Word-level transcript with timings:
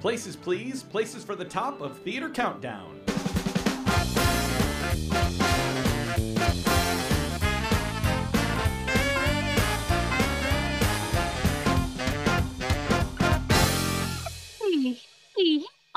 Places, 0.00 0.36
please. 0.36 0.82
Places 0.82 1.24
for 1.24 1.34
the 1.34 1.44
top 1.44 1.80
of 1.80 1.98
Theater 1.98 2.30
Countdown. 2.30 3.00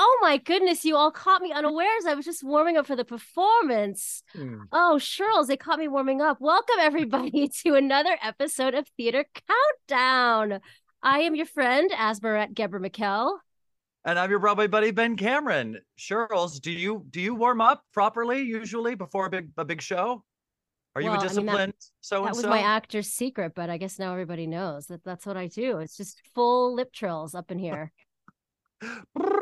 Oh 0.04 0.18
my 0.24 0.38
goodness, 0.38 0.84
you 0.84 0.96
all 0.96 1.12
caught 1.12 1.44
me 1.44 1.52
unawares. 1.52 2.06
I 2.08 2.16
was 2.16 2.26
just 2.26 2.44
warming 2.44 2.76
up 2.76 2.88
for 2.88 2.96
the 2.96 3.06
performance. 3.06 4.24
Hmm. 4.34 4.62
Oh, 4.72 4.98
Shirls, 4.98 5.48
they 5.48 5.58
caught 5.58 5.78
me 5.78 5.88
warming 5.88 6.22
up. 6.22 6.38
Welcome, 6.40 6.78
everybody, 6.80 7.48
to 7.64 7.76
another 7.76 8.18
episode 8.24 8.74
of 8.74 8.88
Theater 8.98 9.26
Countdown. 9.48 10.60
I 11.04 11.20
am 11.20 11.36
your 11.36 11.46
friend, 11.46 11.92
Asmeret 11.92 12.56
Ghebremichael. 12.56 13.38
And 14.04 14.18
I'm 14.18 14.32
your 14.32 14.40
Broadway 14.40 14.66
buddy 14.66 14.92
Ben 14.92 15.16
Cameron. 15.16 15.80
Charles, 15.96 16.60
do 16.60 16.72
you 16.72 17.06
do 17.12 17.22
you 17.22 17.36
warm 17.36 17.62
up 17.62 17.84
properly 17.94 18.42
usually 18.42 18.96
before 18.96 19.28
a 19.28 19.30
big 19.30 19.50
a 19.58 19.66
big 19.66 19.82
show? 19.82 20.24
Are 20.96 21.02
you 21.02 21.10
Well, 21.10 21.20
a 21.20 21.24
I 21.24 21.28
mean, 21.28 21.30
disciplined 21.30 21.74
so 22.02 22.24
That 22.24 22.36
was 22.36 22.46
my 22.46 22.62
actor's 22.62 23.08
secret, 23.10 23.54
but 23.56 23.70
I 23.70 23.78
guess 23.78 24.00
now 24.00 24.12
everybody 24.12 24.48
knows 24.48 24.88
that 24.88 25.04
that's 25.04 25.26
what 25.26 25.38
I 25.38 25.48
do. 25.48 25.78
It's 25.78 25.96
just 25.96 26.20
full 26.34 26.76
lip 26.76 26.92
trills 26.92 27.36
up 27.36 27.52
in 27.52 27.60
here. 27.60 27.94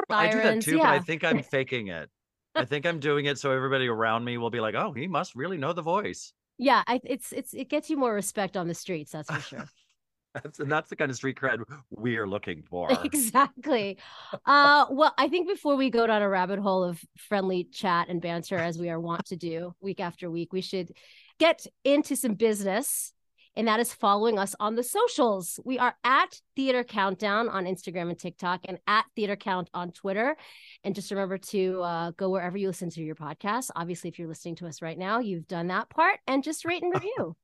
I 0.10 0.30
do 0.30 0.38
that 0.42 0.62
too, 0.62 0.78
but 0.78 0.88
I 0.88 1.00
think 1.00 1.24
I'm 1.24 1.42
faking 1.42 1.88
it. 1.88 2.10
I 2.54 2.66
think 2.66 2.86
I'm 2.86 3.00
doing 3.00 3.26
it 3.26 3.40
so 3.40 3.52
everybody 3.52 3.88
around 3.88 4.26
me 4.26 4.38
will 4.38 4.50
be 4.50 4.60
like, 4.60 4.76
"Oh, 4.76 4.92
he 4.92 5.08
must 5.08 5.36
really 5.36 5.58
know 5.58 5.72
the 5.72 5.82
voice." 5.82 6.34
Yeah, 6.58 6.84
I, 6.86 7.00
it's 7.06 7.32
it's 7.32 7.54
it 7.54 7.70
gets 7.70 7.90
you 7.90 7.96
more 7.96 8.14
respect 8.14 8.58
on 8.58 8.68
the 8.68 8.74
streets, 8.74 9.14
that's 9.14 9.32
for 9.32 9.40
sure. 9.40 9.66
That's, 10.44 10.60
and 10.60 10.72
that's 10.72 10.90
the 10.90 10.96
kind 10.96 11.12
of 11.12 11.18
street 11.18 11.38
cred 11.38 11.60
we 11.90 12.18
are 12.18 12.28
looking 12.28 12.64
for. 12.70 12.90
exactly. 13.04 13.98
Uh, 14.46 14.86
well, 14.90 15.14
I 15.18 15.28
think 15.28 15.48
before 15.48 15.76
we 15.76 15.90
go 15.90 16.08
down 16.08 16.22
a 16.22 16.30
rabbit 16.30 16.60
hole 16.60 16.84
of 16.84 17.00
friendly 17.18 17.66
chat 17.66 18.10
and 18.10 18.22
banter, 18.22 18.58
as 18.58 18.78
we 18.78 18.90
are 18.90 19.00
wont 19.00 19.26
to 19.28 19.36
do 19.36 19.74
week 19.80 20.00
after 20.00 20.30
week, 20.30 20.52
we 20.54 20.62
should 20.62 20.92
get 21.40 21.66
into 21.84 22.16
some 22.16 22.34
business, 22.34 23.14
and 23.56 23.68
that 23.68 23.80
is 23.80 23.94
following 23.94 24.40
us 24.40 24.56
on 24.60 24.76
the 24.76 24.84
socials. 24.84 25.60
We 25.66 25.78
are 25.78 25.96
at 26.04 26.40
Theater 26.56 26.84
Countdown 26.84 27.50
on 27.50 27.66
Instagram 27.66 28.10
and 28.10 28.18
TikTok, 28.20 28.62
and 28.66 28.80
at 28.88 29.06
Theater 29.16 29.36
Count 29.36 29.70
on 29.74 29.92
Twitter. 29.92 30.36
And 30.84 30.96
just 30.96 31.12
remember 31.12 31.38
to 31.38 31.82
uh, 31.82 32.12
go 32.12 32.30
wherever 32.30 32.58
you 32.58 32.68
listen 32.68 32.90
to 32.92 33.02
your 33.02 33.16
podcast. 33.16 33.70
Obviously, 33.76 34.10
if 34.10 34.18
you're 34.20 34.28
listening 34.28 34.56
to 34.58 34.68
us 34.68 34.82
right 34.82 34.98
now, 34.98 35.20
you've 35.20 35.48
done 35.48 35.68
that 35.68 35.90
part, 35.90 36.20
and 36.28 36.44
just 36.44 36.66
rate 36.66 36.84
and 36.84 36.94
review. 36.96 37.36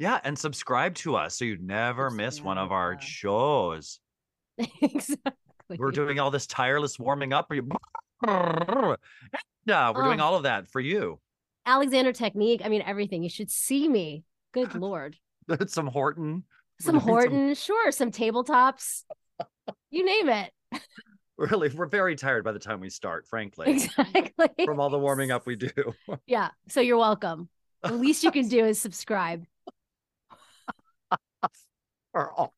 Yeah, 0.00 0.18
and 0.24 0.36
subscribe 0.36 0.94
to 0.96 1.14
us 1.16 1.36
so 1.36 1.44
you 1.44 1.58
never 1.60 2.08
miss 2.10 2.40
one 2.40 2.56
of 2.58 2.72
our 2.72 2.98
shows. 3.00 4.00
exactly. 4.82 5.32
We're 5.78 5.90
doing 5.90 6.18
all 6.18 6.30
this 6.30 6.46
tireless 6.46 6.98
warming 6.98 7.32
up. 7.32 7.52
Yeah, 9.66 9.92
we're 9.94 10.04
doing 10.04 10.20
Oh. 10.20 10.24
all 10.24 10.36
of 10.36 10.44
that 10.44 10.68
for 10.70 10.80
you. 10.80 11.20
Alexander 11.66 12.12
Technique. 12.12 12.62
I 12.64 12.68
mean, 12.68 12.82
everything. 12.84 13.22
You 13.22 13.28
should 13.28 13.50
see 13.50 13.86
me. 13.88 14.24
Good 14.52 14.74
lord. 14.80 15.16
Some 15.66 15.86
Horton. 15.86 16.44
Some 16.80 16.92
doing 16.94 17.00
some- 17.02 17.08
Horton, 17.08 17.54
sure. 17.54 17.92
Some 17.92 18.10
tabletops. 18.10 19.04
You 19.90 20.04
name 20.04 20.28
it. 20.30 20.52
Really, 21.36 21.68
we're 21.68 21.86
very 21.86 22.16
tired 22.16 22.42
by 22.42 22.52
the 22.52 22.58
time 22.58 22.80
we 22.80 22.88
start, 22.90 23.26
frankly, 23.26 23.70
Exactly. 23.72 24.48
from 24.64 24.80
all 24.80 24.90
the 24.90 24.98
warming 24.98 25.30
up 25.30 25.46
we 25.46 25.56
do. 25.56 25.70
Yeah. 26.26 26.48
So 26.68 26.80
you're 26.80 26.98
welcome. 26.98 27.48
The 27.82 27.92
least 27.92 28.24
you 28.24 28.30
can 28.30 28.48
do 28.48 28.64
is 28.64 28.80
subscribe. 28.80 29.44
for 32.12 32.30
all 32.32 32.54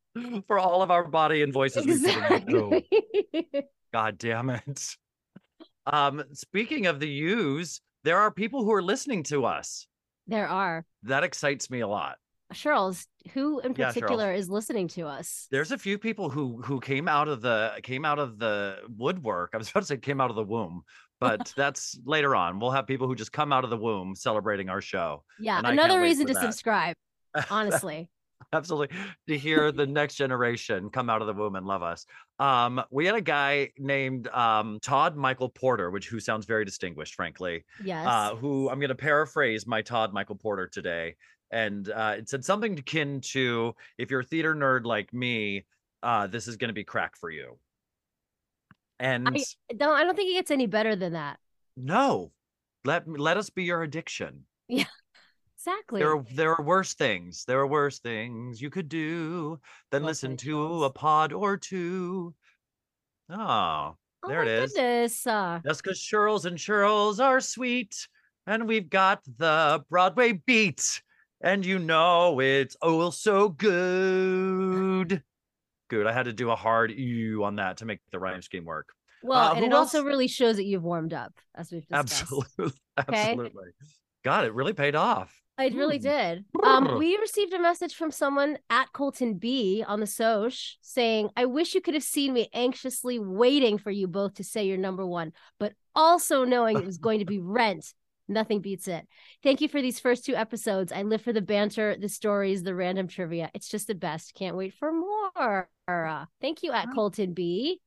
for 0.47 0.59
all 0.59 0.83
of 0.83 0.91
our 0.91 1.05
body 1.05 1.43
and 1.43 1.53
voices 1.53 1.87
into. 1.87 2.75
Exactly. 2.75 2.87
God 3.93 4.19
damn 4.19 4.51
it. 4.51 4.97
Um, 5.87 6.25
speaking 6.33 6.87
of 6.87 7.01
the 7.01 7.09
U's, 7.09 7.81
there 8.05 8.19
are 8.19 8.31
people 8.31 8.65
who 8.65 8.73
are 8.73 8.83
listening 8.83 9.23
to 9.25 9.45
us. 9.45 9.87
there 10.27 10.49
are. 10.49 10.85
That 11.05 11.25
excites 11.25 11.71
me 11.71 11.81
a 11.81 11.89
lot. 11.89 12.17
Charles, 12.53 13.07
who 13.33 13.61
in 13.61 13.75
Yeah, 13.75 13.89
particular 13.89 14.33
is 14.33 14.51
listening 14.51 14.89
to 14.89 15.07
us? 15.07 15.49
There's 15.51 15.73
a 15.73 15.79
few 15.79 15.99
people 15.99 16.29
who 16.29 16.61
who 16.63 16.81
came 16.81 17.09
out 17.09 17.29
of 17.29 17.41
the 17.41 17.73
came 17.83 18.05
out 18.05 18.19
of 18.19 18.39
the 18.39 18.79
woodwork. 18.97 19.51
I 19.55 19.57
was 19.57 19.71
about 19.71 19.81
to 19.81 19.87
say 19.87 19.97
came 19.97 20.21
out 20.21 20.29
of 20.29 20.37
the 20.37 20.45
womb, 20.45 20.83
but 21.19 21.53
that's 21.57 21.99
later 22.05 22.37
on. 22.37 22.61
We'll 22.61 22.71
have 22.71 22.87
people 22.87 23.07
who 23.07 23.15
just 23.15 23.33
come 23.33 23.53
out 23.53 23.65
of 23.65 23.71
the 23.71 23.79
womb 23.79 24.15
celebrating 24.15 24.69
our 24.69 24.83
show. 24.83 25.25
Yeah. 25.41 25.61
Another 25.65 26.01
reason 26.01 26.27
to 26.27 26.35
that. 26.35 26.43
subscribe, 26.43 26.95
honestly. 27.51 28.11
Absolutely. 28.53 28.97
To 29.29 29.39
hear 29.39 29.73
the 29.73 29.87
next 30.01 30.17
generation 30.17 30.91
come 30.91 31.09
out 31.11 31.21
of 31.21 31.27
the 31.27 31.33
womb 31.33 31.57
and 31.57 31.67
love 31.67 31.83
us. 31.83 32.07
Um, 32.39 32.83
we 32.91 33.07
had 33.07 33.15
a 33.15 33.21
guy 33.21 33.71
named 33.79 34.29
um, 34.29 34.79
Todd 34.81 35.17
Michael 35.17 35.49
Porter, 35.49 35.91
which 35.91 36.09
who 36.09 36.21
sounds 36.21 36.47
very 36.47 36.65
distinguished, 36.65 37.15
frankly. 37.15 37.65
yes. 37.85 38.07
Uh, 38.07 38.35
who 38.37 38.69
I'm 38.69 38.79
going 38.79 38.89
to 38.89 38.95
paraphrase 38.95 39.67
my 39.67 39.83
Todd 39.83 40.13
Michael 40.13 40.37
Porter 40.37 40.67
today, 40.67 41.17
and 41.51 41.89
uh, 41.91 42.17
it 42.19 42.29
said 42.29 42.45
something 42.45 42.79
akin 42.79 43.21
to, 43.33 43.75
"If 43.99 44.11
you're 44.11 44.21
a 44.21 44.25
theater 44.25 44.55
nerd 44.55 44.85
like 44.85 45.13
me, 45.13 45.67
uh, 46.03 46.27
this 46.27 46.49
is 46.49 46.57
going 46.57 46.69
to 46.69 46.75
be 46.75 46.85
crack 46.85 47.17
for 47.17 47.31
you." 47.31 47.59
And 48.99 49.29
I 49.29 49.43
don't 49.77 49.97
I 49.97 50.05
don't 50.05 50.17
think 50.17 50.31
it 50.31 50.35
gets 50.35 50.51
any 50.51 50.67
better 50.67 50.97
than 50.97 51.13
that. 51.13 51.39
no, 51.77 52.33
let 52.85 53.09
let 53.09 53.37
us 53.37 53.51
be 53.51 53.65
your 53.65 53.83
addiction. 53.83 54.45
Exactly. 55.65 56.01
There 56.01 56.17
are 56.17 56.25
there 56.35 56.55
are 56.59 56.65
worse 56.65 56.95
things. 56.95 57.45
There 57.45 57.61
are 57.61 57.67
worse 57.67 58.01
things 58.01 58.61
you 58.61 58.69
could 58.69 58.89
do 58.89 59.61
than 59.93 60.03
listen 60.03 60.37
to 60.39 60.85
a 60.85 60.91
pod 60.91 61.33
or 61.33 61.57
two. 61.57 62.35
Oh, 63.31 63.97
Oh 64.25 64.29
there 64.29 64.43
it 64.43 64.49
is. 64.49 64.73
Goodness. 64.73 65.27
Uh, 65.27 65.61
that's 65.65 65.81
because 65.81 66.01
churls 66.01 66.47
and 66.47 66.59
churls 66.59 67.21
are 67.21 67.41
sweet, 67.41 68.09
and 68.47 68.67
we've 68.67 68.91
got 68.91 69.23
the 69.39 69.85
Broadway 69.89 70.33
beat, 70.33 71.03
and 71.41 71.65
you 71.65 71.79
know 71.79 72.41
it's 72.41 72.77
oh 72.83 73.11
so 73.11 73.49
good. 73.49 75.23
Good. 75.91 76.07
I 76.07 76.13
had 76.13 76.25
to 76.25 76.33
do 76.33 76.51
a 76.51 76.57
hard 76.57 76.91
ew 76.91 77.45
on 77.45 77.57
that 77.57 77.77
to 77.79 77.85
make 77.85 78.01
the 78.11 78.19
rhyme 78.19 78.43
scheme 78.43 78.65
work. 78.65 78.89
well, 79.23 79.51
and 79.53 79.61
who 79.61 79.67
it 79.67 79.73
also 79.73 80.05
really 80.05 80.29
shows 80.29 80.57
that 80.57 80.65
you've 80.65 80.83
warmed 80.85 81.15
up, 81.15 81.33
as 81.55 81.71
we've 81.71 81.87
discussed. 81.87 82.23
Absolutely, 82.23 82.65
Okay. 82.99 83.31
absolutely. 83.31 83.71
God, 84.25 84.45
it 84.45 84.55
really 84.55 84.73
paid 84.73 84.95
off. 84.95 85.42
It 85.59 85.75
really 85.75 85.99
Mm. 85.99 86.03
did. 86.03 86.45
Um, 86.63 86.99
we 86.99 87.17
received 87.19 87.53
a 87.53 87.59
message 87.61 87.95
from 87.95 88.11
someone 88.11 88.59
at 88.71 88.93
Colton 88.93 89.35
B 89.35 89.85
on 89.87 90.01
the 90.01 90.07
Soch 90.07 90.77
saying, 90.81 91.31
I 91.37 91.45
wish 91.45 91.75
you 91.75 91.81
could 91.81 91.95
have 91.95 92.03
seen 92.03 92.33
me 92.33 92.49
anxiously 92.53 93.19
waiting 93.19 93.79
for 93.79 93.91
you 93.91 94.09
both 94.09 94.35
to 94.35 94.45
say 94.45 94.67
your 94.67 94.79
number 94.79 95.07
one, 95.07 95.33
but 95.59 95.75
also 95.95 96.45
knowing 96.45 96.79
it 96.79 96.87
was 96.87 96.99
going 96.99 97.19
to 97.19 97.25
be 97.27 97.39
rent. 97.43 97.93
Nothing 98.29 98.61
beats 98.61 98.89
it. 98.89 99.07
Thank 99.43 99.61
you 99.61 99.69
for 99.69 99.83
these 99.83 100.01
first 100.01 100.25
two 100.25 100.35
episodes. 100.35 100.91
I 100.91 101.03
live 101.03 101.21
for 101.21 101.33
the 101.35 101.43
banter, 101.43 101.97
the 102.01 102.09
stories, 102.09 102.63
the 102.63 102.75
random 102.75 103.07
trivia. 103.07 103.51
It's 103.53 103.69
just 103.69 103.89
the 103.89 103.95
best. 103.95 104.35
Can't 104.35 104.57
wait 104.57 104.73
for 104.75 104.91
more. 104.93 105.69
Thank 106.41 106.63
you 106.63 106.73
at 106.73 106.89
Colton 106.95 107.35
B. 107.35 107.81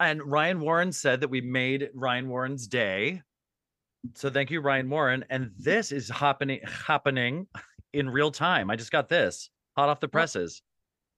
And 0.00 0.22
Ryan 0.24 0.60
Warren 0.60 0.90
said 0.90 1.20
that 1.20 1.28
we 1.30 1.40
made 1.40 1.90
Ryan 1.94 2.28
Warren's 2.28 2.66
day. 2.66 3.22
So 4.14 4.30
thank 4.30 4.50
you, 4.50 4.60
Ryan 4.60 4.90
Warren. 4.90 5.24
And 5.30 5.52
this 5.58 5.92
is 5.92 6.08
happening 6.08 6.60
happening 6.64 7.46
in 7.92 8.10
real 8.10 8.30
time. 8.30 8.70
I 8.70 8.76
just 8.76 8.92
got 8.92 9.08
this 9.08 9.50
hot 9.76 9.88
off 9.88 10.00
the 10.00 10.08
presses. 10.08 10.62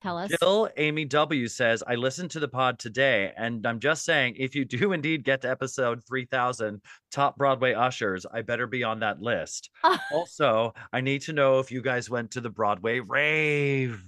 Tell 0.02 0.18
us. 0.18 0.30
Jill 0.38 0.68
Amy 0.76 1.06
W 1.06 1.48
says, 1.48 1.82
I 1.86 1.94
listened 1.94 2.30
to 2.32 2.40
the 2.40 2.46
pod 2.48 2.78
today, 2.78 3.32
and 3.38 3.66
I'm 3.66 3.80
just 3.80 4.04
saying, 4.04 4.34
if 4.36 4.54
you 4.54 4.66
do 4.66 4.92
indeed 4.92 5.24
get 5.24 5.40
to 5.42 5.50
episode 5.50 6.04
3000, 6.06 6.82
top 7.10 7.38
Broadway 7.38 7.72
ushers, 7.72 8.26
I 8.30 8.42
better 8.42 8.66
be 8.66 8.84
on 8.84 9.00
that 9.00 9.22
list. 9.22 9.70
also, 10.12 10.74
I 10.92 11.00
need 11.00 11.22
to 11.22 11.32
know 11.32 11.58
if 11.58 11.72
you 11.72 11.80
guys 11.80 12.10
went 12.10 12.32
to 12.32 12.42
the 12.42 12.50
Broadway 12.50 13.00
rave. 13.00 14.04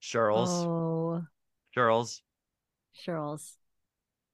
Charles, 0.00 0.48
Oh, 0.50 1.24
Charles, 1.74 2.22
Charles. 2.94 3.52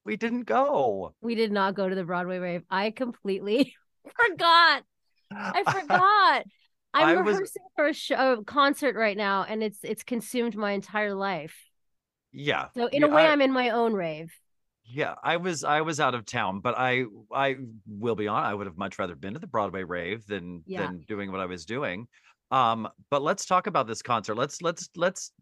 We 0.06 0.17
didn't 0.17 0.44
go. 0.44 1.14
We 1.20 1.35
did 1.35 1.53
not 1.53 1.75
go 1.75 1.88
to 1.88 1.94
the 1.94 2.05
Broadway 2.05 2.38
rave. 2.38 2.62
I 2.70 2.91
completely 2.91 3.75
forgot. 4.29 4.85
I 5.31 5.62
forgot. 5.81 6.44
I'm 6.94 7.19
I 7.19 7.20
was- 7.20 7.35
rehearsing 7.35 7.62
for 7.75 7.88
a, 7.88 7.93
show, 7.93 8.32
a 8.38 8.44
concert 8.44 8.97
right 8.97 9.17
now, 9.17 9.44
and 9.47 9.62
it's 9.62 9.79
it's 9.82 10.03
consumed 10.03 10.56
my 10.56 10.73
entire 10.73 11.14
life. 11.14 11.55
Yeah. 12.32 12.69
So 12.76 12.87
in 12.87 13.03
Yeah, 13.03 13.08
a 13.08 13.11
way, 13.11 13.26
I- 13.26 13.32
I'm 13.32 13.41
in 13.43 13.53
my 13.53 13.70
own 13.70 13.93
rave. 13.93 14.32
Yeah, 14.88 15.14
I 15.23 15.37
was 15.38 15.64
I 15.64 15.81
was 15.81 15.99
out 15.99 16.14
of 16.14 16.25
town, 16.25 16.61
but 16.61 16.76
I 16.79 17.05
I 17.35 17.56
will 17.88 18.14
be 18.14 18.29
on. 18.29 18.44
I 18.44 18.55
would 18.55 18.67
have 18.69 18.79
much 18.79 18.99
rather 19.00 19.17
been 19.17 19.35
to 19.35 19.41
the 19.41 19.49
Broadway 19.49 19.82
rave 19.82 20.25
than 20.26 20.62
Yeah. 20.64 20.87
than 20.87 21.00
doing 21.08 21.32
what 21.32 21.41
I 21.41 21.47
was 21.47 21.64
doing. 21.67 22.06
Um, 22.53 22.88
but 23.11 23.20
let's 23.20 23.44
talk 23.47 23.67
about 23.67 23.88
this 23.88 24.00
concert. 24.00 24.37
Let's 24.37 24.62
let's 24.62 24.88
let's. 24.94 25.32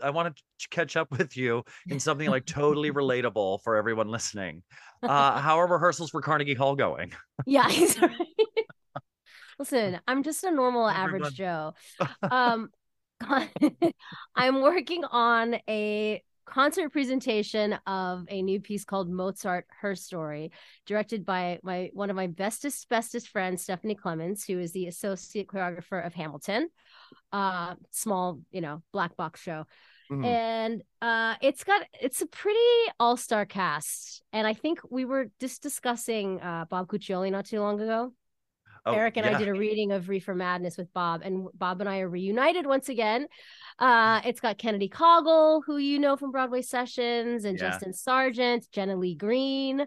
I 0.00 0.10
want 0.10 0.36
to 0.36 0.68
catch 0.68 0.96
up 0.96 1.10
with 1.10 1.36
you 1.36 1.64
in 1.88 2.00
something 2.00 2.28
like 2.28 2.46
totally 2.46 2.90
relatable 2.90 3.62
for 3.62 3.76
everyone 3.76 4.08
listening. 4.08 4.62
Uh, 5.02 5.40
how 5.40 5.58
are 5.60 5.66
rehearsals 5.66 6.10
for 6.10 6.20
Carnegie 6.20 6.54
Hall 6.54 6.76
going? 6.76 7.12
Yeah, 7.46 7.68
he's 7.68 8.00
right. 8.00 8.16
Listen, 9.58 10.00
I'm 10.08 10.22
just 10.22 10.42
a 10.44 10.50
normal 10.50 10.88
Everyone- 10.88 11.22
average 11.22 11.34
Joe. 11.34 11.74
Um, 12.22 12.70
I'm 14.34 14.62
working 14.62 15.04
on 15.04 15.56
a 15.68 16.22
concert 16.44 16.90
presentation 16.90 17.78
of 17.86 18.24
a 18.28 18.42
new 18.42 18.60
piece 18.60 18.84
called 18.84 19.10
Mozart 19.10 19.66
Her 19.80 19.94
Story, 19.94 20.52
directed 20.86 21.24
by 21.24 21.60
my 21.62 21.90
one 21.92 22.10
of 22.10 22.16
my 22.16 22.26
bestest 22.26 22.88
bestest 22.88 23.28
friends 23.28 23.62
Stephanie 23.62 23.96
Klemons, 23.96 24.46
who 24.46 24.58
is 24.58 24.72
the 24.72 24.86
associate 24.86 25.46
choreographer 25.46 26.04
of 26.04 26.14
Hamilton, 26.14 26.68
uh 27.32 27.74
small, 27.90 28.40
you 28.50 28.60
know, 28.60 28.82
black 28.92 29.16
box 29.16 29.40
show. 29.40 29.66
Mhm. 30.10 30.24
And 30.24 30.82
uh 31.00 31.36
it's 31.40 31.64
got 31.64 31.82
it's 32.00 32.22
a 32.22 32.26
pretty 32.26 32.58
all-star 32.98 33.46
cast. 33.46 34.22
And 34.32 34.46
I 34.46 34.54
think 34.54 34.80
we 34.90 35.04
were 35.04 35.30
just 35.40 35.62
discussing 35.62 36.40
uh 36.40 36.66
Bob 36.68 36.88
Cuccioli 36.88 37.30
not 37.30 37.46
too 37.46 37.60
long 37.60 37.80
ago. 37.80 38.12
Oh, 38.84 38.94
Eric 38.94 39.16
and 39.16 39.26
I 39.26 39.38
did 39.38 39.48
a 39.48 39.52
reading 39.54 39.92
of 39.92 40.08
Reefer 40.08 40.34
Madness 40.34 40.76
with 40.76 40.92
Bob, 40.92 41.22
and 41.24 41.46
Bob 41.54 41.80
and 41.80 41.88
I 41.88 42.00
are 42.00 42.08
reunited 42.08 42.66
once 42.66 42.88
again. 42.88 43.26
Uh, 43.78 44.20
it's 44.24 44.40
got 44.40 44.58
Kennedy 44.58 44.88
Caughell, 44.88 45.62
who 45.64 45.76
you 45.76 45.98
know 45.98 46.16
from 46.16 46.32
Broadway 46.32 46.62
Sessions, 46.62 47.44
and 47.44 47.58
Yeah. 47.58 47.70
Justin 47.70 47.92
Sargent, 47.92 48.66
Jenna 48.72 48.96
Leigh 48.96 49.14
Green. 49.14 49.86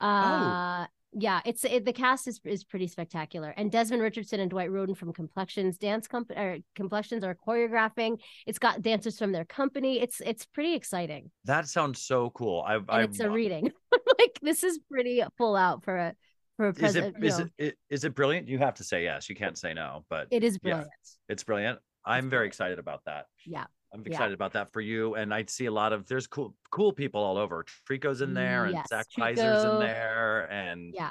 Uh, 0.00 0.86
yeah, 1.18 1.40
it's 1.46 1.64
it, 1.64 1.84
the 1.84 1.92
cast 1.92 2.28
is 2.28 2.40
is 2.44 2.62
pretty 2.62 2.86
spectacular, 2.86 3.50
and 3.56 3.72
Desmond 3.72 4.02
Richardson 4.02 4.38
and 4.38 4.50
Dwight 4.50 4.70
Rhoden 4.70 4.96
from 4.96 5.12
Complexions 5.12 5.78
Dance 5.78 6.06
Company 6.06 6.38
or 6.38 6.58
Complexions 6.74 7.24
are 7.24 7.34
choreographing. 7.34 8.20
It's 8.46 8.58
got 8.58 8.82
dancers 8.82 9.18
from 9.18 9.32
their 9.32 9.46
company. 9.46 9.98
It's 10.00 10.20
it's 10.20 10.44
pretty 10.44 10.74
exciting, 10.74 11.30
That 11.46 11.68
sounds 11.68 12.02
so 12.02 12.30
cool. 12.30 12.62
I, 12.66 12.80
I 12.88 13.02
it's 13.04 13.20
a 13.20 13.30
reading. 13.30 13.72
like 14.18 14.38
this 14.42 14.62
is 14.62 14.78
pretty 14.90 15.22
full 15.38 15.56
out 15.56 15.84
for 15.84 15.96
a 15.96 16.14
for 16.56 16.68
a 16.68 16.70
is 16.70 16.96
it 16.96 17.14
president. 17.14 17.16
is 17.22 17.38
it, 17.58 17.78
is 17.90 18.04
it 18.04 18.14
brilliant? 18.14 18.48
You 18.48 18.58
have 18.58 18.74
to 18.74 18.84
say 18.84 19.02
yes. 19.04 19.28
You 19.28 19.36
can't 19.36 19.58
say 19.58 19.74
no, 19.74 20.04
but 20.08 20.28
it 20.30 20.42
is 20.42 20.54
yeah. 20.62 20.70
brilliant. 20.70 20.90
it's 21.28 21.44
brilliant. 21.44 21.78
I'm 22.04 22.30
very 22.30 22.46
excited 22.46 22.78
about 22.78 23.02
that. 23.06 23.26
Yeah. 23.44 23.64
I'm 23.92 24.02
Yeah. 24.04 24.12
excited 24.12 24.34
about 24.34 24.52
that 24.54 24.72
for 24.72 24.80
you. 24.80 25.14
And 25.14 25.32
I 25.32 25.44
see 25.48 25.66
a 25.66 25.70
lot 25.72 25.92
of 25.92 26.06
there's 26.06 26.26
cool 26.26 26.54
cool 26.70 26.92
people 26.92 27.22
all 27.22 27.36
over. 27.36 27.64
Trico's 27.88 28.20
in 28.20 28.34
there 28.34 28.64
and 28.64 28.74
Yes, 28.74 28.88
Zach 28.88 29.06
Kaiser's 29.16 29.64
in 29.64 29.78
there 29.80 30.50
and 30.50 30.94
Yeah. 30.94 31.10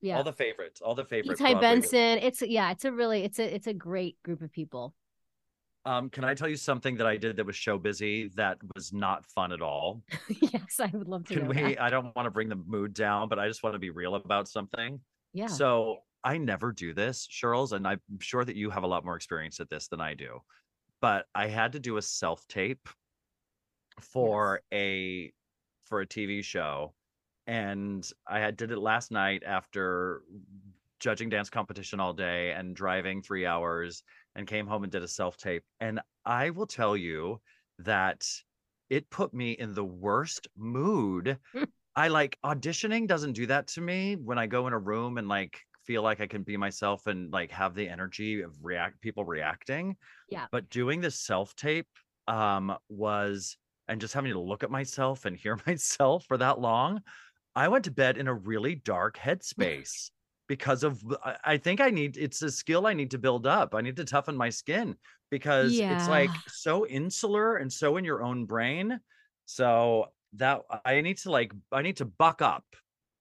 Yeah. 0.00 0.16
all 0.16 0.24
the 0.24 0.32
favorites, 0.32 0.80
all 0.80 0.94
the 0.94 1.04
favorites. 1.04 1.40
Ty 1.40 1.54
Benson. 1.54 2.18
It's 2.18 2.42
yeah, 2.42 2.70
it's 2.70 2.84
a 2.84 2.92
really 2.92 3.24
it's 3.24 3.38
a 3.38 3.54
it's 3.54 3.66
a 3.66 3.74
great 3.74 4.16
group 4.22 4.42
of 4.42 4.52
people. 4.52 4.94
Um, 5.88 6.10
can 6.10 6.22
I 6.22 6.34
tell 6.34 6.48
you 6.50 6.56
something 6.56 6.96
that 6.96 7.06
I 7.06 7.16
did 7.16 7.36
that 7.36 7.46
was 7.46 7.56
show 7.56 7.78
busy 7.78 8.28
that 8.36 8.58
was 8.74 8.92
not 8.92 9.24
fun 9.24 9.52
at 9.52 9.62
all? 9.62 10.02
yes, 10.28 10.80
I 10.80 10.90
would 10.92 11.08
love 11.08 11.24
to 11.28 11.34
Can 11.34 11.48
we? 11.48 11.54
that. 11.54 11.80
I 11.80 11.88
don't 11.88 12.14
want 12.14 12.26
to 12.26 12.30
bring 12.30 12.50
the 12.50 12.56
mood 12.56 12.92
down, 12.92 13.30
but 13.30 13.38
I 13.38 13.48
just 13.48 13.62
want 13.62 13.72
to 13.72 13.78
be 13.78 13.88
real 13.88 14.14
about 14.14 14.48
something. 14.48 15.00
Yeah. 15.32 15.46
So 15.46 16.00
I 16.22 16.36
never 16.36 16.72
do 16.72 16.92
this, 16.92 17.26
Charles, 17.26 17.72
and 17.72 17.88
I'm 17.88 18.00
sure 18.20 18.44
that 18.44 18.54
you 18.54 18.68
have 18.68 18.82
a 18.82 18.86
lot 18.86 19.02
more 19.02 19.16
experience 19.16 19.60
at 19.60 19.70
this 19.70 19.88
than 19.88 19.98
I 19.98 20.12
do. 20.12 20.40
But 21.00 21.24
I 21.34 21.46
had 21.46 21.72
to 21.72 21.80
do 21.80 21.96
a 21.96 22.02
self 22.02 22.46
tape 22.48 22.86
for 23.98 24.60
a 24.70 25.32
for 25.84 26.02
a 26.02 26.06
TV 26.06 26.44
show, 26.44 26.92
and 27.46 28.06
I 28.26 28.40
had 28.40 28.58
did 28.58 28.72
it 28.72 28.78
last 28.78 29.10
night 29.10 29.42
after 29.46 30.20
judging 31.00 31.28
dance 31.28 31.48
competition 31.48 32.00
all 32.00 32.12
day 32.12 32.52
and 32.52 32.74
driving 32.74 33.22
three 33.22 33.46
hours, 33.46 34.02
and 34.34 34.46
came 34.46 34.66
home 34.66 34.82
and 34.82 34.92
did 34.92 35.02
a 35.02 35.08
self 35.08 35.36
tape. 35.36 35.64
And 35.80 36.00
I 36.24 36.50
will 36.50 36.66
tell 36.66 36.96
you 36.96 37.40
that 37.80 38.26
it 38.90 39.10
put 39.10 39.34
me 39.34 39.52
in 39.52 39.74
the 39.74 39.84
worst 39.84 40.48
mood 40.56 41.38
I 41.98 42.06
like 42.06 42.38
auditioning 42.44 43.08
doesn't 43.08 43.32
do 43.32 43.46
that 43.46 43.66
to 43.68 43.80
me 43.80 44.14
when 44.14 44.38
I 44.38 44.46
go 44.46 44.68
in 44.68 44.72
a 44.72 44.78
room 44.78 45.18
and 45.18 45.26
like 45.26 45.58
feel 45.84 46.00
like 46.00 46.20
I 46.20 46.28
can 46.28 46.44
be 46.44 46.56
myself 46.56 47.08
and 47.08 47.32
like 47.32 47.50
have 47.50 47.74
the 47.74 47.88
energy 47.88 48.42
of 48.42 48.54
react 48.62 49.00
people 49.00 49.24
reacting. 49.24 49.96
Yeah. 50.30 50.46
But 50.52 50.70
doing 50.70 51.00
this 51.00 51.20
self 51.20 51.56
tape 51.56 51.88
um 52.28 52.76
was 52.88 53.56
and 53.88 54.00
just 54.00 54.14
having 54.14 54.32
to 54.32 54.38
look 54.38 54.62
at 54.62 54.70
myself 54.70 55.24
and 55.24 55.36
hear 55.36 55.58
myself 55.66 56.24
for 56.28 56.36
that 56.36 56.60
long, 56.60 57.00
I 57.56 57.66
went 57.66 57.84
to 57.86 57.90
bed 57.90 58.16
in 58.16 58.28
a 58.28 58.34
really 58.34 58.76
dark 58.76 59.18
headspace 59.24 60.10
because 60.48 60.82
of 60.82 61.02
I- 61.44 61.56
think 61.58 61.80
I 61.80 61.90
need 61.90 62.16
it's 62.16 62.42
a 62.42 62.50
skill 62.50 62.86
I 62.86 62.94
need 62.94 63.10
to 63.12 63.18
build 63.18 63.46
up. 63.46 63.74
I 63.74 63.80
need 63.80 63.96
to 63.96 64.04
toughen 64.04 64.36
my 64.36 64.50
skin 64.50 64.96
because 65.30 65.72
it's 65.94 66.08
like 66.08 66.30
so 66.48 66.86
insular 66.86 67.56
and 67.56 67.72
so 67.72 67.96
in 67.98 68.04
your 68.04 68.22
own 68.22 68.46
brain. 68.46 68.98
So 69.44 70.06
that 70.34 70.62
I 70.84 71.00
need 71.00 71.18
to 71.18 71.30
like 71.30 71.52
I 71.70 71.82
need 71.82 71.98
to 71.98 72.04
buck 72.04 72.42
up. 72.42 72.64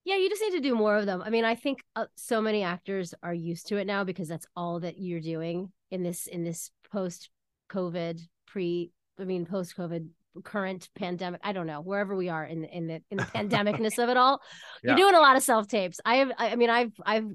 Yeah, 0.05 0.15
you 0.15 0.29
just 0.29 0.41
need 0.41 0.53
to 0.53 0.61
do 0.61 0.73
more 0.73 0.95
of 0.95 1.05
them. 1.05 1.21
I 1.21 1.29
mean, 1.29 1.43
I 1.43 1.55
think 1.55 1.83
uh, 1.97 2.05
so 2.15 2.41
many 2.41 2.63
actors 2.63 3.13
are 3.21 3.33
used 3.33 3.67
to 3.67 3.77
it 3.77 3.85
now 3.85 4.05
because 4.05 4.29
that's 4.29 4.47
all 4.55 4.79
that 4.79 4.97
you're 4.97 5.19
doing 5.19 5.71
in 5.91 6.01
this 6.01 6.27
in 6.27 6.43
this 6.43 6.71
post 6.91 7.29
COVID 7.69 8.21
pre 8.47 8.91
I 9.19 9.25
mean 9.25 9.45
post 9.45 9.75
COVID 9.77 10.07
current 10.43 10.89
pandemic. 10.95 11.41
I 11.43 11.53
don't 11.53 11.67
know, 11.67 11.81
wherever 11.81 12.15
we 12.15 12.29
are 12.29 12.43
in 12.43 12.61
the 12.61 12.75
in 12.75 12.87
the 12.87 13.01
in 13.11 13.17
the 13.17 13.23
pandemicness 13.35 14.01
of 14.01 14.09
it 14.09 14.17
all. 14.17 14.41
Yeah. 14.83 14.91
You're 14.91 14.97
doing 14.97 15.15
a 15.15 15.19
lot 15.19 15.35
of 15.35 15.43
self-tapes. 15.43 15.99
I 16.05 16.15
have 16.17 16.31
I 16.37 16.49
I 16.49 16.55
mean 16.55 16.69
I've 16.69 16.93
I've 17.05 17.29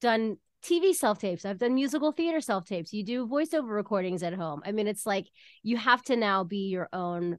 done 0.00 0.36
TV 0.64 0.94
self-tapes. 0.94 1.44
I've 1.44 1.58
done 1.58 1.74
musical 1.74 2.12
theater 2.12 2.40
self-tapes. 2.40 2.92
You 2.92 3.04
do 3.04 3.26
voiceover 3.26 3.68
recordings 3.68 4.22
at 4.22 4.32
home. 4.32 4.62
I 4.64 4.72
mean, 4.72 4.86
it's 4.86 5.04
like 5.04 5.28
you 5.62 5.76
have 5.76 6.02
to 6.04 6.16
now 6.16 6.42
be 6.44 6.68
your 6.68 6.88
own 6.92 7.38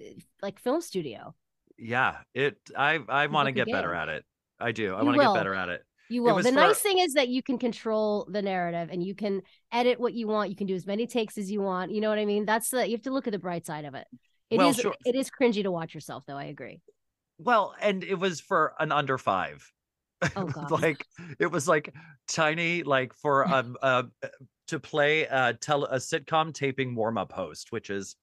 uh, 0.00 0.04
like 0.40 0.60
film 0.60 0.80
studio. 0.80 1.34
Yeah, 1.78 2.18
it 2.34 2.56
I 2.76 3.00
I 3.08 3.26
want 3.26 3.46
to 3.46 3.52
get 3.52 3.66
better 3.66 3.94
at 3.94 4.08
it. 4.08 4.24
I 4.60 4.72
do. 4.72 4.94
I 4.94 5.02
want 5.02 5.16
to 5.16 5.24
get 5.24 5.34
better 5.34 5.54
at 5.54 5.68
it. 5.68 5.82
You 6.08 6.22
will. 6.22 6.36
The 6.36 6.44
for- 6.44 6.50
nice 6.52 6.78
thing 6.78 6.98
is 6.98 7.14
that 7.14 7.28
you 7.28 7.42
can 7.42 7.58
control 7.58 8.28
the 8.30 8.42
narrative 8.42 8.90
and 8.92 9.02
you 9.02 9.14
can 9.14 9.42
edit 9.72 9.98
what 9.98 10.12
you 10.12 10.28
want. 10.28 10.50
You 10.50 10.56
can 10.56 10.66
do 10.66 10.74
as 10.74 10.86
many 10.86 11.06
takes 11.06 11.38
as 11.38 11.50
you 11.50 11.62
want. 11.62 11.90
You 11.90 12.00
know 12.00 12.10
what 12.10 12.18
I 12.18 12.26
mean? 12.26 12.44
That's 12.44 12.70
the 12.70 12.86
you 12.86 12.92
have 12.92 13.02
to 13.02 13.12
look 13.12 13.26
at 13.26 13.32
the 13.32 13.38
bright 13.38 13.66
side 13.66 13.84
of 13.84 13.94
it. 13.94 14.06
It 14.52 14.56
is. 14.56 14.58
Well, 14.58 14.72
sure. 14.72 14.94
it 15.06 15.14
is 15.14 15.30
cringy 15.30 15.62
to 15.62 15.70
watch 15.70 15.94
yourself 15.94 16.24
though, 16.26 16.36
I 16.36 16.44
agree. 16.44 16.80
Well, 17.38 17.74
and 17.80 18.04
it 18.04 18.18
was 18.18 18.40
for 18.40 18.74
an 18.78 18.92
under 18.92 19.18
5. 19.18 19.72
Oh 20.36 20.44
god. 20.46 20.70
like 20.70 21.04
it 21.40 21.50
was 21.50 21.66
like 21.66 21.92
tiny 22.28 22.84
like 22.84 23.12
for 23.12 23.44
um 23.52 23.76
uh 23.82 24.04
to 24.68 24.78
play 24.78 25.24
a 25.24 25.52
tell 25.54 25.84
a 25.84 25.96
sitcom 25.96 26.52
taping 26.54 26.94
warm-up 26.94 27.32
host, 27.32 27.72
which 27.72 27.90
is 27.90 28.14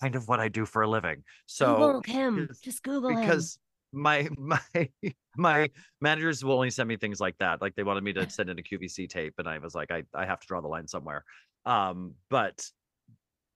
kind 0.00 0.14
of 0.14 0.28
what 0.28 0.40
I 0.40 0.48
do 0.48 0.66
for 0.66 0.82
a 0.82 0.88
living. 0.88 1.22
So 1.46 1.76
Google 1.76 2.02
him. 2.02 2.50
Just 2.62 2.82
Google 2.82 3.10
him. 3.10 3.20
because 3.20 3.58
my 3.92 4.28
my 4.36 4.60
my 5.36 5.70
managers 6.00 6.44
will 6.44 6.54
only 6.54 6.70
send 6.70 6.88
me 6.88 6.96
things 6.96 7.20
like 7.20 7.36
that 7.38 7.62
like 7.62 7.74
they 7.76 7.82
wanted 7.82 8.02
me 8.02 8.12
to 8.12 8.28
send 8.28 8.50
in 8.50 8.58
a 8.58 8.62
qvc 8.62 9.08
tape 9.08 9.34
and 9.38 9.48
i 9.48 9.58
was 9.58 9.74
like 9.74 9.90
i, 9.90 10.02
I 10.12 10.26
have 10.26 10.40
to 10.40 10.46
draw 10.46 10.60
the 10.60 10.68
line 10.68 10.88
somewhere 10.88 11.24
um 11.64 12.14
but 12.28 12.68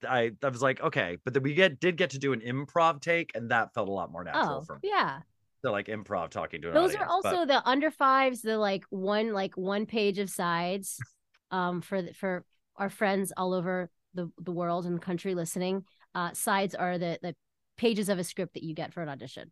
i 0.07 0.31
i 0.43 0.47
was 0.49 0.61
like 0.61 0.81
okay 0.81 1.17
but 1.23 1.33
then 1.33 1.43
we 1.43 1.53
get 1.53 1.79
did 1.79 1.95
get 1.97 2.09
to 2.11 2.19
do 2.19 2.33
an 2.33 2.41
improv 2.41 3.01
take 3.01 3.31
and 3.35 3.51
that 3.51 3.73
felt 3.73 3.87
a 3.87 3.91
lot 3.91 4.11
more 4.11 4.23
natural 4.23 4.59
Oh 4.59 4.61
for 4.61 4.75
me 4.75 4.89
yeah. 4.89 5.19
so 5.63 5.71
like 5.71 5.87
improv 5.87 6.29
talking 6.29 6.61
to 6.61 6.69
an 6.69 6.73
Those 6.73 6.95
are 6.95 7.03
audience, 7.03 7.19
but- 7.23 7.33
also 7.33 7.45
the 7.45 7.67
under 7.67 7.91
fives, 7.91 8.41
the 8.41 8.57
like 8.57 8.83
one 8.89 9.33
like 9.33 9.55
one 9.57 9.85
page 9.85 10.19
of 10.19 10.29
sides 10.29 10.99
um 11.51 11.81
for 11.81 12.01
the, 12.01 12.13
for 12.13 12.43
our 12.77 12.89
friends 12.89 13.31
all 13.37 13.53
over 13.53 13.89
the, 14.13 14.29
the 14.41 14.51
world 14.51 14.85
and 14.85 15.01
country 15.01 15.35
listening. 15.35 15.85
Uh 16.15 16.31
sides 16.33 16.75
are 16.75 16.97
the 16.97 17.19
the 17.21 17.35
pages 17.77 18.09
of 18.09 18.19
a 18.19 18.23
script 18.23 18.53
that 18.55 18.63
you 18.63 18.73
get 18.75 18.93
for 18.93 19.01
an 19.01 19.09
audition. 19.09 19.51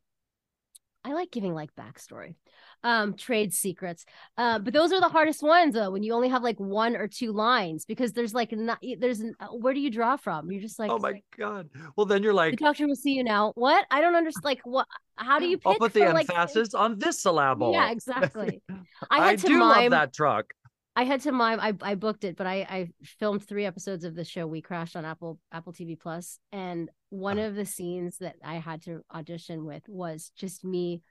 I 1.10 1.13
like 1.13 1.32
giving 1.32 1.54
like 1.54 1.75
backstory, 1.75 2.36
um, 2.84 3.16
trade 3.16 3.54
secrets. 3.54 4.06
Uh, 4.38 4.60
but 4.60 4.74
those 4.74 4.92
are 4.94 5.00
the 5.01 5.10
hardest 5.10 5.42
ones 5.44 5.74
though, 5.74 5.92
when 5.92 6.04
you 6.04 6.13
only 6.13 6.30
have 6.30 6.44
like 6.44 6.60
one 6.60 6.96
or 6.96 7.08
two 7.08 7.32
lines 7.32 7.86
because 7.86 8.13
there's 8.13 8.34
like 8.34 8.51
not 8.51 8.80
there's 9.00 9.22
uh, 9.22 9.48
where 9.48 9.74
do 9.74 9.80
you 9.80 9.89
draw 9.92 10.18
from? 10.18 10.51
You're 10.51 10.62
just 10.62 10.80
like, 10.80 10.92
oh 10.92 11.00
my 11.00 11.22
god 11.38 11.70
well 11.96 12.06
then 12.06 12.24
you're 12.24 12.34
like, 12.34 12.51
the 12.51 12.58
doctor 12.66 12.88
will 12.88 12.96
see 12.96 13.13
you 13.13 13.24
now. 13.24 13.51
What? 13.56 13.86
I 13.92 14.01
don't 14.01 14.16
understand. 14.16 14.46
Like 14.46 14.62
what? 14.63 14.88
How 15.16 15.39
do 15.39 15.46
you 15.50 15.58
pick? 15.58 15.68
i'll 15.68 15.75
put 15.75 15.94
the 15.94 16.01
for, 16.01 16.13
like, 16.13 16.30
emphasis 16.30 16.74
on 16.74 16.98
this 17.00 17.22
syllable 17.22 17.74
Yeah, 17.74 17.92
exactly. 17.92 18.62
I 19.10 19.32
i, 19.32 19.36
to 19.36 19.48
do 19.48 19.58
mime. 19.58 19.92
love 19.92 19.92
that 19.92 20.13
truck 20.13 20.54
I 21.00 21.03
had 21.03 21.22
to 21.22 21.32
mime. 21.32 21.62
I 21.62 21.74
I 21.82 21.96
booked 21.96 22.25
it, 22.25 22.36
but 22.36 22.46
I 22.46 22.56
I 22.70 22.89
filmed 23.03 23.41
three 23.48 23.65
episodes 23.65 24.03
of 24.03 24.15
the 24.15 24.25
show. 24.25 24.46
We 24.46 24.62
crashed 24.62 24.98
on 24.98 25.06
Apple 25.06 25.39
Apple 25.50 25.72
TV 25.72 25.98
Plus, 25.98 26.39
and 26.51 26.89
one 27.10 27.39
Oh. 27.39 27.46
of 27.48 27.56
the 27.56 27.65
scenes 27.65 28.18
that 28.18 28.36
I 28.44 28.56
had 28.56 28.82
to 28.84 29.01
audition 29.13 29.63
with 29.63 29.88
was 29.88 30.32
just 30.36 30.65
me 30.65 31.01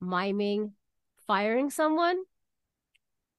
miming 0.00 0.72
firing 1.26 1.68
someone 1.68 2.16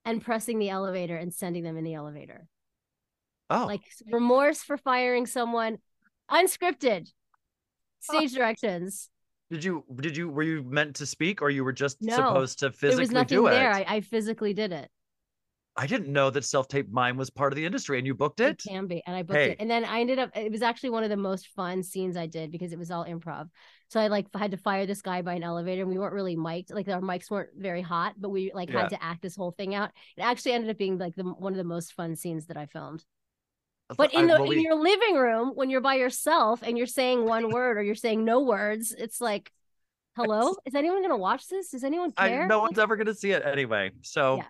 and 0.06 0.22
pressing 0.22 0.60
the 0.60 0.70
elevator 0.70 1.16
and 1.18 1.34
sending 1.34 1.64
them 1.64 1.78
in 1.78 1.84
the 1.84 1.96
elevator. 1.96 2.48
oh 3.50 3.66
Like 3.66 3.82
remorse 4.12 4.62
for 4.62 4.78
firing 4.78 5.26
someone, 5.26 5.80
unscripted, 6.30 7.12
stage 8.02 8.34
directions. 8.36 9.10
did 9.50 9.64
you 9.64 9.84
did 9.96 10.16
you 10.16 10.30
were 10.30 10.44
you 10.44 10.62
meant 10.62 10.96
to 10.98 11.08
speak 11.08 11.42
or 11.42 11.50
you 11.50 11.64
were 11.64 11.74
just 11.74 11.98
No, 12.02 12.16
supposed 12.18 12.60
to 12.60 12.66
There 12.66 12.72
physically 12.74 13.02
was 13.02 13.12
nothing 13.12 13.38
do 13.40 13.48
it 13.48 13.52
there. 13.52 13.72
I, 13.72 13.86
I 13.88 14.02
physically 14.02 14.54
did 14.54 14.72
it. 14.72 14.92
I 15.80 15.86
didn't 15.86 16.12
know 16.12 16.32
that 16.32 16.44
self-tape 16.44 16.90
mime 16.90 17.18
was 17.18 17.30
part 17.30 17.54
of 17.54 17.56
the 17.56 17.66
industry 17.66 18.00
and 18.00 18.08
you 18.08 18.16
booked 18.16 18.40
it. 18.40 18.50
It 18.50 18.70
can 18.70 18.88
be. 18.88 19.04
And 19.06 19.16
I 19.16 19.22
booked 19.22 19.38
Hey. 19.38 19.52
it. 19.52 19.58
And 19.60 19.70
then 19.70 19.86
I 19.86 20.00
ended 20.02 20.18
up, 20.18 20.36
it 20.36 20.52
was 20.52 20.64
actually 20.64 20.90
one 20.90 21.04
of 21.04 21.12
the 21.12 21.18
most 21.18 21.50
fun 21.50 21.84
scenes 21.84 22.18
I 22.18 22.26
did 22.26 22.52
because 22.52 22.74
it 22.74 22.80
was 22.80 22.90
all 22.90 23.06
improv. 23.06 23.48
So 23.90 24.00
I 24.00 24.08
like 24.08 24.26
had 24.36 24.52
to 24.52 24.58
fire 24.58 24.88
this 24.88 25.04
guy 25.04 25.22
by 25.22 25.36
an 25.36 25.44
elevator. 25.44 25.84
And 25.84 25.92
we 25.92 26.00
weren't 26.00 26.16
really 26.16 26.36
mic'd. 26.36 26.72
Like 26.72 26.88
our 26.88 27.00
mics 27.00 27.30
weren't 27.30 27.52
very 27.56 27.84
hot, 27.84 28.16
but 28.18 28.30
we 28.30 28.52
like 28.54 28.72
Yeah. 28.72 28.82
had 28.82 28.90
to 28.90 29.04
act 29.04 29.22
this 29.22 29.36
whole 29.36 29.52
thing 29.52 29.76
out. 29.76 29.92
It 30.18 30.22
actually 30.22 30.54
ended 30.54 30.72
up 30.72 30.78
being 30.78 30.98
like 30.98 31.16
the 31.16 31.24
one 31.24 31.54
of 31.54 31.58
the 31.58 31.64
most 31.64 31.94
fun 31.94 32.16
scenes 32.16 32.48
that 32.48 32.58
I 32.58 32.66
filmed. 32.66 33.06
But 33.96 34.14
in 34.14 34.30
I- 34.30 34.38
the 34.38 34.44
in 34.52 34.62
your 34.62 34.76
living 34.76 35.16
room, 35.16 35.52
when 35.54 35.70
you're 35.70 35.80
by 35.80 35.96
yourself 35.96 36.62
and 36.64 36.78
you're 36.78 36.88
saying 36.88 37.24
one 37.24 37.52
word 37.54 37.78
or 37.78 37.84
you're 37.84 37.96
saying 37.96 38.26
no 38.26 38.42
words, 38.42 38.94
it's 38.98 39.22
like, 39.22 39.52
hello, 40.16 40.56
is 40.66 40.74
anyone 40.76 41.02
gonna 41.04 41.16
watch 41.16 41.48
this? 41.48 41.70
Does 41.70 41.84
anyone 41.84 42.12
I, 42.18 42.30
care? 42.30 42.48
no 42.48 42.58
Like, 42.58 42.72
one's 42.72 42.80
ever 42.80 42.96
going 42.98 43.08
to 43.08 43.14
see 43.14 43.32
it 43.32 43.46
anyway. 43.46 43.92
So 44.02 44.38
Yeah. 44.38 44.44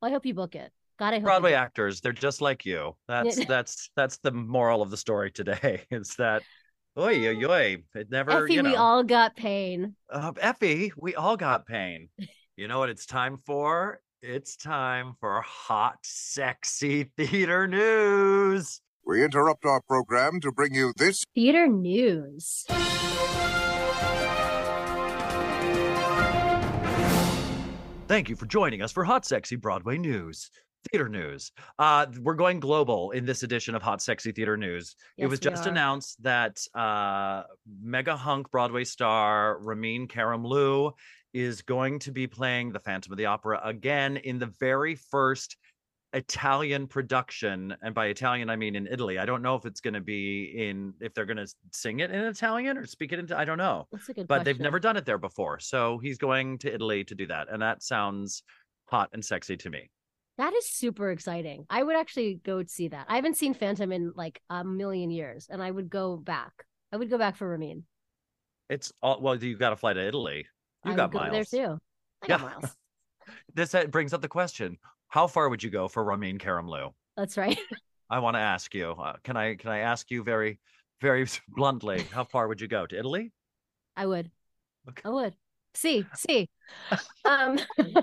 Well, 0.00 0.10
I 0.10 0.12
hope 0.14 0.26
you 0.26 0.34
book 0.34 0.54
it. 0.54 0.72
God, 0.98 1.08
I 1.08 1.16
hope 1.16 1.20
you 1.20 1.24
Broadway 1.24 1.52
it. 1.52 1.56
actors, 1.56 2.00
they're 2.00 2.12
just 2.12 2.40
like 2.40 2.64
you. 2.64 2.96
That's 3.06 3.44
that's 3.46 3.90
that's 3.96 4.18
the 4.18 4.32
moral 4.32 4.82
of 4.82 4.90
the 4.90 4.96
story 4.96 5.30
today. 5.30 5.84
Is 5.90 6.14
that, 6.18 6.42
oy 6.98 7.28
oy 7.28 7.44
oy, 7.44 7.76
it 7.94 8.10
never, 8.10 8.44
Effie, 8.44 8.54
you 8.54 8.62
know, 8.62 8.70
we 8.70 8.76
all 8.76 9.04
got 9.04 9.36
pain. 9.36 9.94
uh, 10.10 10.32
Effie, 10.40 10.92
we 10.96 11.14
all 11.14 11.36
got 11.36 11.66
pain. 11.66 12.08
You 12.56 12.66
know 12.66 12.80
what 12.80 12.88
it's 12.88 13.06
time 13.06 13.36
for? 13.36 14.00
It's 14.20 14.56
time 14.56 15.12
for 15.20 15.40
hot, 15.42 15.98
sexy 16.02 17.04
theater 17.16 17.68
news. 17.68 18.80
We 19.06 19.22
interrupt 19.22 19.64
our 19.64 19.80
program 19.82 20.40
to 20.40 20.50
bring 20.50 20.74
you 20.74 20.92
this 20.96 21.22
Theater 21.36 21.68
news. 21.68 22.64
Thank 28.08 28.30
you 28.30 28.36
for 28.36 28.46
joining 28.46 28.80
us 28.80 28.90
for 28.90 29.04
Hot 29.04 29.26
Sexy 29.26 29.54
Broadway 29.54 29.98
News. 29.98 30.50
Theater 30.90 31.10
news. 31.10 31.52
Uh, 31.78 32.06
we're 32.22 32.32
going 32.32 32.58
global 32.58 33.10
in 33.10 33.26
this 33.26 33.42
edition 33.42 33.74
of 33.74 33.82
Hot 33.82 34.00
Sexy 34.00 34.32
Theater 34.32 34.56
News. 34.56 34.96
it 35.18 35.26
was 35.26 35.38
just 35.38 35.66
are. 35.66 35.68
announced 35.68 36.22
that 36.22 36.58
uh, 36.74 37.42
mega 37.82 38.16
hunk 38.16 38.50
Broadway 38.50 38.84
star 38.84 39.58
Ramin 39.60 40.08
Karimloo 40.08 40.92
is 41.34 41.60
going 41.60 41.98
to 41.98 42.10
be 42.10 42.26
playing 42.26 42.72
the 42.72 42.80
Phantom 42.80 43.12
of 43.12 43.18
the 43.18 43.26
Opera 43.26 43.60
again 43.62 44.16
in 44.16 44.38
the 44.38 44.54
very 44.58 44.94
first 44.94 45.58
Italian 46.12 46.86
production. 46.86 47.74
And 47.82 47.94
by 47.94 48.06
Italian, 48.06 48.48
I 48.50 48.56
mean 48.56 48.74
in 48.76 48.86
Italy. 48.86 49.18
I 49.18 49.26
don't 49.26 49.42
know 49.42 49.54
if 49.54 49.66
it's 49.66 49.80
going 49.80 49.94
to 49.94 50.00
be 50.00 50.54
in, 50.56 50.94
if 51.00 51.12
they're 51.14 51.26
going 51.26 51.36
to 51.36 51.46
sing 51.72 52.00
it 52.00 52.10
in 52.10 52.24
Italian 52.24 52.78
or 52.78 52.86
speak 52.86 53.12
it 53.12 53.18
into, 53.18 53.36
I 53.38 53.44
don't 53.44 53.58
know 53.58 53.86
That's 53.92 54.08
a 54.08 54.14
good 54.14 54.28
but 54.28 54.44
they've 54.44 54.58
never 54.58 54.80
done 54.80 54.96
it 54.96 55.04
there 55.04 55.18
before. 55.18 55.58
So 55.58 55.98
he's 55.98 56.18
going 56.18 56.58
to 56.58 56.72
Italy 56.74 57.04
to 57.04 57.14
do 57.14 57.26
that. 57.26 57.48
And 57.50 57.60
that 57.62 57.82
sounds 57.82 58.42
hot 58.86 59.10
and 59.12 59.24
sexy 59.24 59.56
to 59.58 59.70
me. 59.70 59.90
That 60.38 60.54
is 60.54 60.70
super 60.70 61.10
exciting. 61.10 61.66
I 61.68 61.82
would 61.82 61.96
actually 61.96 62.40
go 62.44 62.62
see 62.64 62.88
that. 62.88 63.06
I 63.08 63.16
haven't 63.16 63.36
seen 63.36 63.54
Phantom 63.54 63.90
in 63.90 64.12
like 64.14 64.40
a 64.48 64.62
million 64.64 65.10
years, 65.10 65.48
and 65.50 65.60
I 65.60 65.68
would 65.70 65.90
go 65.90 66.16
back. 66.16 66.52
I 66.92 66.96
would 66.96 67.10
go 67.10 67.18
back 67.18 67.36
for 67.36 67.48
Ramin. 67.48 67.84
It's 68.70 68.92
all 69.02 69.20
well, 69.20 69.34
you 69.34 69.56
got 69.56 69.70
to 69.70 69.76
fly 69.76 69.94
to 69.94 70.06
Italy. 70.06 70.46
You 70.84 70.92
I 70.92 70.94
got 70.94 71.12
would 71.12 71.18
go 71.18 71.28
miles. 71.28 71.50
there 71.50 71.66
too. 71.66 71.78
I 72.22 72.26
got 72.28 72.40
Yeah. 72.40 72.46
miles. 72.46 72.76
This 73.54 73.74
uh, 73.74 73.84
brings 73.84 74.14
up 74.14 74.22
the 74.22 74.28
question 74.28 74.78
How 75.08 75.26
far 75.26 75.48
would 75.48 75.62
you 75.62 75.70
go 75.70 75.88
for 75.88 76.04
Ramin 76.04 76.38
Karimloo? 76.38 76.92
That's 77.16 77.36
right. 77.36 77.58
I 78.10 78.20
want 78.20 78.36
to 78.36 78.40
ask 78.40 78.74
you. 78.74 78.90
Uh, 78.92 79.14
can 79.22 79.36
I 79.36 79.54
can 79.54 79.70
I 79.70 79.78
ask 79.78 80.10
you 80.10 80.22
very 80.22 80.58
very 81.00 81.26
bluntly? 81.48 82.02
How 82.12 82.24
far 82.24 82.48
would 82.48 82.60
you 82.60 82.68
go 82.68 82.86
to 82.86 82.98
Italy? 82.98 83.32
I 83.96 84.06
would. 84.06 84.30
Okay. 84.88 85.02
I 85.04 85.08
would. 85.10 85.34
See, 85.74 86.06
see. 86.14 86.48
Um, 87.24 87.58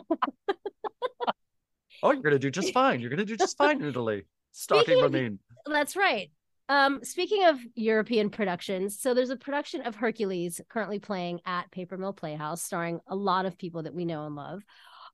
Oh, 2.04 2.12
you're 2.12 2.22
gonna 2.22 2.38
do 2.38 2.52
just 2.52 2.74
fine. 2.74 3.00
You're 3.00 3.10
gonna 3.10 3.26
do 3.26 3.36
just 3.36 3.58
fine 3.58 3.82
in 3.82 3.88
Italy. 3.88 4.26
Stalking 4.52 5.02
Ramin. 5.02 5.40
that's 5.66 5.96
right. 5.96 6.30
Um, 6.68 7.00
speaking 7.04 7.46
of 7.46 7.60
European 7.76 8.30
productions, 8.30 9.00
so 9.00 9.14
there's 9.14 9.30
a 9.30 9.36
production 9.38 9.82
of 9.82 9.96
Hercules 9.96 10.62
currently 10.70 11.00
playing 11.00 11.42
at 11.46 11.72
Paper 11.72 11.98
Mill 11.98 12.14
Playhouse, 12.14 12.62
starring 12.62 13.00
a 13.08 13.16
lot 13.16 13.46
of 13.46 13.58
people 13.58 13.84
that 13.84 13.94
we 13.94 14.06
know 14.06 14.26
and 14.26 14.36
love. 14.36 14.64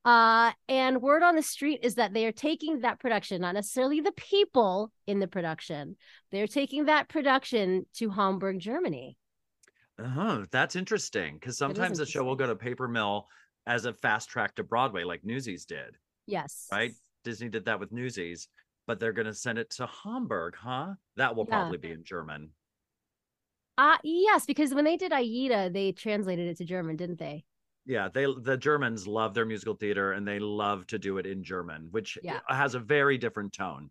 Uh, 0.03 0.51
and 0.67 1.01
word 1.01 1.21
on 1.21 1.35
the 1.35 1.43
street 1.43 1.79
is 1.83 1.95
that 1.95 2.13
they 2.13 2.25
are 2.25 2.31
taking 2.31 2.79
that 2.79 2.99
production, 2.99 3.41
not 3.41 3.53
necessarily 3.53 4.01
the 4.01 4.11
people 4.13 4.91
in 5.05 5.19
the 5.19 5.27
production, 5.27 5.95
they're 6.31 6.47
taking 6.47 6.85
that 6.85 7.07
production 7.07 7.85
to 7.93 8.09
Hamburg, 8.09 8.59
Germany. 8.59 9.17
Oh, 9.99 10.45
that's 10.51 10.75
interesting 10.75 11.35
because 11.35 11.57
sometimes 11.57 11.99
a 11.99 12.05
show 12.05 12.23
will 12.23 12.35
go 12.35 12.47
to 12.47 12.55
Paper 12.55 12.87
Mill 12.87 13.27
as 13.67 13.85
a 13.85 13.93
fast 13.93 14.29
track 14.29 14.55
to 14.55 14.63
Broadway, 14.63 15.03
like 15.03 15.23
Newsies 15.23 15.65
did. 15.65 15.97
Yes. 16.25 16.67
right? 16.71 16.93
Disney 17.23 17.49
did 17.49 17.65
that 17.65 17.79
with 17.79 17.91
Newsies, 17.91 18.47
but 18.87 18.99
they're 18.99 19.13
going 19.13 19.27
to 19.27 19.33
send 19.33 19.59
it 19.59 19.69
to 19.71 19.87
Hamburg, 20.03 20.55
huh? 20.57 20.93
That 21.17 21.35
will 21.35 21.45
Yeah. 21.47 21.59
probably 21.59 21.77
be 21.77 21.91
in 21.91 22.03
German. 22.03 22.49
Uh 23.77 23.97
yes, 24.03 24.45
because 24.45 24.73
when 24.73 24.83
they 24.85 24.97
did 24.97 25.13
Aida, 25.13 25.69
they 25.69 25.91
translated 25.91 26.47
it 26.47 26.57
to 26.57 26.65
German, 26.65 26.95
didn't 26.95 27.19
they? 27.19 27.45
Yeah, 27.85 28.09
they 28.13 28.25
the 28.25 28.57
Germans 28.57 29.07
love 29.07 29.33
their 29.33 29.45
musical 29.45 29.73
theater 29.75 30.11
and 30.13 30.27
they 30.27 30.39
love 30.39 30.85
to 30.87 30.99
do 30.99 31.17
it 31.17 31.25
in 31.25 31.43
German, 31.43 31.87
which 31.91 32.17
Yeah. 32.23 32.39
has 32.47 32.75
a 32.75 32.79
very 32.79 33.17
different 33.17 33.53
tone 33.53 33.89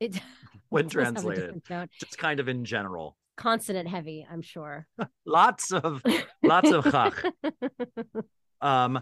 It 0.00 0.20
when 0.70 0.88
translated. 0.88 1.62
tone. 1.64 1.88
Just 1.98 2.18
kind 2.18 2.40
of 2.40 2.48
in 2.48 2.64
general. 2.64 3.16
Consonant 3.36 3.88
heavy, 3.88 4.26
I'm 4.30 4.42
sure. 4.42 4.86
Lots 5.26 5.72
of 5.72 6.02
lots 6.42 6.70
of. 6.72 6.86
Um 8.62 9.00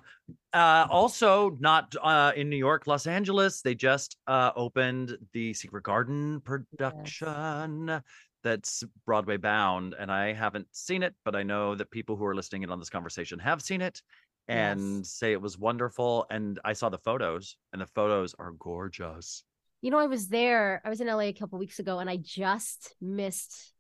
uh 0.53 0.87
also 0.89 1.57
not 1.59 1.93
uh 2.01 2.31
in 2.37 2.49
New 2.49 2.57
York, 2.57 2.87
Los 2.87 3.09
Angeles, 3.09 3.61
they 3.63 3.75
just 3.75 4.17
uh 4.29 4.53
opened 4.55 5.17
the 5.33 5.53
Secret 5.55 5.83
Garden 5.83 6.41
production 6.43 8.01
that's 8.49 8.85
Broadway 9.07 9.37
bound 9.37 9.95
and 9.99 10.11
I 10.11 10.33
haven't 10.33 10.69
seen 10.73 11.03
it, 11.03 11.15
but 11.25 11.37
I 11.37 11.43
know 11.43 11.75
that 11.75 11.91
people 11.91 12.17
who 12.17 12.25
are 12.27 12.35
listening 12.35 12.63
in 12.63 12.71
on 12.71 12.79
this 12.79 12.91
conversation 12.91 13.39
have 13.41 13.63
seen 13.63 13.81
it 13.81 14.03
and 14.49 15.07
Yes. 15.07 15.07
say 15.07 15.33
it 15.33 15.41
was 15.43 15.59
wonderful 15.59 16.27
and 16.31 16.59
I 16.65 16.73
saw 16.73 16.89
the 16.89 16.99
photos 16.99 17.57
and 17.73 17.83
the 17.83 17.87
photos 17.87 18.35
are 18.39 18.53
gorgeous. 18.53 19.45
You 19.81 19.91
know, 19.91 19.99
I 19.99 20.07
was 20.07 20.29
there. 20.29 20.81
I 20.85 20.89
was 20.89 21.01
in 21.01 21.09
LA 21.09 21.29
a 21.29 21.33
couple 21.33 21.59
weeks 21.59 21.79
ago, 21.79 21.99
and 22.01 22.11
I 22.11 22.17
just 22.17 22.95
missed 23.01 23.73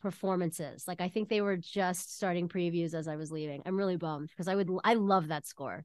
performances. 0.00 0.86
Like 0.86 1.00
I 1.00 1.08
think 1.08 1.28
they 1.28 1.40
were 1.40 1.56
just 1.56 2.14
starting 2.14 2.48
previews 2.48 2.94
as 2.94 3.08
I 3.08 3.16
was 3.16 3.32
leaving. 3.32 3.62
I'm 3.64 3.76
really 3.76 3.96
bummed 3.96 4.28
because 4.28 4.48
I 4.48 4.54
would. 4.54 4.70
I 4.84 4.94
love 4.94 5.28
that 5.28 5.46
score. 5.46 5.84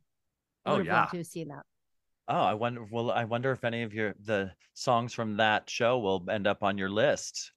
I 0.66 0.72
Oh, 0.72 0.74
would 0.74 0.82
have 0.82 0.90
loved 0.90 1.10
yeah. 1.10 1.12
to 1.12 1.18
have 1.18 1.28
seen 1.28 1.50
that. 1.50 1.66
Oh, 2.28 2.34
I 2.44 2.54
wonder 2.56 2.84
well 2.84 3.12
I 3.12 3.26
wonder 3.26 3.52
if 3.52 3.64
any 3.64 3.84
of 3.84 3.94
your 3.94 4.16
the 4.20 4.54
songs 4.74 5.14
from 5.14 5.38
that 5.38 5.70
show 5.70 6.00
will 6.00 6.28
end 6.30 6.48
up 6.48 6.64
on 6.64 6.78
your 6.78 6.90
list. 6.90 7.52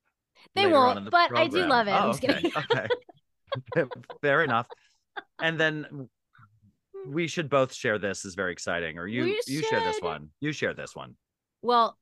They 0.55 0.67
won't, 0.67 1.05
the 1.07 1.11
but 1.11 1.37
I 1.37 1.49
do 1.49 1.67
love 1.67 1.87
it. 1.89 1.93
I'm 1.93 2.11
Oh, 2.11 2.13
just 2.13 2.25
okay. 2.25 2.35
kidding. 2.35 2.53
okay. 3.77 3.89
Fair 4.23 4.43
enough. 4.43 4.67
And 5.41 5.59
then 5.59 6.09
we 7.07 7.27
should 7.29 7.49
both 7.51 7.73
share 7.75 7.99
this 7.99 8.25
is 8.25 8.35
very 8.35 8.53
exciting. 8.53 8.99
Or 8.99 9.07
you 9.07 9.41
you 9.47 9.63
share 9.63 9.81
this 9.81 10.01
one. 10.01 10.31
You 10.41 10.53
share 10.53 10.75
this 10.75 10.95
one. 10.97 11.17
Well, 11.63 11.97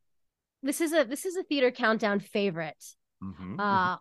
this 0.62 0.80
is 0.80 0.92
a 0.92 1.04
this 1.04 1.24
is 1.24 1.36
a 1.36 1.42
theater 1.42 1.70
countdown 1.70 2.20
favorite. 2.20 2.82
Mhm, 3.22 3.56
mhm. 3.56 3.60
Uh, 3.60 3.98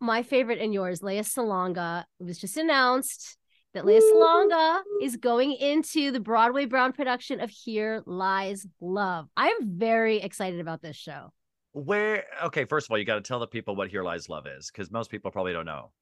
my 0.00 0.22
favorite 0.22 0.58
and 0.60 0.72
yours, 0.74 1.02
Lea 1.02 1.20
Salonga. 1.20 2.04
It 2.20 2.24
was 2.24 2.38
just 2.38 2.56
announced 2.56 3.36
that 3.74 3.86
Lea 3.86 4.00
Salonga 4.00 4.80
is 5.02 5.16
going 5.16 5.52
into 5.52 6.10
the 6.10 6.20
Broadway 6.20 6.64
Brown 6.64 6.92
production 6.92 7.40
of 7.40 7.50
Here 7.50 8.02
Lies 8.06 8.66
Love. 8.80 9.28
I'm 9.36 9.78
very 9.78 10.20
excited 10.20 10.58
about 10.60 10.82
this 10.82 10.96
show. 10.96 11.32
Where 11.72 12.24
okay, 12.44 12.64
first 12.64 12.86
of 12.86 12.90
all, 12.90 12.98
you 12.98 13.04
got 13.04 13.14
to 13.16 13.20
tell 13.20 13.38
the 13.38 13.46
people 13.46 13.76
what 13.76 13.88
Here 13.88 14.02
Lies 14.02 14.28
Love 14.28 14.46
is, 14.46 14.70
because 14.70 14.90
most 14.90 15.10
people 15.10 15.30
probably 15.30 15.52
don't 15.52 15.66
know. 15.66 15.92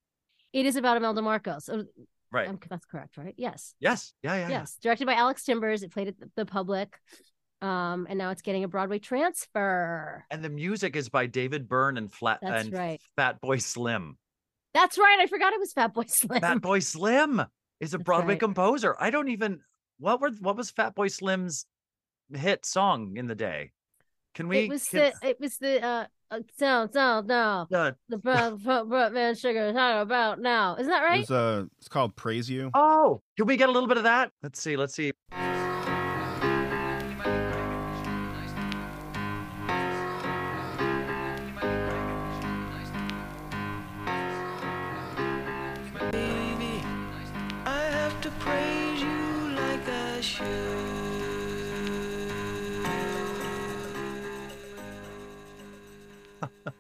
It 0.53 0.65
is 0.67 0.77
about 0.77 0.97
Imelda 0.97 1.23
Marcos. 1.23 1.69
Oh, 1.69 1.85
Right. 2.31 2.47
um, 2.49 2.59
that's 2.69 2.85
correct, 2.85 3.17
right? 3.17 3.35
Yes. 3.39 3.75
yes. 3.81 4.13
Yeah, 4.23 4.35
yeah. 4.37 4.49
Yes. 4.51 4.77
Directed 4.83 5.07
by 5.07 5.15
Alex 5.15 5.45
Timbers. 5.45 5.83
It 5.83 5.93
played 5.93 6.09
at 6.09 6.19
the- 6.19 6.31
the 6.37 6.45
public. 6.45 6.99
Um, 7.63 8.07
and 8.09 8.19
now 8.19 8.31
it's 8.31 8.43
getting 8.43 8.65
a 8.65 8.69
Broadway 8.69 8.99
transfer. 8.99 10.25
And 10.31 10.45
the 10.45 10.51
music 10.51 10.95
is 10.95 11.09
by 11.09 11.27
David 11.27 11.69
Byrne 11.69 11.97
and 11.97 12.13
Flat 12.13 12.41
That's 12.43 12.65
and 12.67 12.73
right. 12.75 13.01
Fatboy 13.19 13.63
Slim. 13.63 14.19
That's 14.75 14.99
right. 14.99 15.19
I 15.21 15.27
forgot 15.27 15.55
it 15.55 15.59
was 15.59 15.73
Fatboy 15.73 16.11
Slim. 16.11 16.41
Fatboy 16.43 16.83
Slim 16.83 17.43
is 17.81 17.95
a 17.95 17.99
That's 17.99 18.05
Broadway 18.05 18.35
right. 18.35 18.41
composer. 18.41 18.95
I 19.01 19.09
don't 19.11 19.29
even 19.29 19.61
what 19.99 20.21
were 20.21 20.31
what 20.41 20.57
was 20.57 20.71
Fatboy 20.71 21.11
Slim's 21.11 21.65
hit 22.33 22.65
song 22.67 23.17
in 23.17 23.27
the 23.27 23.35
day? 23.35 23.73
Can 24.39 24.47
we 24.47 24.59
it 24.59 24.69
was 24.69 24.89
can- 24.89 25.01
the 25.21 25.29
it 25.31 25.41
was 25.41 25.57
the 25.57 25.85
uh, 25.85 26.07
uh 26.31 26.39
no 26.61 26.89
no 26.95 27.67
no 27.69 27.93
the 28.09 28.19
brown 28.19 28.59
broad 28.59 29.13
man 29.13 29.35
sugar 29.35 29.73
talking 29.73 30.01
about 30.01 30.41
now 30.41 30.77
isn't 30.77 30.87
that 30.89 31.03
right 31.03 31.23
It's 31.23 31.31
uh, 31.33 31.65
it's 31.79 31.89
called 31.89 32.15
Praise 32.15 32.49
You. 32.49 32.71
Oh, 32.73 33.21
can 33.37 33.49
we 33.49 33.57
get 33.57 33.69
a 33.69 33.73
little 33.73 33.89
bit 33.89 33.97
of 33.97 34.05
that? 34.05 34.31
Let's 34.45 34.63
see. 34.63 34.77
Let's 34.77 34.95
see. 34.95 35.11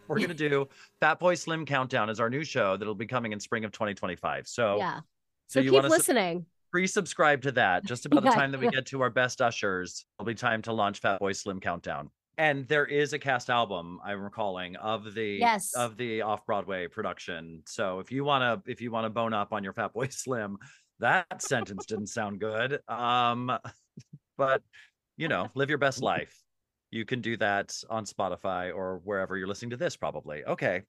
We're 0.08 0.20
gonna 0.20 0.34
do 0.34 0.68
Fatboy 1.00 1.38
Slim 1.38 1.66
Countdown 1.66 2.10
as 2.10 2.18
our 2.18 2.30
new 2.30 2.44
show 2.44 2.76
that'll 2.76 2.94
be 2.94 3.06
coming 3.06 3.32
in 3.32 3.40
spring 3.40 3.64
of 3.64 3.72
2025. 3.72 4.48
So 4.48 4.78
yeah 4.78 5.00
so 5.48 5.60
so, 5.60 5.60
you 5.60 5.70
keep 5.70 5.82
listening 5.84 6.46
pre-subscribe 6.70 7.42
to 7.42 7.52
that. 7.52 7.84
Just 7.86 8.06
about 8.06 8.22
the 8.22 8.30
time 8.30 8.52
that 8.52 8.58
we 8.58 8.66
yeah. 8.66 8.72
get 8.72 8.86
to 8.86 9.00
our 9.00 9.08
best 9.10 9.40
ushers, 9.40 10.04
it'll 10.18 10.26
be 10.26 10.34
time 10.34 10.60
to 10.62 10.72
launch 10.72 11.00
Fatboy 11.00 11.34
Slim 11.34 11.60
Countdown. 11.60 12.10
and 12.36 12.68
there 12.68 12.84
is 12.84 13.14
a 13.14 13.18
cast 13.18 13.50
album 13.50 13.98
I'm 14.04 14.20
recalling 14.22 14.76
of 14.76 15.14
the 15.14 15.38
Yes. 15.40 15.74
of 15.74 15.96
the 15.96 16.22
off 16.22 16.46
Broadway 16.46 16.86
production. 16.86 17.62
So 17.66 17.98
if 18.00 18.12
you 18.12 18.22
wanna 18.22 18.62
if 18.66 18.80
you 18.80 18.90
wanna 18.90 19.10
bone 19.10 19.32
up 19.32 19.52
on 19.52 19.64
your 19.64 19.72
Fat 19.72 19.92
Boy 19.92 20.08
Slim, 20.10 20.58
that 21.00 21.42
sentence 21.42 21.86
didn't 21.86 22.08
sound 22.08 22.38
good. 22.40 22.80
Um, 22.88 23.50
but 24.36 24.62
you 25.16 25.28
know, 25.28 25.48
live 25.54 25.68
your 25.68 25.78
best 25.78 26.02
life. 26.12 26.36
You 26.90 27.04
can 27.04 27.21
do 27.21 27.37
that 27.37 27.76
on 27.90 28.04
Spotify 28.04 28.75
or 28.75 29.00
wherever 29.04 29.37
you're 29.37 29.49
listening 29.49 29.71
to 29.71 29.76
this. 29.76 29.97
Probably 29.97 30.45
okay. 30.45 30.83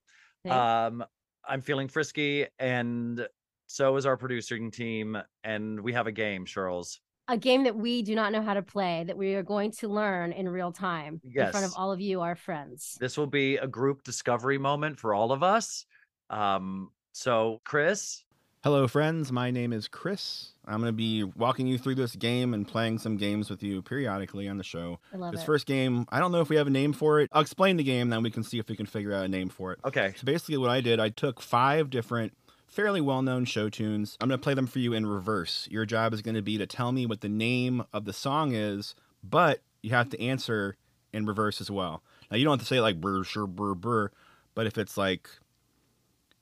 Um, 0.48 1.04
I'm 1.46 1.60
feeling 1.60 1.88
frisky, 1.88 2.46
and 2.58 3.26
so 3.66 3.96
is 3.96 4.06
our 4.06 4.16
producing 4.16 4.70
team, 4.70 5.16
and 5.44 5.80
we 5.80 5.92
have 5.92 6.06
a 6.06 6.12
game, 6.12 6.44
Charles. 6.46 7.00
a 7.28 7.36
game 7.36 7.64
that 7.64 7.76
we 7.76 8.02
do 8.02 8.14
not 8.14 8.32
know 8.32 8.42
how 8.42 8.54
to 8.54 8.62
play 8.62 9.04
that 9.06 9.16
we 9.16 9.34
are 9.34 9.42
going 9.42 9.70
to 9.70 9.88
learn 9.88 10.32
in 10.32 10.48
real 10.48 10.72
time 10.72 11.20
in 11.22 11.50
front 11.50 11.64
of 11.66 11.72
all 11.76 11.92
of 11.92 12.00
you, 12.00 12.22
our 12.22 12.34
friends. 12.34 12.96
This 12.98 13.16
will 13.16 13.28
be 13.28 13.56
a 13.58 13.66
group 13.68 14.02
discovery 14.02 14.58
moment 14.58 14.98
for 14.98 15.14
all 15.14 15.30
of 15.30 15.42
us. 15.42 15.84
Um, 16.30 16.90
so 17.12 17.60
Chris, 17.64 18.24
Hello, 18.62 18.86
friends. 18.86 19.32
My 19.32 19.50
name 19.50 19.72
is 19.72 19.88
Chris. 19.88 20.52
I'm 20.66 20.80
going 20.80 20.88
to 20.92 20.96
be 20.96 21.24
walking 21.24 21.66
you 21.66 21.78
through 21.78 21.94
this 21.94 22.14
game 22.14 22.52
and 22.52 22.68
playing 22.68 22.98
some 22.98 23.16
games 23.16 23.48
with 23.48 23.62
you 23.62 23.80
periodically 23.80 24.46
on 24.48 24.58
the 24.58 24.64
show. 24.64 24.98
I 25.14 25.16
love 25.16 25.32
This 25.32 25.42
it. 25.42 25.46
first 25.46 25.66
game, 25.66 26.04
I 26.10 26.20
don't 26.20 26.30
know 26.30 26.42
if 26.42 26.50
we 26.50 26.56
have 26.56 26.66
a 26.66 26.70
name 26.70 26.92
for 26.92 27.20
it. 27.20 27.30
I'll 27.32 27.40
explain 27.40 27.78
the 27.78 27.82
game, 27.82 28.10
then 28.10 28.22
we 28.22 28.30
can 28.30 28.42
see 28.44 28.58
if 28.58 28.68
we 28.68 28.76
can 28.76 28.84
figure 28.84 29.14
out 29.14 29.24
a 29.24 29.28
name 29.28 29.48
for 29.48 29.72
it. 29.72 29.78
okay, 29.86 30.12
So 30.16 30.24
basically, 30.26 30.58
what 30.58 30.68
I 30.68 30.82
did, 30.82 31.00
I 31.00 31.08
took 31.08 31.40
five 31.40 31.88
different 31.88 32.34
fairly 32.66 33.00
well 33.00 33.22
known 33.22 33.46
show 33.46 33.70
tunes. 33.70 34.18
I'm 34.20 34.28
going 34.28 34.38
to 34.38 34.42
play 34.44 34.54
them 34.54 34.66
for 34.66 34.78
you 34.78 34.92
in 34.92 35.06
reverse. 35.06 35.66
Your 35.70 35.86
job 35.86 36.12
is 36.12 36.20
going 36.20 36.34
to 36.36 36.42
be 36.42 36.58
to 36.58 36.66
tell 36.66 36.92
me 36.92 37.06
what 37.06 37.22
the 37.22 37.30
name 37.30 37.84
of 37.94 38.04
the 38.04 38.12
song 38.12 38.52
is, 38.54 38.94
but 39.24 39.60
you 39.82 39.90
have 39.90 40.10
to 40.10 40.20
answer 40.22 40.76
in 41.14 41.24
reverse 41.24 41.62
as 41.62 41.70
well. 41.70 42.02
Now, 42.30 42.36
you 42.36 42.44
don't 42.44 42.52
have 42.58 42.60
to 42.60 42.66
say 42.66 42.80
like 42.82 43.00
brr, 43.00 43.24
sure, 43.24 43.46
brr, 43.46 43.74
brr, 43.74 44.10
but 44.54 44.66
if 44.66 44.76
it's 44.76 44.98
like, 44.98 45.30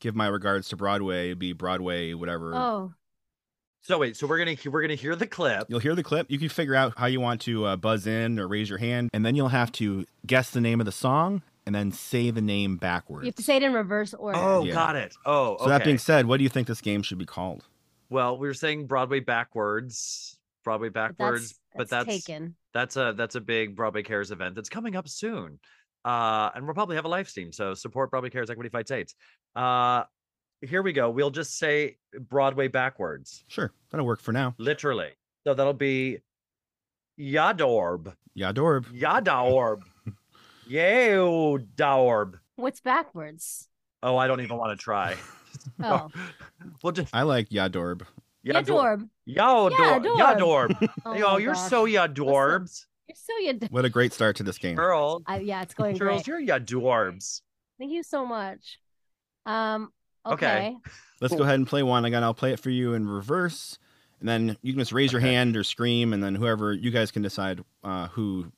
give 0.01 0.15
my 0.15 0.27
regards 0.27 0.69
to 0.71 0.77
Broadway, 0.77 1.27
it'd 1.27 1.39
be 1.39 1.53
Broadway, 1.53 2.15
whatever. 2.15 2.55
Oh, 2.55 2.93
so 3.83 3.99
wait, 3.99 4.17
so 4.17 4.27
we're 4.27 4.39
gonna 4.39 4.57
we're 4.71 4.83
gonna 4.83 4.95
hear 4.95 5.17
the 5.17 5.27
clip. 5.27 5.67
You'll 5.69 5.79
hear 5.81 5.95
the 5.95 6.03
clip. 6.03 6.31
You 6.31 6.39
can 6.39 6.49
figure 6.49 6.75
out 6.75 6.95
how 6.97 7.07
you 7.07 7.21
want 7.21 7.41
to 7.43 7.65
uh, 7.65 7.77
buzz 7.77 8.07
in 8.07 8.39
or 8.39 8.49
raise 8.49 8.69
your 8.69 8.79
hand, 8.79 9.11
and 9.13 9.25
then 9.25 9.35
you'll 9.35 9.49
have 9.49 9.73
to 9.73 10.05
guess 10.27 10.51
the 10.51 10.61
name 10.61 10.81
of 10.81 10.87
the 10.87 10.93
song 10.93 11.43
and 11.65 11.75
then 11.75 11.93
say 11.93 12.31
the 12.31 12.41
name 12.41 12.77
backwards. 12.77 13.25
you 13.25 13.29
have 13.29 13.35
to 13.37 13.43
say 13.43 13.57
it 13.57 13.63
in 13.63 13.75
reverse 13.75 14.15
order. 14.15 14.39
Oh, 14.39 14.65
Yeah. 14.65 14.73
got 14.73 14.97
it. 14.97 15.15
Oh, 15.27 15.59
so 15.59 15.69
that 15.69 15.85
being 15.85 15.99
said, 15.99 16.27
what 16.27 16.39
do 16.39 16.43
you 16.43 16.49
think 16.49 16.67
this 16.67 16.81
game 16.81 17.03
should 17.03 17.19
be 17.19 17.27
called? 17.27 17.65
well, 18.11 18.39
we 18.39 18.49
were 18.49 18.55
saying 18.55 18.87
Broadway 18.87 19.21
backwards, 19.21 20.39
Broadway 20.65 20.89
But 20.89 21.17
backwards, 21.19 21.49
that's, 21.75 21.77
but 21.77 21.89
that's 21.91 22.07
taken. 22.27 22.55
that's 22.73 22.97
a 22.97 23.13
that's 23.17 23.35
a 23.35 23.41
big 23.41 23.77
Broadway 23.77 24.03
Cares 24.03 24.31
event 24.31 24.55
that's 24.55 24.69
coming 24.71 24.97
up 24.97 25.09
soon. 25.09 25.59
Uh, 26.05 26.49
and 26.55 26.65
we'll 26.65 26.75
probably 26.75 26.97
have 26.97 27.05
a 27.05 27.09
live 27.09 27.29
stream. 27.29 27.53
So 27.53 27.75
support 27.75 28.11
Broadway 28.11 28.31
Cares 28.31 28.49
Equity 28.49 28.71
Fights 28.71 28.91
AIDS. 28.91 29.15
Uh, 29.59 30.05
here 30.61 30.83
we 30.83 30.93
go. 30.93 31.11
We'll 31.11 31.31
just 31.31 31.59
say 31.59 31.97
Broadway 32.19 32.69
backwards, 32.69 33.45
Sure, 33.49 33.73
that'll 33.91 34.07
work 34.07 34.21
for 34.21 34.33
now. 34.33 34.55
literally. 34.59 35.11
So 35.45 35.55
that'll 35.55 35.73
be 35.73 36.19
Yadorb, 37.19 38.15
Yadorb. 38.39 38.85
Yadorb, 38.99 39.83
Yadorb. 40.71 42.35
What's 42.57 42.81
backwards? 42.81 43.69
Oh, 44.03 44.17
I 44.17 44.27
don't 44.27 44.41
even 44.41 44.57
want 44.57 44.79
to 44.79 44.83
try. 44.83 45.17
Oh, 45.83 46.09
We'll 46.83 46.93
just 46.93 47.13
I 47.15 47.23
like 47.23 47.49
Yadorb. 47.49 48.03
Yadorb. 48.47 49.09
Yadorb. 49.27 49.71
Yadorb. 49.73 50.05
Yadorb. 50.05 50.69
Yadorb. 50.71 50.89
Oh 51.05 51.15
Yo, 51.15 51.37
you're 51.39 51.55
gosh. 51.55 51.69
so 51.71 51.87
Yadorbs. 51.87 52.85
You're 53.09 53.17
so 53.17 53.37
you. 53.39 53.59
What 53.71 53.85
a 53.85 53.89
great 53.91 54.13
start 54.13 54.37
to 54.37 54.43
this 54.45 54.57
game. 54.59 54.77
Girl. 54.77 55.23
I, 55.27 55.39
yeah, 55.41 55.63
it's 55.63 55.75
going 55.75 55.97
Charles, 55.99 56.23
great. 56.23 56.47
you're 56.47 56.59
Yadorbs. 56.59 57.41
Thank 57.79 57.93
you 57.93 58.03
so 58.03 58.25
much. 58.25 58.79
Um. 59.49 59.93
Okay. 60.27 60.35
Okay. 60.47 60.77
Let's 61.21 61.35
go 61.35 61.43
ahead 61.43 61.55
and 61.57 61.67
play 61.67 61.83
one. 61.83 62.05
Again, 62.05 62.23
I'll 62.23 62.35
play 62.35 62.53
it 62.53 62.61
for 62.61 62.71
you 62.71 62.93
in 62.95 63.09
reverse, 63.09 63.79
and 64.21 64.29
then 64.29 64.57
you 64.63 64.73
can 64.73 64.79
just 64.81 64.93
raise 64.93 65.11
your 65.11 65.21
Okay. 65.21 65.33
hand 65.33 65.57
or 65.57 65.65
scream, 65.65 66.13
and 66.13 66.23
then 66.23 66.35
whoever 66.35 66.73
you 66.73 66.91
guys 66.91 67.11
can 67.11 67.23
decide 67.23 67.65
uh, 67.83 68.09
who 68.09 68.53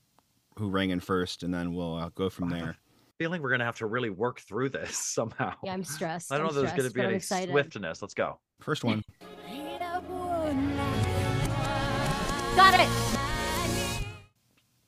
who 0.58 0.68
rang 0.68 0.90
in 0.90 1.00
first, 1.00 1.42
and 1.42 1.54
then 1.54 1.72
we'll 1.72 1.94
uh, 1.94 2.10
go 2.14 2.28
from 2.28 2.50
there. 2.50 2.76
Feeling 3.18 3.40
we're 3.42 3.50
gonna 3.50 3.64
have 3.64 3.76
to 3.78 3.86
really 3.86 4.10
work 4.10 4.40
through 4.40 4.70
this 4.70 4.96
somehow. 5.16 5.54
Yeah, 5.62 5.72
I'm 5.74 5.84
stressed. 5.84 6.32
I 6.32 6.38
don't 6.38 6.52
know 6.54 6.60
I'm 6.60 6.66
if 6.66 6.74
there's 6.74 6.76
gonna 6.76 6.90
be 6.90 7.00
but 7.00 7.04
I'm 7.04 7.08
any 7.10 7.16
excited. 7.16 7.50
swiftness. 7.52 8.02
Let's 8.02 8.14
go. 8.14 8.38
First 8.60 8.82
one. 8.84 9.02
Got 12.56 12.74
it. 12.80 12.88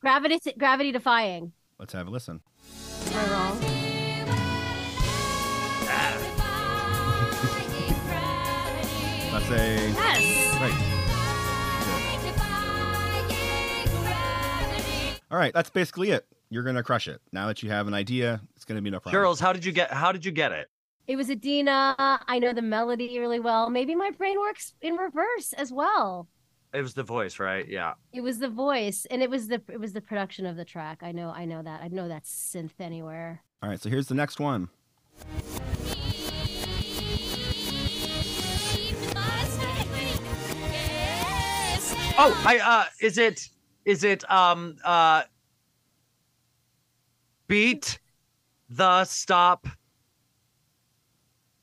Gravity, 0.01 0.39
gravity 0.59 0.93
defying. 0.93 1.53
Let's 1.79 1.93
have 1.93 2.09
a 2.09 2.11
listen. 2.11 2.41
Am 3.13 3.17
I 3.17 3.33
wrong? 3.33 3.82
That's 9.53 9.61
a 9.61 9.89
Yes. 9.89 10.55
right. 10.61 10.73
All 15.31 15.39
right, 15.39 15.53
that's 15.53 15.69
basically 15.71 16.11
it. 16.11 16.27
You're 16.49 16.63
gonna 16.63 16.83
crush 16.83 17.07
it. 17.07 17.21
Now 17.33 17.47
that 17.49 17.63
you 17.63 17.71
have 17.71 17.87
an 17.87 17.95
idea, 17.95 18.41
it's 18.57 18.65
gonna 18.65 18.81
be 18.81 18.91
no 18.91 18.99
problem. 19.01 19.21
Charles, 19.21 19.41
how 19.41 19.53
did 19.53 19.65
you 19.65 19.73
get 19.73 19.91
how 19.93 20.11
did 20.13 20.25
you 20.25 20.33
get 20.33 20.53
it? 20.53 20.71
It 21.07 21.17
was 21.17 21.29
Idina. 21.29 21.95
I 21.99 22.39
know 22.39 22.53
the 22.55 22.63
melody 22.63 23.19
really 23.19 23.41
well. 23.41 23.69
Maybe 23.69 23.95
my 23.95 24.11
brain 24.11 24.39
works 24.39 24.73
in 24.81 24.95
reverse 24.95 25.53
as 25.55 25.73
well. 25.73 26.29
It 26.73 26.81
was 26.81 26.95
the 26.95 27.03
voice, 27.03 27.39
right? 27.39 27.69
Yeah. 27.69 27.95
It 28.15 28.23
was 28.23 28.39
the 28.39 28.49
voice, 28.49 29.07
and 29.11 29.23
it 29.23 29.29
was 29.29 29.49
the 29.49 29.61
it 29.69 29.79
was 29.81 29.93
the 29.93 30.01
production 30.01 30.47
of 30.47 30.57
the 30.57 30.65
track. 30.65 31.01
I 31.03 31.13
know, 31.13 31.31
I 31.31 31.45
know 31.45 31.63
that. 31.63 31.83
I 31.83 31.89
know 31.89 32.09
that 32.09 32.25
synth 32.25 32.81
anywhere. 32.81 33.43
All 33.63 33.69
right, 33.69 33.81
so 33.81 33.91
here's 33.91 34.07
the 34.07 34.15
next 34.15 34.41
one. 34.41 34.71
Oh, 42.25 42.41
I 42.47 42.59
uh 42.59 42.85
is 43.01 43.19
it 43.19 43.49
is 43.85 44.05
it 44.05 44.31
um 44.31 44.77
uh 44.85 45.25
beat 47.49 47.99
the 48.71 49.05
stop 49.07 49.67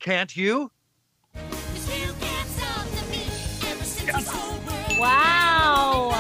can't 0.02 0.36
you? 0.36 0.70
Wow. 5.00 6.12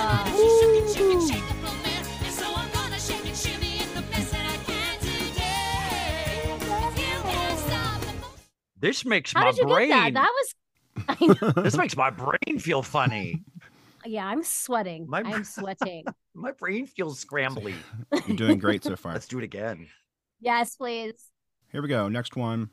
This 8.79 9.03
makes 9.03 9.33
How 9.33 9.41
my 9.41 9.51
did 9.51 9.57
you 9.57 9.67
brain 9.67 9.89
get 9.89 10.13
that? 10.13 10.13
That 10.13 10.31
was. 10.31 10.55
I 11.09 11.25
know. 11.25 11.51
this 11.63 11.75
makes 11.75 11.97
my 11.97 12.09
brain 12.09 12.57
feel 12.57 12.81
funny. 12.81 13.43
Yeah, 14.05 14.25
I'm 14.25 14.43
sweating. 14.43 15.05
My- 15.09 15.21
I'm 15.23 15.43
sweating. 15.57 16.05
My 16.33 16.51
brain 16.51 16.85
feels 16.87 17.23
scrambly. 17.23 17.73
You're 18.27 18.37
doing 18.37 18.59
great 18.59 18.83
so 18.83 18.95
far. 18.95 19.13
Let's 19.13 19.27
do 19.27 19.37
it 19.39 19.43
again. 19.43 19.87
yes, 20.39 20.75
please. 20.75 21.29
Here 21.71 21.81
we 21.81 21.87
go. 21.87 22.07
Next 22.09 22.35
one. 22.35 22.69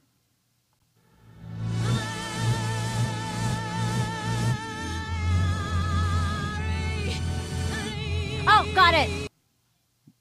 Oh, 8.48 8.70
got 8.74 8.94
it. 8.94 9.28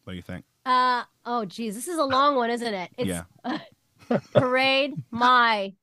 What 0.04 0.14
do 0.14 0.16
you 0.16 0.22
think? 0.22 0.46
Uh 0.66 1.04
oh, 1.26 1.46
geez, 1.46 1.76
this 1.76 1.88
is 1.88 1.98
a 1.98 2.04
long 2.04 2.36
one, 2.36 2.50
isn't 2.50 2.74
it? 2.74 2.92
It's 2.98 3.08
Yeah. 3.08 4.20
parade 4.34 4.94
my. 5.12 5.74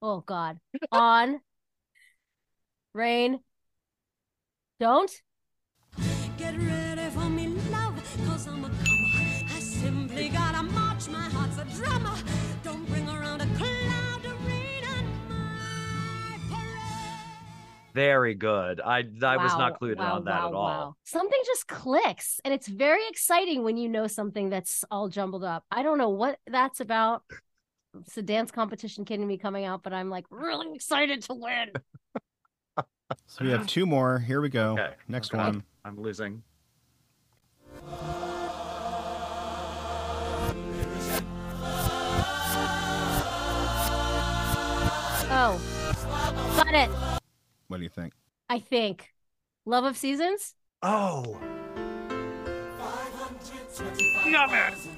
Oh 0.00 0.20
God, 0.20 0.58
on. 0.92 1.40
Rain. 2.94 3.40
Don't. 4.80 5.10
Get 6.36 6.56
ready 6.56 7.10
for 7.10 7.28
me, 7.28 7.48
love, 7.48 8.00
cause 8.28 8.46
I'm 8.46 8.64
a 8.64 8.68
comer. 8.68 9.44
I 9.50 9.58
simply 9.58 10.28
gotta 10.28 10.62
march, 10.62 11.08
my 11.08 11.18
heart's 11.18 11.58
a 11.58 11.64
drummer. 11.76 12.14
Don't 12.62 12.86
bring 12.88 13.08
around 13.08 13.40
a 13.40 13.46
cloud 13.56 14.24
of 14.24 14.46
rain 14.46 14.84
on 14.84 15.28
my 15.28 16.38
parade. 16.48 17.92
Very 17.92 18.36
good. 18.36 18.80
I 18.80 18.98
I 19.20 19.36
was 19.36 19.52
not 19.58 19.80
clued 19.80 19.94
in 19.94 19.98
wow, 19.98 20.14
on 20.14 20.24
that 20.26 20.42
wow, 20.42 20.48
at 20.48 20.54
all. 20.54 20.64
wow. 20.64 20.94
Something 21.02 21.40
just 21.44 21.66
clicks, 21.66 22.40
and 22.44 22.54
it's 22.54 22.68
very 22.68 23.02
exciting 23.08 23.64
when 23.64 23.76
you 23.78 23.88
know 23.88 24.06
something 24.06 24.48
that's 24.48 24.84
all 24.92 25.08
jumbled 25.08 25.42
up. 25.42 25.64
I 25.72 25.82
don't 25.82 25.98
know 25.98 26.10
what 26.10 26.38
that's 26.46 26.78
about. 26.78 27.24
It's 27.98 28.16
a 28.16 28.22
dance 28.22 28.52
competition 28.52 29.04
kidding 29.04 29.26
me 29.26 29.38
coming 29.38 29.64
out, 29.64 29.82
but 29.82 29.92
I'm 29.92 30.08
like 30.08 30.26
really 30.30 30.72
excited 30.72 31.22
to 31.22 31.34
win. 31.34 31.72
So 33.26 33.44
we 33.44 33.50
have 33.50 33.66
two 33.66 33.86
more. 33.86 34.18
Here 34.18 34.40
we 34.40 34.48
go. 34.48 34.72
Okay. 34.72 34.94
Next 35.08 35.32
Okay. 35.32 35.42
one. 35.42 35.64
I'm 35.84 36.00
losing. 36.00 36.42
Oh, 45.30 45.60
got 46.56 46.74
it. 46.74 46.88
What 47.68 47.76
do 47.78 47.82
you 47.82 47.88
think? 47.88 48.12
I 48.48 48.58
think. 48.58 49.12
Love 49.64 49.84
of 49.84 49.96
Seasons. 49.96 50.54
Oh. 50.82 51.38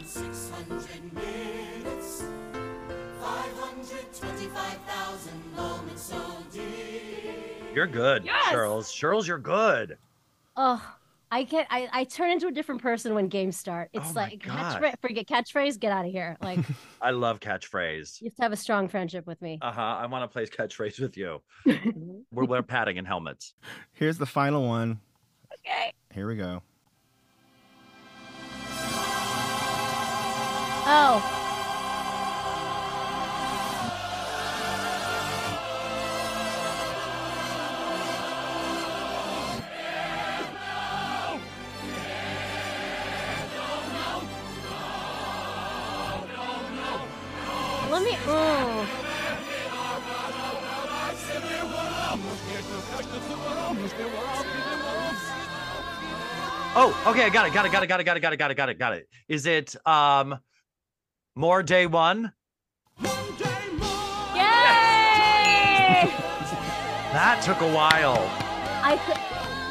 600 0.04 1.12
minutes. 1.14 2.24
525,000 3.20 5.56
moments 5.56 6.02
so 6.02 6.20
deep. 6.52 6.59
You're 7.74 7.86
good, 7.86 8.24
Yes! 8.24 8.50
Charles. 8.50 8.92
Charles, 8.92 9.28
you're 9.28 9.38
good. 9.38 9.96
Oh, 10.56 10.82
I 11.30 11.44
get 11.44 11.68
I, 11.70 11.88
I 11.92 12.04
turn 12.04 12.30
into 12.30 12.48
a 12.48 12.50
different 12.50 12.82
person 12.82 13.14
when 13.14 13.28
games 13.28 13.56
start. 13.56 13.88
It's 13.92 14.10
Oh 14.10 14.14
like 14.14 14.42
God. 14.44 14.80
catchphrase, 14.82 14.94
forget 15.00 15.26
catchphrase, 15.28 15.78
get 15.78 15.92
out 15.92 16.04
of 16.04 16.10
here. 16.10 16.36
Like 16.42 16.58
I 17.00 17.10
love 17.12 17.38
catchphrase. 17.38 18.20
You 18.20 18.26
have 18.26 18.34
to 18.36 18.42
have 18.42 18.52
a 18.52 18.56
strong 18.56 18.88
friendship 18.88 19.26
with 19.26 19.40
me. 19.40 19.58
Uh 19.62 19.70
huh. 19.70 19.80
I 19.80 20.06
want 20.06 20.24
to 20.24 20.28
play 20.32 20.46
catchphrase 20.46 20.98
with 20.98 21.16
you. 21.16 21.40
We're 22.32 22.44
wearing 22.44 22.64
padding 22.64 22.98
and 22.98 23.06
helmets. 23.06 23.54
Here's 23.92 24.18
the 24.18 24.26
final 24.26 24.66
one. 24.66 24.98
okay. 25.64 25.92
Here 26.12 26.26
we 26.26 26.34
go. 26.34 26.62
Oh. 30.92 31.46
Okay. 57.20 57.28
I 57.28 57.32
got 57.32 57.46
it. 57.46 57.52
Got 57.52 57.66
it. 57.66 57.72
Got 57.72 57.82
it. 57.82 57.86
Got 57.88 58.00
it. 58.00 58.04
Got 58.04 58.16
it. 58.16 58.20
Got 58.20 58.32
it. 58.32 58.38
Got 58.38 58.50
it. 58.50 58.54
Got 58.56 58.68
it. 58.70 58.78
Got 58.78 58.92
it. 58.94 59.08
Is 59.28 59.46
it 59.46 59.76
um 59.86 60.38
more 61.34 61.62
day 61.62 61.86
one? 61.86 62.32
Yay! 63.00 63.10
That 67.12 67.42
took 67.44 67.60
a 67.60 67.72
while. 67.72 68.18
I 68.82 68.96
could. 69.06 69.16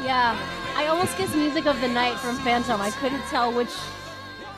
Yeah. 0.04 0.38
I 0.76 0.86
almost 0.86 1.18
guessed 1.18 1.34
music 1.34 1.66
of 1.66 1.80
the 1.80 1.88
night 1.88 2.18
from 2.18 2.36
Phantom. 2.36 2.80
I 2.80 2.90
couldn't 2.90 3.22
tell 3.22 3.52
which 3.52 3.70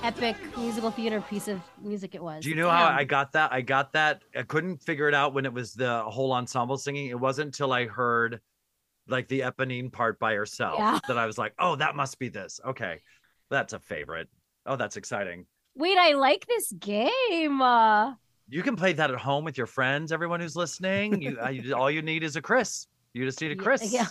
epic 0.03 0.37
musical 0.57 0.91
theater 0.91 1.21
piece 1.21 1.49
of 1.49 1.61
music 1.81 2.15
it 2.15 2.23
was. 2.23 2.43
Do 2.43 2.51
you 2.51 2.57
know 2.57 2.71
how 2.71 2.87
I 2.89 3.05
got 3.05 3.33
that? 3.33 3.53
I 3.53 3.61
got 3.61 3.93
that. 3.95 4.23
I 4.37 4.43
couldn't 4.43 4.83
figure 4.83 5.09
it 5.09 5.15
out 5.15 5.33
when 5.35 5.47
it 5.47 5.53
was 5.53 5.73
the 5.75 6.03
whole 6.03 6.33
ensemble 6.33 6.77
singing. 6.77 7.07
It 7.07 7.19
wasn't 7.19 7.47
until 7.47 7.73
I 7.73 7.87
heard 7.87 8.41
like 9.09 9.29
the 9.29 9.41
Eponine 9.41 9.93
part 9.93 10.19
by 10.19 10.35
herself 10.35 10.77
Yeah. 10.79 10.99
that 11.09 11.19
I 11.19 11.27
was 11.27 11.39
like, 11.39 11.55
oh, 11.59 11.77
that 11.77 11.97
must 11.97 12.19
be 12.19 12.29
this. 12.29 12.61
Okay. 12.65 13.01
That's 13.51 13.73
a 13.73 13.79
favorite. 13.79 14.29
Oh, 14.65 14.77
that's 14.77 14.97
exciting. 14.97 15.47
Wait, 15.75 15.99
I 15.99 16.13
like 16.13 16.47
this 16.47 16.73
game. 16.73 17.61
Uh, 17.61 18.15
You 18.49 18.63
can 18.63 18.77
play 18.77 18.93
that 18.95 19.11
at 19.11 19.19
home 19.19 19.45
with 19.45 19.57
your 19.59 19.67
friends, 19.67 20.13
everyone 20.13 20.41
who's 20.41 20.57
listening. 20.57 21.21
You, 21.23 21.39
uh, 21.41 21.77
all 21.77 21.91
you 21.91 22.03
need 22.03 22.23
is 22.23 22.37
a 22.37 22.43
Chris. 22.43 22.87
You 23.15 23.25
just 23.25 23.41
need 23.41 23.51
a 23.53 23.57
Chris. 23.57 23.93
yeah. 23.93 24.07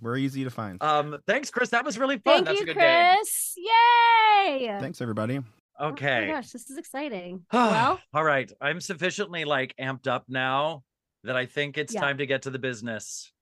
We're 0.00 0.16
easy 0.18 0.44
to 0.44 0.50
find. 0.50 0.82
Um, 0.82 1.18
thanks, 1.26 1.50
Chris. 1.50 1.70
That 1.70 1.84
was 1.84 1.98
really 1.98 2.18
fun. 2.18 2.44
thank 2.44 2.46
That's 2.46 2.58
you, 2.58 2.62
a 2.64 2.66
good 2.66 2.76
game. 2.76 3.14
Chris. 3.16 3.54
Yay! 3.56 4.76
Thanks, 4.80 5.00
everybody. 5.00 5.40
Oh 5.78 5.88
Okay. 5.88 6.26
my 6.28 6.32
gosh, 6.34 6.50
this 6.50 6.70
is 6.70 6.78
exciting. 6.78 7.44
well, 7.52 7.98
all 8.14 8.24
right. 8.24 8.50
I'm 8.60 8.80
sufficiently 8.80 9.44
like 9.44 9.74
amped 9.80 10.06
up 10.06 10.24
now 10.28 10.82
that 11.24 11.36
I 11.36 11.46
think 11.46 11.76
it's 11.78 11.92
Yeah. 11.94 12.00
time 12.00 12.18
to 12.18 12.26
get 12.26 12.42
to 12.42 12.50
the 12.50 12.58
business. 12.58 13.32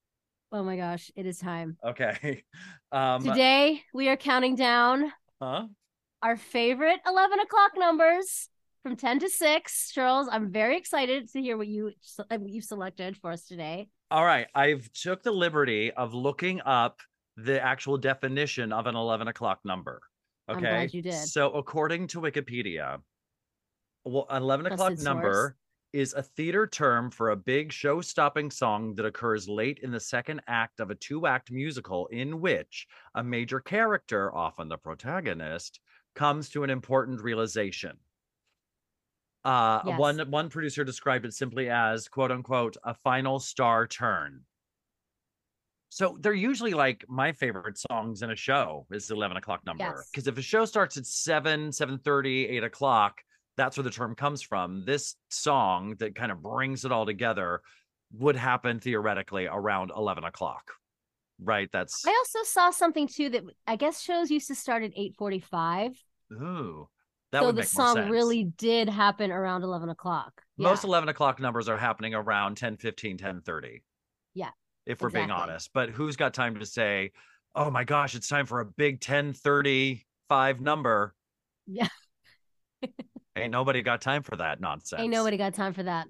Oh 0.55 0.63
my 0.63 0.77
gosh, 0.77 1.11
it 1.17 1.27
is 1.27 1.39
time. 1.39 1.77
Okay. 1.85 2.45
Um 2.93 3.25
Today 3.25 3.83
we 3.93 4.09
are 4.09 4.17
counting 4.17 4.55
down 4.55 5.13
huh? 5.43 5.67
our 6.23 6.37
favorite 6.37 7.01
11 7.05 7.41
o'clock 7.41 7.73
numbers 7.77 8.49
from 8.85 8.95
10 8.95 9.19
to 9.19 9.29
6. 9.29 9.91
Charles, 9.93 10.29
I'm 10.31 10.53
very 10.53 10.77
excited 10.77 11.29
to 11.33 11.41
hear 11.41 11.57
what 11.57 11.67
you 11.67 11.91
what 12.29 12.49
you 12.49 12.61
selected 12.61 13.17
for 13.17 13.33
us 13.33 13.47
today. 13.47 13.89
All 14.13 14.25
right. 14.25 14.47
I've 14.55 14.89
took 14.93 15.25
the 15.25 15.33
liberty 15.33 15.91
of 15.91 16.15
looking 16.15 16.61
up 16.61 17.01
the 17.37 17.61
actual 17.61 17.99
definition 17.99 18.73
of 18.73 18.87
an 18.87 18.95
11 18.95 19.27
o'clock 19.27 19.59
number. 19.65 20.01
Okay. 20.49 20.59
I'm 20.59 20.63
glad 20.63 20.95
you 20.95 21.03
did. 21.03 21.15
So 21.15 21.51
according 21.51 22.07
to 22.09 22.21
Wikipedia, 22.21 22.99
well, 24.05 24.27
an 24.31 24.43
11 24.43 24.67
o'clock 24.67 24.99
number 24.99 25.33
source. 25.33 25.53
Is 25.95 26.13
a 26.13 26.23
theater 26.23 26.67
term 26.67 27.09
for 27.09 27.31
a 27.31 27.37
big 27.37 27.73
show-stopping 27.73 28.51
song 28.51 28.97
that 28.97 29.07
occurs 29.07 29.49
late 29.49 29.79
in 29.83 29.93
the 29.93 30.01
second 30.01 30.43
act 30.49 30.81
of 30.81 30.91
a 30.91 30.95
two-act 30.97 31.53
musical 31.53 32.09
in 32.09 32.41
which 32.41 32.89
a 33.15 33.23
major 33.23 33.61
character, 33.61 34.35
often 34.35 34.69
the 34.69 34.77
protagonist, 34.77 35.79
comes 36.17 36.49
to 36.51 36.65
an 36.65 36.71
important 36.71 37.23
realization. 37.23 37.97
Uh, 39.45 39.83
Yes. 39.87 39.99
one 39.99 40.31
one 40.31 40.49
producer 40.49 40.85
described 40.85 41.27
it 41.27 41.35
simply 41.35 41.71
as 41.71 42.09
"quote 42.09 42.33
unquote" 42.33 42.77
a 42.83 42.95
final 42.95 43.39
star 43.39 43.87
turn. 43.87 44.41
So 45.91 46.17
they're 46.19 46.33
usually 46.33 46.75
like 46.75 47.05
my 47.09 47.31
favorite 47.33 47.79
songs 47.79 48.23
in 48.23 48.31
a 48.33 48.37
show 48.37 48.85
is 48.91 49.07
the 49.07 49.15
11 49.15 49.37
o'clock 49.37 49.65
number. 49.65 49.85
Yes. 49.85 50.09
Because 50.11 50.27
if 50.27 50.37
a 50.37 50.43
show 50.43 50.65
starts 50.65 50.97
at 50.97 51.07
7, 51.07 51.71
7 51.71 52.01
8 52.05 52.65
o'clock, 52.65 53.21
that's 53.57 53.77
where 53.77 53.85
the 53.85 53.91
term 53.91 54.15
comes 54.15 54.43
from. 54.43 54.85
This 54.85 55.17
song 55.31 55.97
that 55.99 56.15
kind 56.15 56.33
of 56.33 56.43
brings 56.43 56.85
it 56.85 56.93
all 56.93 57.07
together 57.07 57.61
would 58.19 58.37
happen 58.37 58.81
theoretically 58.81 59.47
around 59.47 59.91
11 59.97 60.25
o'clock. 60.25 60.73
Right. 61.43 61.69
That's 61.73 62.07
I 62.07 62.11
also 62.11 62.45
saw 62.49 62.71
something 62.71 63.09
too 63.09 63.29
that 63.31 63.43
I 63.67 63.77
guess 63.77 64.01
shows 64.01 64.31
used 64.31 64.47
to 64.49 64.55
start 64.55 64.83
at 64.85 64.93
8:45. 64.97 65.97
ooh. 66.33 66.89
That 67.33 67.43
So 67.43 67.51
the 67.51 67.65
song 67.65 68.09
really 68.09 68.45
did 68.45 68.89
happen 68.89 69.33
around 69.33 69.65
11 69.65 69.89
o'clock. 69.89 70.43
most 70.57 70.85
11 70.85 71.09
o'clock 71.09 71.41
numbers 71.41 71.69
are 71.69 71.77
happening 71.77 72.15
around 72.15 72.57
10 72.57 72.77
15 72.77 73.19
10 73.19 73.41
30 73.43 73.83
Yeah, 74.35 74.51
if 74.87 75.01
we're 75.03 75.11
being 75.11 75.33
honest 75.33 75.71
but 75.75 75.91
who's 75.91 76.15
got 76.15 76.33
time 76.35 76.61
to 76.61 76.67
say 76.67 77.11
oh 77.57 77.71
my 77.73 77.83
gosh 77.83 78.15
it's 78.15 78.29
time 78.29 78.47
for 78.47 78.61
a 78.61 78.65
big 78.65 79.01
10 79.01 79.33
35 79.33 80.61
number 80.61 81.17
Yeah. 81.67 81.89
ain't 83.37 83.53
nobody 83.53 83.83
got 83.83 84.01
time 84.01 84.23
for 84.23 84.37
that 84.37 84.61
nonsense. 84.61 85.01
Ain't 85.01 85.13
nobody 85.13 85.37
got 85.37 85.55
time 85.55 85.73
for 85.73 85.83
that. 85.83 86.07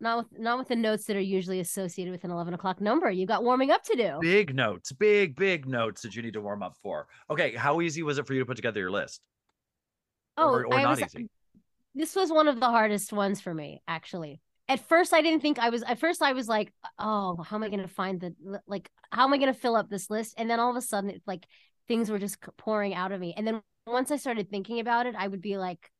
Not 0.00 0.18
with 0.18 0.38
not 0.38 0.58
with 0.58 0.68
the 0.68 0.76
notes 0.76 1.06
that 1.06 1.16
are 1.16 1.20
usually 1.20 1.58
associated 1.58 2.12
with 2.12 2.22
an 2.22 2.30
11 2.30 2.54
o'clock 2.54 2.80
number. 2.80 3.10
You 3.10 3.26
got 3.26 3.42
warming 3.42 3.70
up 3.70 3.82
to 3.84 3.96
do. 3.96 4.18
big 4.20 4.54
notes 4.54 4.92
big 4.92 5.34
big 5.34 5.66
notes 5.66 6.02
that 6.02 6.14
you 6.14 6.22
need 6.22 6.34
to 6.34 6.40
warm 6.40 6.62
up 6.62 6.76
for. 6.82 7.08
Okay 7.28 7.54
how 7.54 7.80
easy 7.80 8.02
was 8.02 8.18
it 8.18 8.26
for 8.26 8.34
you 8.34 8.40
to 8.40 8.46
put 8.46 8.56
together 8.56 8.80
your 8.80 8.92
list? 8.92 9.20
Oh, 10.36 10.50
or, 10.50 10.66
or 10.66 10.74
I 10.74 10.82
not 10.82 11.00
was, 11.00 11.14
easy? 11.14 11.28
this 11.96 12.14
was 12.14 12.30
one 12.30 12.46
of 12.46 12.60
the 12.60 12.66
hardest 12.66 13.12
ones 13.12 13.40
for 13.40 13.52
me 13.52 13.82
actually. 13.88 14.40
At 14.68 14.86
first 14.86 15.12
i 15.12 15.20
didn't 15.20 15.40
think 15.40 15.58
i 15.58 15.70
was 15.70 15.82
at 15.82 15.98
first 15.98 16.22
i 16.22 16.32
was 16.32 16.46
like 16.46 16.72
oh 16.98 17.42
how 17.42 17.56
am 17.56 17.64
i 17.64 17.68
going 17.68 17.82
to 17.82 17.88
find 17.88 18.20
the 18.20 18.34
like 18.68 18.88
how 19.10 19.24
am 19.24 19.32
i 19.32 19.38
going 19.38 19.52
to 19.52 19.58
fill 19.58 19.74
up 19.74 19.90
this 19.90 20.10
list? 20.10 20.34
And 20.38 20.48
then 20.48 20.60
all 20.60 20.70
of 20.70 20.76
a 20.76 20.82
sudden 20.82 21.10
it's 21.10 21.26
like 21.26 21.44
things 21.88 22.08
were 22.08 22.18
just 22.20 22.38
pouring 22.56 22.94
out 22.94 23.10
of 23.10 23.20
me. 23.20 23.34
And 23.36 23.44
then 23.44 23.62
once 23.84 24.12
i 24.12 24.16
started 24.16 24.48
thinking 24.48 24.78
about 24.78 25.06
it 25.06 25.16
i 25.18 25.26
would 25.26 25.42
be 25.42 25.56
like 25.56 25.90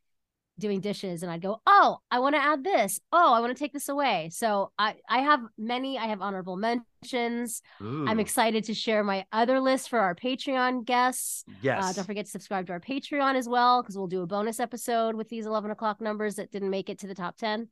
doing 0.58 0.80
dishes 0.80 1.22
and 1.22 1.30
i'd 1.30 1.40
go 1.42 1.60
oh 1.66 1.98
i 2.10 2.18
want 2.18 2.34
to 2.34 2.40
add 2.42 2.64
this. 2.64 3.00
Oh 3.12 3.32
i 3.32 3.40
want 3.40 3.56
to 3.56 3.58
take 3.58 3.72
this 3.72 3.88
away. 3.88 4.30
So 4.32 4.72
i 4.78 4.94
i 5.08 5.18
have 5.18 5.40
many 5.56 5.98
i 5.98 6.06
have 6.06 6.20
honorable 6.20 6.56
mentions. 6.56 7.62
I'm 7.80 8.18
excited 8.18 8.64
to 8.64 8.74
share 8.74 9.04
my 9.04 9.24
other 9.32 9.60
list 9.60 9.88
for 9.88 10.00
our 10.00 10.14
patreon 10.14 10.84
guests. 10.84 11.44
Yes. 11.62 11.84
uh, 11.84 11.92
don't 11.92 12.04
forget 12.06 12.24
to 12.24 12.30
subscribe 12.30 12.66
to 12.66 12.72
our 12.72 12.80
Patreon 12.80 13.34
as 13.36 13.48
well, 13.48 13.82
because 13.82 13.96
we'll 13.96 14.06
do 14.06 14.22
a 14.22 14.26
bonus 14.26 14.60
episode 14.60 15.14
with 15.14 15.28
these 15.28 15.46
11 15.46 15.70
o'clock 15.70 16.00
numbers 16.00 16.36
that 16.36 16.50
didn't 16.50 16.70
make 16.70 16.88
it 16.88 16.98
to 17.00 17.06
the 17.06 17.14
top 17.14 17.36
10. 17.36 17.68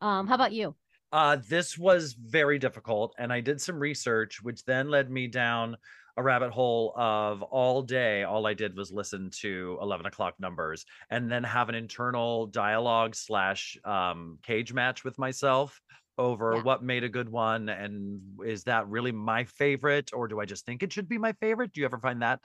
Um, 0.00 0.26
how 0.26 0.34
about 0.34 0.52
you? 0.52 0.74
Uh, 1.12 1.36
this 1.48 1.76
was 1.76 2.12
very 2.12 2.58
difficult, 2.58 3.14
and 3.18 3.32
I 3.32 3.40
did 3.40 3.60
some 3.60 3.78
research, 3.78 4.42
which 4.42 4.64
then 4.64 4.88
led 4.88 5.10
me 5.10 5.26
down 5.26 5.76
a 6.20 6.22
rabbit 6.22 6.50
hole 6.50 6.92
of 6.96 7.42
all 7.42 7.82
day. 7.82 8.22
All 8.24 8.46
I 8.46 8.54
did 8.54 8.76
was 8.76 8.92
listen 8.92 9.30
to 9.40 9.78
eleven 9.80 10.06
o'clock 10.06 10.34
numbers, 10.38 10.84
and 11.08 11.30
then 11.32 11.42
have 11.44 11.68
an 11.68 11.74
internal 11.74 12.46
dialogue 12.46 13.14
slash 13.14 13.78
um, 13.84 14.38
cage 14.42 14.72
match 14.72 15.02
with 15.02 15.18
myself 15.18 15.80
over 16.18 16.56
Yeah. 16.56 16.62
what 16.62 16.82
made 16.84 17.04
a 17.04 17.08
good 17.08 17.30
one, 17.30 17.70
and 17.70 18.20
is 18.44 18.64
that 18.64 18.86
really 18.88 19.12
my 19.12 19.44
favorite, 19.44 20.10
or 20.12 20.28
do 20.28 20.38
I 20.40 20.44
just 20.44 20.66
think 20.66 20.82
it 20.82 20.92
should 20.92 21.08
be 21.08 21.16
my 21.16 21.32
favorite? 21.40 21.72
Do 21.72 21.80
you 21.80 21.86
ever 21.86 21.98
find 21.98 22.20
that? 22.22 22.40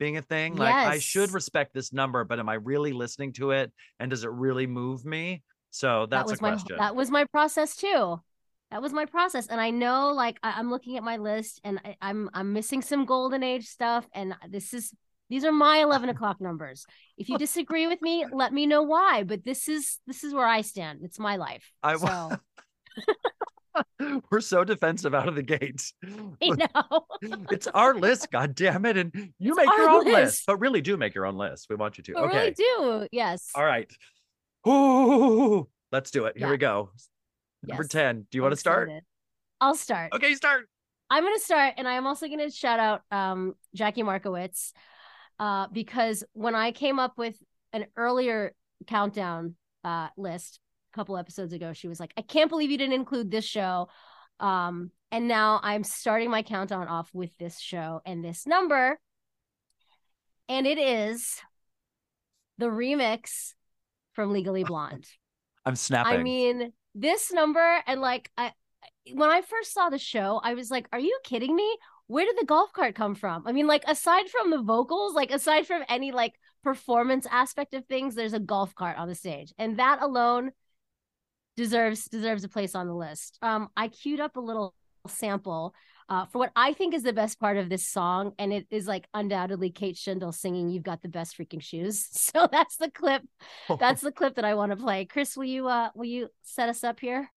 Being 0.00 0.16
a 0.16 0.22
thing, 0.22 0.56
like 0.56 0.74
I 0.74 0.98
should 0.98 1.30
respect 1.32 1.74
this 1.74 1.92
number, 1.92 2.24
but 2.24 2.38
am 2.38 2.48
I 2.48 2.54
really 2.54 2.92
listening 2.92 3.34
to 3.34 3.50
it? 3.50 3.70
And 4.00 4.10
does 4.10 4.24
it 4.24 4.30
really 4.30 4.66
move 4.66 5.04
me? 5.04 5.42
So 5.70 6.06
that 6.06 6.10
that's 6.10 6.30
was 6.30 6.40
a 6.40 6.42
my 6.42 6.50
question. 6.52 6.76
that 6.78 6.96
was 6.96 7.10
my 7.10 7.26
process 7.26 7.76
too. 7.76 8.20
That 8.70 8.82
was 8.82 8.92
my 8.92 9.04
process, 9.04 9.48
and 9.48 9.60
I 9.60 9.70
know, 9.70 10.12
like, 10.12 10.38
I, 10.42 10.54
I'm 10.56 10.70
looking 10.70 10.96
at 10.96 11.02
my 11.02 11.16
list, 11.16 11.60
and 11.64 11.80
I, 11.84 11.96
I'm 12.00 12.30
I'm 12.32 12.52
missing 12.52 12.82
some 12.82 13.04
golden 13.04 13.42
age 13.42 13.66
stuff, 13.66 14.06
and 14.14 14.34
this 14.48 14.72
is 14.72 14.92
these 15.28 15.44
are 15.44 15.52
my 15.52 15.78
11 15.78 16.08
o'clock 16.14 16.40
numbers. 16.40 16.86
If 17.16 17.28
you 17.28 17.38
disagree 17.46 17.86
with 17.86 18.00
me, 18.02 18.26
let 18.32 18.52
me 18.52 18.66
know 18.66 18.82
why. 18.82 19.24
But 19.24 19.44
this 19.44 19.68
is 19.68 19.98
this 20.06 20.22
is 20.24 20.32
where 20.34 20.46
I 20.46 20.60
stand. 20.60 21.00
It's 21.02 21.18
my 21.18 21.36
life. 21.36 21.70
I 21.82 21.96
so 21.96 22.30
We're 24.30 24.40
so 24.40 24.64
defensive 24.64 25.14
out 25.14 25.28
of 25.28 25.34
the 25.36 25.42
gate. 25.42 25.92
I 26.04 26.48
know. 26.50 27.06
it's 27.50 27.66
our 27.68 27.94
list, 27.94 28.30
god 28.30 28.54
damn 28.54 28.84
it. 28.84 28.96
And 28.96 29.12
you 29.38 29.52
It's 29.52 29.56
make 29.56 29.66
your 29.76 29.88
own 29.88 30.04
list. 30.04 30.16
list. 30.16 30.42
But 30.46 30.56
really 30.60 30.80
do 30.80 30.96
make 30.96 31.14
your 31.14 31.26
own 31.26 31.36
list. 31.36 31.66
We 31.70 31.76
want 31.76 31.96
you 31.98 32.04
to. 32.04 32.16
I 32.16 32.20
okay. 32.22 32.38
really 32.38 32.50
do. 32.52 33.08
Yes. 33.12 33.48
All 33.54 33.64
right. 33.64 33.90
Ooh, 34.68 35.68
let's 35.92 36.10
do 36.10 36.26
it. 36.26 36.36
Here 36.36 36.46
Yeah. 36.48 36.52
we 36.52 36.58
go. 36.58 36.90
Number 37.62 37.82
Yes. 37.84 37.90
10. 37.90 38.26
Do 38.30 38.38
you 38.38 38.42
want 38.42 38.52
to 38.52 38.56
start? 38.56 38.90
I'll 39.60 39.74
start. 39.74 40.12
Okay, 40.14 40.34
start. 40.34 40.68
I'm 41.10 41.24
going 41.24 41.34
to 41.34 41.42
start, 41.42 41.74
and 41.76 41.88
I'm 41.88 42.06
also 42.06 42.26
going 42.26 42.38
to 42.38 42.50
shout 42.50 42.78
out 42.78 43.02
um, 43.10 43.54
Jackie 43.74 44.04
Markowitz 44.04 44.72
uh, 45.40 45.66
because 45.72 46.22
when 46.34 46.54
I 46.54 46.70
came 46.70 46.98
up 46.98 47.18
with 47.18 47.36
an 47.72 47.86
earlier 47.96 48.54
countdown 48.86 49.56
uh, 49.82 50.08
list 50.16 50.60
a 50.92 50.96
couple 50.96 51.16
episodes 51.16 51.52
ago, 51.52 51.72
she 51.72 51.88
was 51.88 51.98
like, 51.98 52.12
"I 52.16 52.22
can't 52.22 52.48
believe 52.48 52.70
you 52.70 52.78
didn't 52.78 52.94
include 52.94 53.30
this 53.30 53.44
show," 53.44 53.88
um, 54.38 54.92
and 55.10 55.26
now 55.26 55.58
I'm 55.62 55.82
starting 55.82 56.30
my 56.30 56.42
countdown 56.42 56.86
off 56.86 57.10
with 57.12 57.36
this 57.38 57.58
show 57.58 58.00
and 58.06 58.24
this 58.24 58.46
number, 58.46 58.98
and 60.48 60.64
it 60.64 60.78
is 60.78 61.40
the 62.58 62.66
remix 62.66 63.54
from 64.12 64.32
Legally 64.32 64.62
Blonde. 64.62 65.06
I'm 65.66 65.76
snapping. 65.76 66.20
I 66.20 66.22
mean, 66.22 66.72
this 66.94 67.32
number 67.32 67.82
and 67.86 68.00
like 68.00 68.30
I 68.36 68.52
when 69.12 69.30
I 69.30 69.42
first 69.42 69.72
saw 69.72 69.88
the 69.88 69.98
show, 69.98 70.40
I 70.42 70.54
was 70.54 70.70
like, 70.70 70.88
"Are 70.92 70.98
you 71.00 71.18
kidding 71.24 71.54
me? 71.54 71.76
Where 72.06 72.24
did 72.24 72.36
the 72.38 72.46
golf 72.46 72.72
cart 72.72 72.94
come 72.94 73.14
from?" 73.14 73.46
I 73.46 73.52
mean, 73.52 73.66
like 73.66 73.84
aside 73.86 74.28
from 74.28 74.50
the 74.50 74.62
vocals, 74.62 75.14
like 75.14 75.30
aside 75.30 75.66
from 75.66 75.82
any 75.88 76.12
like 76.12 76.34
performance 76.62 77.26
aspect 77.30 77.74
of 77.74 77.86
things, 77.86 78.14
there's 78.14 78.34
a 78.34 78.40
golf 78.40 78.74
cart 78.74 78.98
on 78.98 79.08
the 79.08 79.14
stage, 79.14 79.52
and 79.58 79.78
that 79.78 80.02
alone 80.02 80.50
deserves 81.56 82.06
deserves 82.06 82.44
a 82.44 82.48
place 82.48 82.74
on 82.74 82.86
the 82.86 82.94
list. 82.94 83.38
Um, 83.42 83.68
I 83.76 83.88
queued 83.88 84.20
up 84.20 84.36
a 84.36 84.40
little 84.40 84.74
sample 85.06 85.74
uh, 86.10 86.26
for 86.26 86.38
what 86.38 86.50
I 86.56 86.72
think 86.72 86.92
is 86.92 87.04
the 87.04 87.12
best 87.12 87.38
part 87.38 87.56
of 87.56 87.68
this 87.68 87.86
song, 87.86 88.32
and 88.38 88.52
it 88.52 88.66
is 88.70 88.88
like 88.88 89.06
undoubtedly 89.14 89.70
Kate 89.70 89.96
Shindle 89.96 90.34
singing 90.34 90.68
"You've 90.68 90.82
Got 90.82 91.02
the 91.02 91.08
Best 91.08 91.38
Freaking 91.38 91.62
Shoes." 91.62 92.08
So 92.30 92.48
that's 92.50 92.76
the 92.76 92.90
clip. 92.90 93.22
That's 93.80 94.02
the 94.02 94.12
clip 94.12 94.36
that 94.36 94.44
I 94.44 94.54
want 94.54 94.70
to 94.70 94.76
play. 94.76 95.04
Chris, 95.04 95.36
will 95.36 95.44
you 95.44 95.66
uh, 95.66 95.90
will 95.94 96.04
you 96.04 96.28
set 96.42 96.68
us 96.68 96.84
up 96.84 97.00
here? 97.00 97.30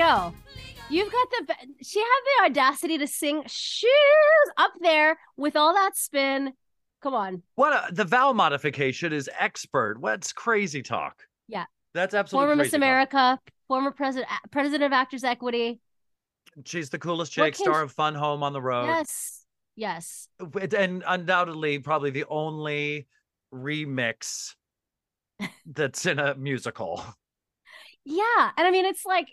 Go. 0.00 0.34
You've 0.88 1.12
got 1.12 1.28
the 1.30 1.54
she 1.82 2.00
had 2.00 2.06
the 2.24 2.50
audacity 2.50 2.98
to 2.98 3.06
sing 3.06 3.42
shoes 3.46 3.90
up 4.56 4.72
there 4.80 5.18
with 5.36 5.56
all 5.56 5.74
that 5.74 5.96
spin. 5.96 6.52
Come 7.00 7.14
on. 7.14 7.42
What 7.54 7.72
a, 7.72 7.94
the 7.94 8.04
vowel 8.04 8.34
modification 8.34 9.12
is 9.12 9.30
expert. 9.38 10.00
What's 10.00 10.32
crazy 10.32 10.82
talk? 10.82 11.22
Yeah. 11.48 11.64
That's 11.94 12.14
absolutely 12.14 12.46
Former 12.48 12.62
Miss 12.62 12.72
talk. 12.72 12.78
America, 12.78 13.38
former 13.68 13.90
president 13.90 14.30
president 14.50 14.82
of 14.82 14.92
Actors 14.92 15.22
Equity. 15.22 15.80
She's 16.64 16.90
the 16.90 16.98
coolest 16.98 17.32
chick, 17.32 17.54
star 17.54 17.74
she- 17.74 17.82
of 17.82 17.92
Fun 17.92 18.14
Home 18.14 18.42
on 18.42 18.52
the 18.52 18.62
Road. 18.62 18.86
Yes. 18.86 19.44
Yes. 19.76 20.28
And 20.76 21.04
undoubtedly, 21.06 21.78
probably 21.78 22.10
the 22.10 22.24
only 22.28 23.06
remix 23.54 24.54
that's 25.66 26.04
in 26.04 26.18
a 26.18 26.34
musical. 26.34 27.04
Yeah, 28.04 28.50
and 28.56 28.66
I 28.66 28.70
mean 28.70 28.86
it's 28.86 29.04
like 29.04 29.28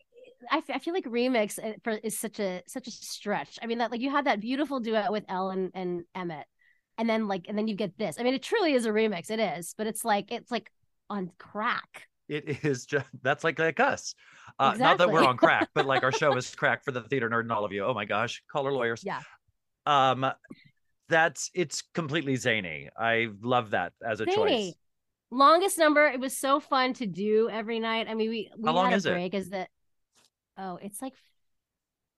I, 0.51 0.57
f- 0.57 0.69
I 0.73 0.79
feel 0.79 0.93
like 0.93 1.05
remix 1.05 1.57
uh, 1.63 1.73
for 1.83 1.91
is 1.91 2.17
such 2.17 2.39
a 2.39 2.61
such 2.67 2.87
a 2.87 2.91
stretch. 2.91 3.57
I 3.61 3.65
mean 3.67 3.79
that 3.79 3.91
like 3.91 4.01
you 4.01 4.09
had 4.11 4.25
that 4.25 4.39
beautiful 4.41 4.79
duet 4.79 5.11
with 5.11 5.23
Elle 5.29 5.49
and 5.73 6.03
Emmett, 6.15 6.45
and 6.97 7.09
then 7.09 7.27
like 7.27 7.45
and 7.47 7.57
then 7.57 7.67
you 7.67 7.75
get 7.75 7.97
this. 7.97 8.17
I 8.19 8.23
mean 8.23 8.33
it 8.33 8.43
truly 8.43 8.73
is 8.73 8.85
a 8.85 8.91
remix. 8.91 9.29
It 9.29 9.39
is, 9.39 9.73
but 9.77 9.87
it's 9.87 10.03
like 10.05 10.31
it's 10.31 10.51
like 10.51 10.71
on 11.09 11.31
crack. 11.37 12.07
It 12.29 12.65
is 12.65 12.85
just 12.85 13.05
that's 13.21 13.43
like 13.43 13.57
like 13.57 13.79
us. 13.79 14.13
Uh, 14.59 14.75
Not 14.77 14.97
that 14.97 15.09
we're 15.09 15.23
on 15.23 15.37
crack, 15.37 15.69
but 15.73 15.85
like 15.85 16.03
our 16.03 16.11
show 16.11 16.35
is 16.35 16.53
crack 16.55 16.83
for 16.83 16.91
the 16.91 17.01
theater 17.01 17.29
nerd 17.29 17.41
and 17.41 17.51
all 17.51 17.63
of 17.65 17.71
you. 17.71 17.85
Oh 17.85 17.93
my 17.93 18.05
gosh, 18.05 18.43
call 18.51 18.65
our 18.65 18.73
lawyers. 18.73 19.03
Yeah. 19.03 19.21
Um, 19.85 20.25
that's 21.09 21.49
it's 21.53 21.83
completely 21.93 22.35
zany. 22.35 22.89
I 22.97 23.29
love 23.41 23.71
that 23.71 23.93
as 24.05 24.19
a 24.19 24.25
choice. 24.25 24.73
Longest 25.31 25.77
number. 25.77 26.05
It 26.05 26.19
was 26.19 26.35
so 26.37 26.59
fun 26.59 26.93
to 26.95 27.05
do 27.05 27.49
every 27.49 27.79
night. 27.79 28.07
I 28.09 28.13
mean 28.13 28.29
we 28.29 28.51
we 28.57 28.67
How 28.67 28.75
long 28.75 28.85
had 28.85 28.93
a 28.93 28.97
is 28.97 29.05
it? 29.05 29.11
break. 29.13 29.33
Is 29.33 29.49
that? 29.51 29.69
Oh, 30.57 30.77
it's 30.81 31.01
like 31.01 31.13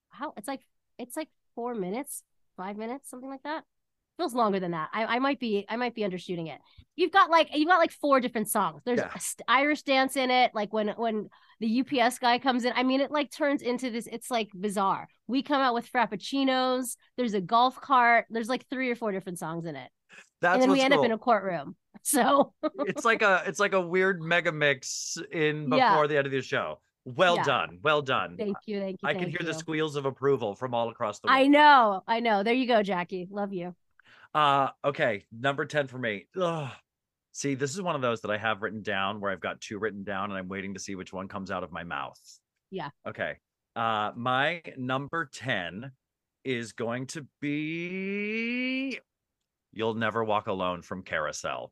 how 0.09 0.33
it's 0.37 0.47
like 0.47 0.61
it's 0.97 1.15
like 1.17 1.29
four 1.55 1.75
minutes, 1.75 2.23
five 2.57 2.77
minutes, 2.77 3.09
something 3.09 3.29
like 3.29 3.43
that. 3.43 3.63
Feels 4.17 4.33
longer 4.33 4.59
than 4.59 4.71
that. 4.71 4.89
I, 4.93 5.05
I 5.05 5.19
might 5.19 5.39
be 5.39 5.65
I 5.69 5.77
might 5.77 5.95
be 5.95 6.01
undershooting 6.01 6.47
it. 6.53 6.59
You've 6.95 7.11
got 7.11 7.29
like 7.29 7.55
you've 7.55 7.69
got 7.69 7.77
like 7.77 7.91
four 7.91 8.19
different 8.19 8.49
songs. 8.49 8.81
There's 8.85 8.99
Yeah. 8.99 9.09
Irish 9.47 9.83
dance 9.83 10.17
in 10.17 10.29
it. 10.29 10.51
Like 10.53 10.73
when 10.73 10.89
when 10.89 11.29
the 11.61 11.81
UPS 11.81 12.19
guy 12.19 12.37
comes 12.39 12.65
in, 12.65 12.73
I 12.75 12.83
mean 12.83 12.99
it 12.99 13.11
like 13.11 13.31
turns 13.31 13.61
into 13.61 13.89
this. 13.89 14.07
It's 14.11 14.29
like 14.29 14.49
bizarre. 14.59 15.07
We 15.27 15.41
come 15.41 15.61
out 15.61 15.73
with 15.73 15.89
frappuccinos. 15.91 16.97
There's 17.15 17.33
a 17.33 17.39
golf 17.41 17.79
cart. 17.79 18.25
There's 18.29 18.49
like 18.49 18.67
three 18.69 18.89
or 18.89 18.95
four 18.95 19.11
different 19.13 19.39
songs 19.39 19.65
in 19.65 19.75
it, 19.77 19.89
That's 20.41 20.55
and 20.55 20.63
then 20.63 20.71
we 20.71 20.81
end 20.81 20.91
cool. 20.93 21.01
up 21.01 21.05
in 21.05 21.11
a 21.11 21.17
courtroom. 21.17 21.75
So 22.01 22.53
it's 22.87 23.03
like 23.03 23.21
a 23.23 23.43
it's 23.45 23.59
like 23.59 23.73
a 23.73 23.81
weird 23.81 24.21
mega 24.21 24.53
mix 24.53 25.17
in 25.33 25.65
before 25.65 25.77
Yeah. 25.77 26.07
the 26.07 26.17
end 26.17 26.27
of 26.27 26.31
the 26.31 26.41
show. 26.41 26.79
Well 27.05 27.37
Yeah. 27.37 27.43
done, 27.43 27.79
well 27.81 28.01
done. 28.01 28.35
thank 28.37 28.57
you, 28.65 28.79
thank 28.79 29.01
you. 29.01 29.07
I 29.09 29.13
can 29.13 29.23
thank 29.23 29.37
hear 29.39 29.45
the 29.45 29.53
squeals 29.53 29.95
of 29.95 30.05
approval 30.05 30.55
from 30.55 30.73
all 30.73 30.89
across 30.89 31.19
the 31.19 31.27
world. 31.27 31.39
I 31.39 31.47
know, 31.47 32.03
I 32.07 32.19
know. 32.19 32.43
There 32.43 32.53
you 32.53 32.67
go, 32.67 32.83
Jackie. 32.83 33.27
Love 33.31 33.53
you. 33.53 33.75
Uh 34.33 34.69
okay, 34.85 35.25
number 35.31 35.65
10 35.65 35.87
for 35.87 35.97
me. 35.97 36.27
Ugh. 36.39 36.69
See, 37.31 37.55
this 37.55 37.73
is 37.73 37.81
one 37.81 37.95
of 37.95 38.01
those 38.01 38.21
that 38.21 38.31
I 38.31 38.37
have 38.37 38.61
written 38.61 38.81
down 38.81 39.21
where 39.21 39.31
I've 39.31 39.39
got 39.39 39.61
two 39.61 39.79
written 39.79 40.03
down 40.03 40.25
and 40.29 40.37
I'm 40.37 40.47
waiting 40.49 40.73
to 40.73 40.79
see 40.79 40.95
which 40.95 41.13
one 41.13 41.27
comes 41.27 41.51
out 41.51 41.63
of 41.63 41.71
my 41.71 41.83
mouth. 41.83 42.19
Yeah. 42.69 42.89
Okay. 43.07 43.37
Uh 43.75 44.11
my 44.15 44.61
number 44.77 45.29
10 45.33 45.91
is 46.43 46.73
going 46.73 47.07
to 47.07 47.25
be 47.41 48.99
You'll 49.71 49.93
Never 49.93 50.23
Walk 50.23 50.47
Alone 50.47 50.81
from 50.81 51.03
Carousel. 51.03 51.71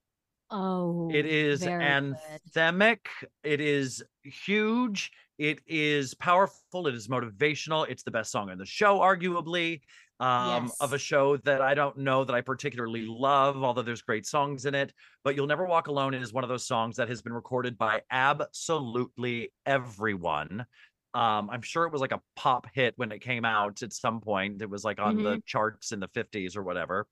Oh, 0.50 1.10
It 1.12 1.26
is 1.26 1.64
very 1.64 1.84
good. 1.84 2.18
anthemic. 2.56 3.00
It 3.44 3.60
is 3.62 4.04
huge. 4.24 5.12
It 5.38 5.60
is 5.68 6.14
powerful. 6.16 6.88
It 6.88 6.96
is 6.96 7.08
motivational. 7.08 7.88
It's 7.90 8.04
the 8.04 8.12
best 8.12 8.32
song 8.32 8.50
in 8.50 8.58
the 8.58 8.66
show, 8.66 9.00
arguably. 9.00 9.82
Um, 10.20 10.72
of 10.80 10.94
a 10.94 10.98
show 10.98 11.38
that 11.38 11.62
I 11.62 11.76
don't 11.76 11.96
know 12.00 12.24
that 12.24 12.34
I 12.34 12.42
particularly 12.42 13.06
love, 13.06 13.64
although 13.64 13.84
there's 13.84 14.02
great 14.02 14.26
songs 14.26 14.66
in 14.66 14.74
it. 14.74 14.92
But 15.24 15.36
You'll 15.36 15.46
Never 15.46 15.66
Walk 15.68 15.90
Alone 15.90 16.16
is 16.16 16.34
one 16.34 16.44
of 16.44 16.50
those 16.50 16.66
songs 16.66 16.96
that 16.96 17.08
has 17.08 17.22
been 17.22 17.34
recorded 17.34 17.78
by 17.78 18.02
absolutely 18.10 19.52
everyone. 19.68 20.66
Um, 21.14 21.50
I'm 21.52 21.62
sure 21.62 21.86
it 21.86 21.92
was 21.92 22.02
like 22.02 22.14
a 22.14 22.22
pop 22.36 22.66
hit 22.74 22.94
when 22.98 23.12
it 23.12 23.20
came 23.22 23.46
out 23.46 23.84
at 23.84 23.94
some 23.94 24.20
point. 24.20 24.62
It 24.64 24.70
was 24.70 24.84
like 24.84 25.00
on 25.00 25.18
the 25.24 25.42
charts 25.46 25.92
in 25.92 26.00
the 26.00 26.08
50s 26.10 26.58
or 26.58 26.64
whatever. 26.64 27.06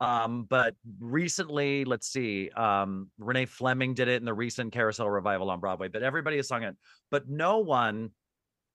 Um, 0.00 0.44
but 0.50 0.74
recently, 0.98 1.84
let's 1.84 2.08
see, 2.08 2.50
um, 2.50 3.10
Renee 3.18 3.46
Fleming 3.46 3.94
did 3.94 4.08
it 4.08 4.20
in 4.20 4.24
the 4.24 4.34
recent 4.34 4.72
Carousel 4.72 5.08
revival 5.08 5.50
on 5.50 5.60
Broadway, 5.60 5.88
but 5.88 6.02
everybody 6.02 6.36
has 6.36 6.48
sung 6.48 6.62
it. 6.62 6.76
But 7.10 7.28
no 7.28 7.58
one 7.58 8.10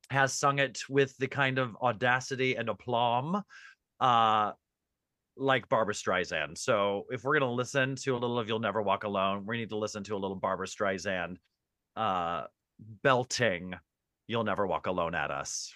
has 0.09 0.33
sung 0.33 0.59
it 0.59 0.79
with 0.89 1.15
the 1.17 1.27
kind 1.27 1.59
of 1.59 1.75
audacity 1.81 2.55
and 2.55 2.69
aplomb 2.69 3.43
uh 3.99 4.51
like 5.37 5.69
Barbra 5.69 5.93
Streisand. 5.93 6.57
So 6.57 7.05
if 7.11 7.23
we're 7.23 7.39
gonna 7.39 7.51
listen 7.51 7.95
to 7.97 8.15
a 8.15 8.17
little 8.17 8.39
of 8.39 8.47
You'll 8.47 8.59
Never 8.59 8.81
Walk 8.81 9.03
Alone, 9.03 9.45
we 9.45 9.57
need 9.57 9.69
to 9.69 9.77
listen 9.77 10.03
to 10.05 10.15
a 10.15 10.17
little 10.17 10.35
Barbra 10.35 10.67
Streisand 10.67 11.37
uh 11.95 12.45
belting 13.03 13.75
You'll 14.27 14.43
Never 14.43 14.65
Walk 14.67 14.87
Alone 14.87 15.15
at 15.15 15.31
us. 15.31 15.75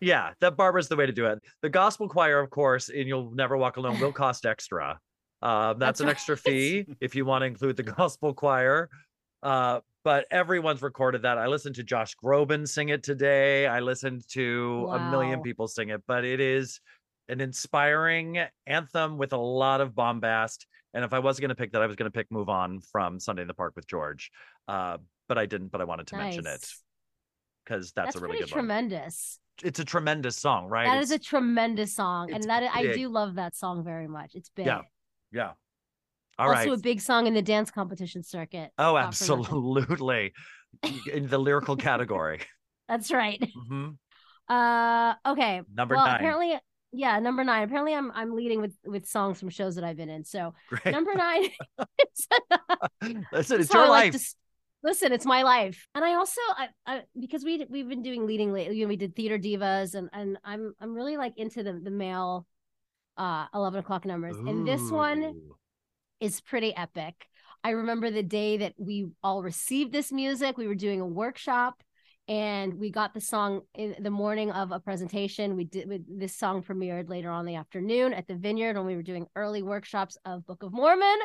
Yeah, 0.00 0.32
that 0.40 0.56
Barbara's 0.56 0.88
the 0.88 0.96
way 0.96 1.06
to 1.06 1.12
do 1.12 1.26
it. 1.26 1.40
The 1.62 1.68
gospel 1.68 2.08
choir, 2.08 2.40
of 2.40 2.50
course, 2.50 2.88
and 2.88 3.06
You'll 3.06 3.30
Never 3.32 3.56
Walk 3.56 3.76
Alone 3.76 4.00
will 4.00 4.12
cost 4.24 4.46
extra. 4.46 4.98
Um, 5.42 5.78
that's, 5.78 5.78
That's 5.78 6.00
an 6.00 6.06
right. 6.06 6.12
extra 6.12 6.36
fee 6.36 6.86
if 7.00 7.14
you 7.14 7.24
want 7.24 7.42
to 7.42 7.46
include 7.46 7.76
the 7.76 7.82
gospel 7.98 8.34
choir. 8.34 8.88
Uh, 9.42 9.80
but 10.04 10.26
everyone's 10.30 10.82
recorded 10.82 11.22
that. 11.22 11.38
I 11.38 11.46
listened 11.46 11.74
to 11.76 11.82
Josh 11.82 12.14
Groban 12.22 12.66
sing 12.66 12.88
it 12.88 13.02
today. 13.02 13.66
I 13.66 13.80
listened 13.80 14.26
to 14.30 14.88
a 14.90 15.10
million 15.10 15.42
people 15.42 15.68
sing 15.68 15.90
it, 15.90 16.02
but 16.06 16.24
it 16.24 16.40
is 16.40 16.80
an 17.28 17.40
inspiring 17.40 18.38
anthem 18.66 19.18
with 19.18 19.32
a 19.32 19.38
lot 19.38 19.80
of 19.80 19.94
bombast. 19.94 20.66
And 20.94 21.04
if 21.04 21.12
I 21.12 21.18
was 21.18 21.38
going 21.38 21.50
to 21.50 21.54
pick 21.54 21.72
that, 21.72 21.82
I 21.82 21.86
was 21.86 21.96
going 21.96 22.10
to 22.10 22.16
pick 22.16 22.30
Move 22.30 22.48
On 22.48 22.80
from 22.80 23.20
Sunday 23.20 23.42
in 23.42 23.48
the 23.48 23.54
Park 23.54 23.74
with 23.76 23.86
George. 23.86 24.30
Uh, 24.66 24.98
but 25.28 25.38
I 25.38 25.46
didn't, 25.46 25.68
but 25.68 25.80
I 25.80 25.84
wanted 25.84 26.06
to 26.08 26.16
mention 26.16 26.46
it 26.46 26.66
because 27.64 27.92
that's, 27.92 28.14
That's, 28.14 28.16
a 28.16 28.20
really 28.20 28.38
good 28.38 28.50
one. 28.50 28.66
It's 29.62 29.78
a 29.78 29.84
tremendous 29.84 30.36
song, 30.36 30.68
right? 30.68 30.86
That 30.86 31.02
is 31.02 31.10
a 31.10 31.18
tremendous 31.18 31.94
song, 31.94 32.32
and 32.32 32.42
that 32.44 32.62
I 32.74 32.92
do 32.92 33.08
love 33.08 33.34
that 33.36 33.56
song 33.56 33.84
very 33.84 34.08
much. 34.08 34.34
It's 34.34 34.50
big. 34.50 34.66
Yeah. 34.66 34.82
yeah. 35.32 35.52
All 36.38 36.48
right. 36.48 36.66
also 36.68 36.78
a 36.78 36.82
big 36.82 37.00
song 37.00 37.26
in 37.26 37.34
the 37.34 37.42
dance 37.42 37.70
competition 37.70 38.22
circuit. 38.22 38.70
Oh, 38.78 38.94
not 38.94 39.14
for 39.14 39.24
nothing. 39.36 39.44
absolutely. 39.44 40.32
in 41.12 41.28
the 41.28 41.38
lyrical 41.38 41.76
category. 41.76 42.40
That's 42.88 43.12
right. 43.12 43.42
hmm 43.68 43.90
Uh, 44.48 45.14
okay. 45.26 45.60
Number 45.72 45.94
well, 45.94 46.06
nine. 46.06 46.16
apparently, 46.16 46.58
yeah, 46.92 47.18
number 47.20 47.44
nine. 47.44 47.62
Apparently, 47.64 47.94
I'm 47.94 48.10
I'm 48.12 48.34
leading 48.34 48.60
with 48.60 48.74
with 48.84 49.06
songs 49.06 49.38
from 49.38 49.50
shows 49.50 49.74
that 49.76 49.84
I've 49.84 49.96
been 49.96 50.08
in. 50.08 50.24
So 50.24 50.54
Great. 50.70 50.92
number 50.92 51.14
nine. 51.14 51.48
Listen, 53.32 53.60
it's 53.60 53.72
your 53.72 53.84
I 53.84 53.88
like 53.88 54.12
life. 54.12 54.22
to 54.22 54.34
listen, 54.82 55.12
it's 55.12 55.26
my 55.26 55.42
life, 55.42 55.86
and 55.94 56.04
I 56.04 56.14
also, 56.14 56.40
I, 56.56 56.68
I 56.86 57.02
because 57.18 57.44
we 57.44 57.64
we've 57.68 57.88
been 57.88 58.02
doing 58.02 58.26
leading 58.26 58.52
lately. 58.52 58.76
You 58.76 58.84
know, 58.84 58.88
we 58.88 58.96
did 58.96 59.14
theater 59.14 59.38
divas, 59.38 59.94
and 59.94 60.08
and 60.12 60.38
I'm 60.44 60.74
I'm 60.80 60.94
really 60.94 61.16
like 61.16 61.34
into 61.36 61.62
the 61.62 61.72
the 61.72 61.90
male, 61.90 62.46
uh, 63.16 63.46
eleven 63.54 63.80
o'clock 63.80 64.04
numbers, 64.04 64.36
and 64.36 64.66
this 64.66 64.90
one 64.90 65.34
is 66.20 66.40
pretty 66.40 66.74
epic. 66.76 67.14
I 67.62 67.70
remember 67.70 68.10
the 68.10 68.22
day 68.22 68.58
that 68.58 68.74
we 68.78 69.08
all 69.22 69.42
received 69.42 69.92
this 69.92 70.10
music. 70.12 70.56
We 70.56 70.66
were 70.66 70.74
doing 70.74 71.00
a 71.00 71.06
workshop 71.06 71.82
and 72.28 72.74
we 72.74 72.90
got 72.90 73.12
the 73.12 73.20
song 73.20 73.62
in 73.74 73.96
the 74.00 74.10
morning 74.10 74.50
of 74.50 74.70
a 74.70 74.80
presentation. 74.80 75.56
We 75.56 75.64
did 75.64 75.88
we, 75.88 76.00
this 76.08 76.38
song 76.38 76.62
premiered 76.62 77.08
later 77.08 77.30
on 77.30 77.40
in 77.40 77.46
the 77.46 77.56
afternoon 77.56 78.14
at 78.14 78.28
the 78.28 78.36
Vineyard 78.36 78.76
when 78.76 78.86
we 78.86 78.96
were 78.96 79.02
doing 79.02 79.26
early 79.34 79.62
workshops 79.62 80.16
of 80.24 80.46
Book 80.46 80.62
of 80.62 80.72
Mormon. 80.72 81.18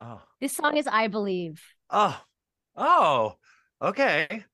Oh. 0.00 0.20
This 0.40 0.54
song 0.54 0.76
is 0.76 0.86
I 0.86 1.06
Believe. 1.06 1.62
Oh. 1.88 2.20
Oh. 2.76 3.34
Okay. 3.80 4.44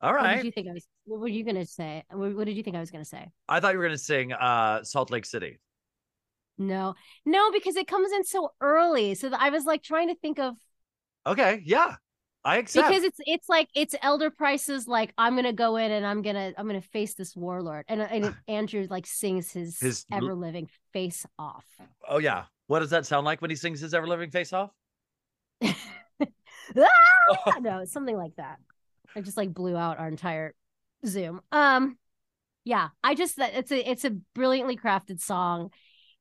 All 0.00 0.14
right. 0.14 0.36
What 0.36 0.36
did 0.36 0.44
you 0.46 0.52
think 0.52 0.68
I 0.68 0.72
was 0.72 0.86
what 1.04 1.20
were 1.20 1.28
you 1.28 1.44
gonna 1.44 1.66
say? 1.66 2.04
What, 2.10 2.34
what 2.34 2.46
did 2.46 2.56
you 2.56 2.62
think 2.62 2.76
I 2.76 2.80
was 2.80 2.90
gonna 2.90 3.04
say? 3.04 3.30
I 3.48 3.60
thought 3.60 3.72
you 3.72 3.78
were 3.78 3.84
going 3.84 3.96
to 3.96 4.02
sing 4.02 4.32
uh 4.32 4.82
Salt 4.82 5.10
Lake 5.10 5.26
City. 5.26 5.60
No, 6.56 6.94
no, 7.24 7.50
because 7.50 7.76
it 7.76 7.86
comes 7.86 8.12
in 8.12 8.24
so 8.24 8.52
early. 8.60 9.14
So 9.14 9.30
that 9.30 9.40
I 9.40 9.50
was 9.50 9.64
like 9.64 9.82
trying 9.82 10.08
to 10.08 10.14
think 10.14 10.38
of 10.38 10.56
Okay. 11.26 11.62
Yeah. 11.64 11.96
I 12.42 12.56
accept. 12.56 12.88
because 12.88 13.04
it's 13.04 13.18
it's 13.26 13.48
like 13.50 13.68
it's 13.74 13.94
elder 14.00 14.30
Price's 14.30 14.88
like 14.88 15.12
i'm 15.18 15.36
gonna 15.36 15.52
go 15.52 15.76
in 15.76 15.92
and 15.92 16.06
i'm 16.06 16.22
gonna 16.22 16.54
i'm 16.56 16.66
gonna 16.66 16.80
face 16.80 17.12
this 17.12 17.36
warlord 17.36 17.84
and, 17.86 18.00
and 18.00 18.34
andrew 18.48 18.86
like 18.88 19.06
sings 19.06 19.52
his, 19.52 19.78
His 19.78 20.06
ever 20.10 20.34
living 20.34 20.70
face 20.94 21.26
off 21.38 21.66
oh, 22.08 22.18
yeah. 22.18 22.44
What 22.66 22.80
does 22.80 22.90
that 22.90 23.06
sound 23.06 23.24
like 23.24 23.40
when 23.40 23.50
he 23.50 23.56
sings 23.56 23.80
his 23.80 23.94
ever 23.94 24.06
living 24.06 24.30
face 24.30 24.52
off? 24.52 24.70
Ah! 26.76 27.54
no 27.60 27.84
something 27.84 28.16
like 28.16 28.34
that 28.36 28.58
i 29.14 29.20
just 29.20 29.36
like 29.36 29.52
blew 29.52 29.76
out 29.76 29.98
our 29.98 30.08
entire 30.08 30.54
zoom 31.06 31.40
um 31.52 31.96
yeah 32.64 32.88
i 33.02 33.14
just 33.14 33.36
that 33.36 33.54
it's 33.54 33.70
a 33.72 33.90
it's 33.90 34.04
a 34.04 34.10
brilliantly 34.34 34.76
crafted 34.76 35.20
song 35.20 35.70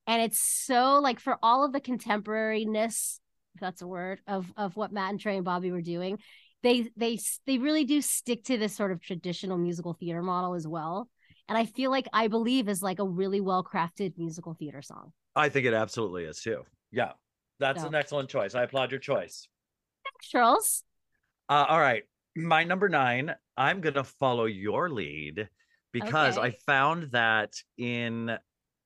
and 0.08 0.22
it's 0.22 0.40
so 0.40 1.00
like 1.02 1.20
for 1.20 1.38
all 1.44 1.66
of 1.66 1.74
the 1.74 1.82
contemporariness 1.82 3.20
if 3.56 3.62
that's 3.62 3.82
a 3.82 3.88
word 3.88 4.22
of 4.28 4.52
of 4.56 4.76
what 4.76 4.92
matt 4.92 5.12
and 5.12 5.20
trey 5.20 5.36
and 5.36 5.46
bobby 5.46 5.72
were 5.72 5.82
doing 5.82 6.20
they 6.64 6.90
they 6.96 7.20
they 7.48 7.58
really 7.58 7.86
do 7.86 8.02
stick 8.02 8.44
to 8.44 8.58
this 8.58 8.76
sort 8.76 8.92
of 8.92 9.02
traditional 9.02 9.58
musical 9.58 9.94
theater 9.94 10.22
model 10.22 10.54
as 10.54 10.68
well 10.68 11.10
and 11.48 11.58
i 11.58 11.66
feel 11.66 11.90
like 11.92 12.08
i 12.14 12.28
believe 12.28 12.70
is 12.70 12.82
like 12.84 13.00
a 13.00 13.08
really 13.08 13.42
well 13.42 13.64
crafted 13.64 14.14
musical 14.18 14.54
theater 14.54 14.82
song 14.82 15.12
I 15.36 15.48
think 15.48 15.66
it 15.66 15.74
absolutely 15.74 16.24
is 16.26 16.42
too. 16.42 16.64
Yeah. 16.92 17.12
That's 17.60 17.82
So- 17.82 17.88
an 17.88 17.96
excellent 17.96 18.30
choice. 18.30 18.56
I 18.56 18.64
applaud 18.64 18.92
your 18.92 19.00
choice. 19.00 19.48
Charles 20.22 20.84
Uh, 21.50 21.66
all 21.68 21.80
right. 21.80 22.04
My 22.36 22.64
number 22.64 22.90
nine, 22.90 23.34
I'm 23.58 23.82
going 23.82 23.96
to 23.96 24.04
follow 24.04 24.46
your 24.46 24.90
lead 24.90 25.50
because 25.92 26.38
I 26.38 26.52
found 26.52 27.12
that 27.12 27.54
in 27.78 28.38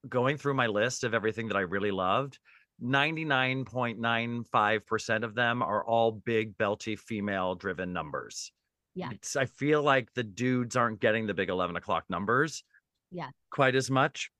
going 0.07 0.37
through 0.37 0.53
my 0.53 0.67
list 0.67 1.03
of 1.03 1.13
everything 1.13 1.49
that 1.49 1.57
I 1.57 1.61
really 1.61 1.91
loved, 1.91 2.39
99.95% 2.81 5.23
of 5.23 5.35
them 5.35 5.61
are 5.61 5.83
all 5.85 6.11
big, 6.11 6.57
belty, 6.57 6.97
female 6.97 7.55
driven 7.55 7.93
numbers. 7.93 8.51
Yeah. 8.95 9.09
It's, 9.11 9.35
I 9.35 9.45
feel 9.45 9.81
like 9.81 10.13
the 10.13 10.23
dudes 10.23 10.75
aren't 10.75 10.99
getting 10.99 11.27
the 11.27 11.33
big 11.33 11.49
11 11.49 11.75
o'clock 11.75 12.05
numbers 12.09 12.63
Yeah. 13.11 13.29
quite 13.51 13.75
as 13.75 13.91
much. 13.91 14.31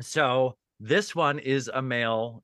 So 0.00 0.56
this 0.80 1.14
one 1.14 1.38
is 1.38 1.70
a 1.72 1.82
male. 1.82 2.42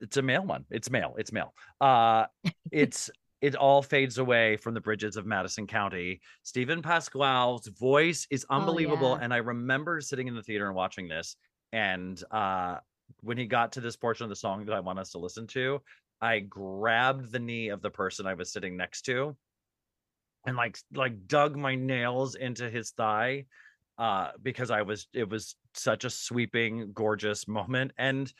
It's 0.00 0.16
a 0.16 0.22
male 0.22 0.44
one. 0.44 0.64
It's 0.70 0.90
male. 0.90 1.14
It's 1.18 1.32
male. 1.32 1.54
Uh, 1.80 2.26
it's 2.72 3.10
it 3.40 3.54
all 3.54 3.82
fades 3.82 4.18
away 4.18 4.56
from 4.56 4.74
the 4.74 4.80
bridges 4.80 5.16
of 5.16 5.26
Madison 5.26 5.66
County. 5.66 6.20
Steven 6.42 6.82
Pasquale's 6.82 7.68
voice 7.68 8.26
is 8.30 8.44
unbelievable, 8.50 9.16
yeah. 9.16 9.24
and 9.24 9.34
I 9.34 9.38
remember 9.38 10.00
sitting 10.00 10.26
in 10.26 10.34
the 10.34 10.42
theater 10.42 10.66
and 10.66 10.74
watching 10.74 11.08
this. 11.08 11.36
And 11.72 12.20
uh, 12.30 12.78
when 13.20 13.38
he 13.38 13.46
got 13.46 13.72
to 13.72 13.80
this 13.80 13.96
portion 13.96 14.24
of 14.24 14.30
the 14.30 14.36
song 14.36 14.64
that 14.66 14.74
I 14.74 14.80
want 14.80 14.98
us 14.98 15.10
to 15.10 15.18
listen 15.18 15.46
to, 15.48 15.80
I 16.20 16.40
grabbed 16.40 17.30
the 17.30 17.38
knee 17.38 17.68
of 17.68 17.80
the 17.80 17.90
person 17.90 18.26
I 18.26 18.34
was 18.34 18.52
sitting 18.52 18.76
next 18.76 19.02
to, 19.02 19.36
and 20.46 20.56
like 20.56 20.78
like 20.94 21.26
dug 21.26 21.56
my 21.56 21.74
nails 21.74 22.34
into 22.34 22.68
his 22.70 22.90
thigh 22.90 23.44
uh 23.98 24.30
because 24.42 24.70
i 24.70 24.82
was 24.82 25.08
it 25.12 25.28
was 25.28 25.56
such 25.74 26.04
a 26.04 26.10
sweeping 26.10 26.90
gorgeous 26.94 27.48
moment 27.48 27.92
and 27.98 28.32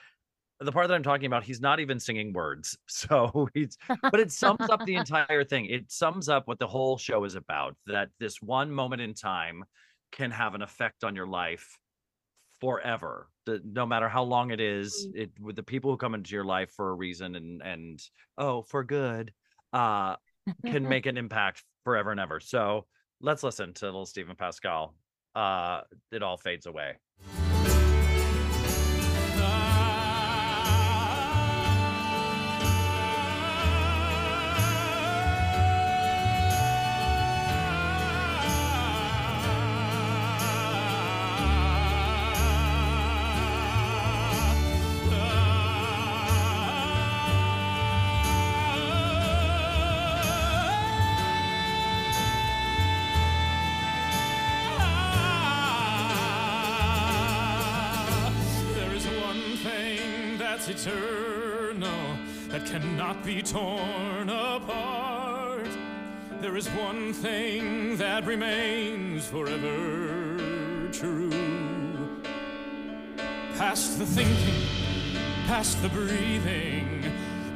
the 0.61 0.73
part 0.73 0.89
that 0.89 0.95
i'm 0.95 1.03
talking 1.03 1.27
about 1.27 1.45
he's 1.45 1.61
not 1.61 1.81
even 1.81 2.01
singing 2.01 2.33
words. 2.33 2.77
So 2.89 3.49
he's 3.55 3.79
but 4.03 4.21
it 4.21 4.33
sums 4.33 4.69
up 4.69 4.85
the 4.85 4.95
entire 5.03 5.45
thing. 5.45 5.67
It 5.67 5.91
sums 5.91 6.29
up 6.29 6.49
what 6.49 6.59
the 6.59 6.67
whole 6.67 6.99
show 6.99 7.25
is 7.25 7.37
about 7.37 7.77
that 7.87 8.09
this 8.19 8.43
one 8.43 8.71
moment 8.71 9.01
in 9.01 9.15
time 9.15 9.65
can 10.11 10.31
have 10.31 10.55
an 10.55 10.63
effect 10.63 11.05
on 11.05 11.15
your 11.15 11.27
life 11.27 11.79
forever 12.61 13.29
the, 13.47 13.63
no 13.65 13.87
matter 13.87 14.09
how 14.09 14.25
long 14.25 14.51
it 14.51 14.61
is 14.61 15.09
it 15.15 15.31
with 15.41 15.55
the 15.55 15.63
people 15.63 15.91
who 15.91 15.97
come 15.97 16.15
into 16.15 16.35
your 16.35 16.45
life 16.45 16.73
for 16.73 16.91
a 16.91 16.95
reason 16.95 17.37
and 17.37 17.63
and 17.63 18.03
oh 18.37 18.63
for 18.63 18.83
good 18.83 19.33
uh 19.73 20.17
can 20.67 20.89
make 20.89 21.07
an 21.07 21.17
impact 21.17 21.63
forever 21.85 22.11
and 22.11 22.21
ever. 22.21 22.41
So 22.41 22.87
let's 23.21 23.43
listen 23.43 23.75
to 23.75 23.87
little 23.87 24.07
steven 24.07 24.37
pasquale 24.37 24.93
uh 25.35 25.83
it 26.11 26.23
all 26.23 26.37
fades 26.37 26.67
away 26.67 26.97
be 63.29 63.43
torn 63.43 64.31
apart. 64.31 65.69
There 66.41 66.57
is 66.57 66.67
one 66.71 67.13
thing 67.13 67.99
that 67.99 68.25
remains 68.25 69.27
forever 69.27 70.89
true. 70.91 72.23
Past 73.59 73.99
the 73.99 74.07
thinking, 74.07 74.63
past 75.47 75.83
the 75.83 75.91
breathing, 75.91 77.05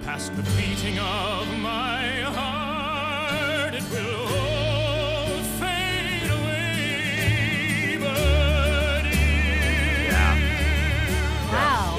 past 0.04 0.36
the 0.36 0.42
beating 0.42 0.98
of 0.98 1.48
my 1.60 2.20
heart, 2.36 3.72
it 3.72 3.84
will 3.90 4.26
all 4.44 5.42
fade 5.58 6.30
away. 6.38 7.96
But 7.98 9.04
wow 11.50 11.98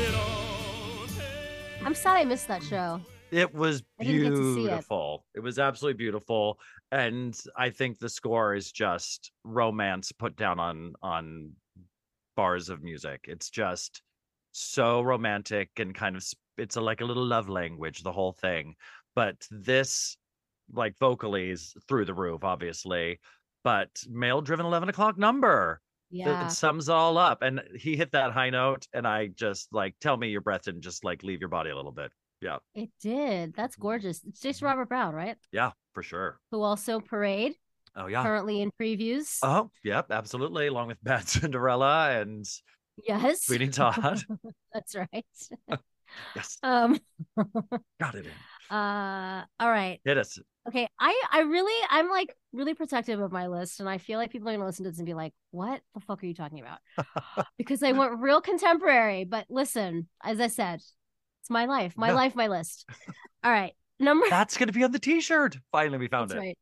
i'm 1.86 1.96
sad 1.96 2.18
i 2.18 2.24
missed 2.24 2.48
that 2.48 2.62
show 2.62 3.02
It 3.34 3.54
was 3.54 3.84
I 4.00 4.04
didn't 4.04 4.24
get 4.24 4.30
to 4.30 4.54
see 4.54 4.66
it. 4.66 4.68
beautiful. 4.68 5.26
It. 5.36 5.40
was 5.40 5.60
absolutely 5.60 5.98
beautiful, 5.98 6.60
and 6.92 7.38
I 7.58 7.70
think 7.70 8.00
the 8.00 8.10
score 8.10 8.54
is 8.54 8.72
just 8.72 9.32
romance 9.44 10.12
put 10.12 10.36
down 10.36 10.60
on 10.60 10.94
on 11.02 11.52
bars 12.36 12.70
of 12.70 12.84
music. 12.84 13.26
It's 13.28 13.50
just 13.50 14.02
so 14.52 15.02
romantic 15.02 15.72
and 15.78 15.94
kind 15.96 16.16
of 16.16 16.26
it's 16.58 16.76
a, 16.76 16.82
like 16.82 17.02
a 17.02 17.06
little 17.06 17.26
love 17.26 17.50
language, 17.50 18.04
the 18.04 18.12
whole 18.12 18.34
thing. 18.34 18.76
But 19.16 19.48
this, 19.50 20.18
like 20.72 20.98
vocally, 21.00 21.50
is 21.50 21.74
through 21.88 22.06
the 22.06 22.14
roof, 22.14 22.44
obviously. 22.44 23.20
But 23.64 23.90
male 24.10 24.42
driven 24.42 24.66
eleven 24.66 24.90
o'clock 24.90 25.18
number. 25.18 25.82
Yeah. 26.12 26.46
It 26.46 26.52
sums 26.52 26.90
all 26.90 27.18
up, 27.18 27.42
and 27.42 27.62
he 27.76 27.96
hit 27.96 28.12
that 28.12 28.34
high 28.34 28.52
note, 28.52 28.88
and 28.94 29.08
I 29.08 29.28
just 29.28 29.74
like 29.74 29.96
tell 30.00 30.16
me 30.16 30.30
your 30.30 30.42
breath 30.42 30.68
and 30.68 30.84
just 30.84 31.04
like 31.04 31.24
leave 31.24 31.40
your 31.40 31.50
body 31.50 31.72
a 31.72 31.76
little 31.76 31.92
bit. 31.92 32.12
Yeah, 32.44 32.58
It 32.76 32.90
did. 33.02 33.54
That's 33.56 33.76
gorgeous. 33.78 34.22
It's 34.28 34.40
Jason 34.42 34.66
Robert 34.68 34.90
Brown, 34.90 35.16
right? 35.16 35.38
yeah, 35.54 35.72
for 35.94 36.04
sure. 36.04 36.40
Who 36.52 36.62
also 36.62 37.00
Parade, 37.00 37.54
Oh 37.96 38.08
yeah. 38.08 38.22
currently 38.24 38.62
in 38.62 38.70
previews. 38.80 39.38
Oh, 39.44 39.72
yep, 39.84 40.08
absolutely. 40.12 40.68
Along 40.68 40.88
with 40.88 40.98
Bad 41.04 41.28
Cinderella 41.28 42.20
and 42.20 42.46
yes. 43.08 43.44
Sweeney 43.46 43.70
Todd. 43.70 44.22
That's 44.74 44.94
right. 44.96 45.26
yes, 46.36 46.58
Um 46.64 47.00
got 48.00 48.16
it 48.16 48.26
in. 48.26 48.76
uh 48.76 49.46
all 49.60 49.70
right. 49.70 50.00
Hit 50.04 50.18
us. 50.18 50.38
Okay. 50.68 50.88
I 51.00 51.24
I 51.32 51.40
really 51.42 51.88
I'm 51.90 52.10
like 52.10 52.36
really 52.52 52.74
protective 52.74 53.20
of 53.22 53.32
my 53.32 53.48
list 53.48 53.80
and 53.80 53.88
I 53.90 53.98
feel 54.00 54.20
like 54.20 54.32
people 54.32 54.50
are 54.50 54.54
gonna 54.54 54.66
listen 54.66 54.84
to 54.86 54.92
this 54.92 55.00
and 55.00 55.06
be 55.06 55.14
like, 55.14 55.34
what 55.52 55.82
the 55.94 56.02
fuck 56.02 56.22
are 56.24 56.26
you 56.28 56.34
talking 56.34 56.60
about? 56.60 56.80
because 57.58 57.84
I 57.84 57.94
went 57.94 58.20
real 58.20 58.42
contemporary. 58.42 59.24
But 59.24 59.46
listen, 59.50 60.08
as 60.24 60.40
I 60.42 60.48
said, 60.48 60.82
it's 61.44 61.50
my 61.50 61.66
life. 61.66 61.94
My 61.98 62.08
No. 62.08 62.16
life, 62.16 62.36
my 62.36 62.48
list. 62.48 62.86
All 63.44 63.52
right. 63.52 63.74
Number 64.00 64.26
That's 64.30 64.58
gonna 64.58 64.72
be 64.72 64.84
on 64.84 64.92
the 64.92 65.00
T-shirt. 65.00 65.58
Finally, 65.72 65.98
we 66.00 66.08
found 66.08 66.30
That's 66.30 66.38
it. 66.38 66.40
right. 66.48 66.58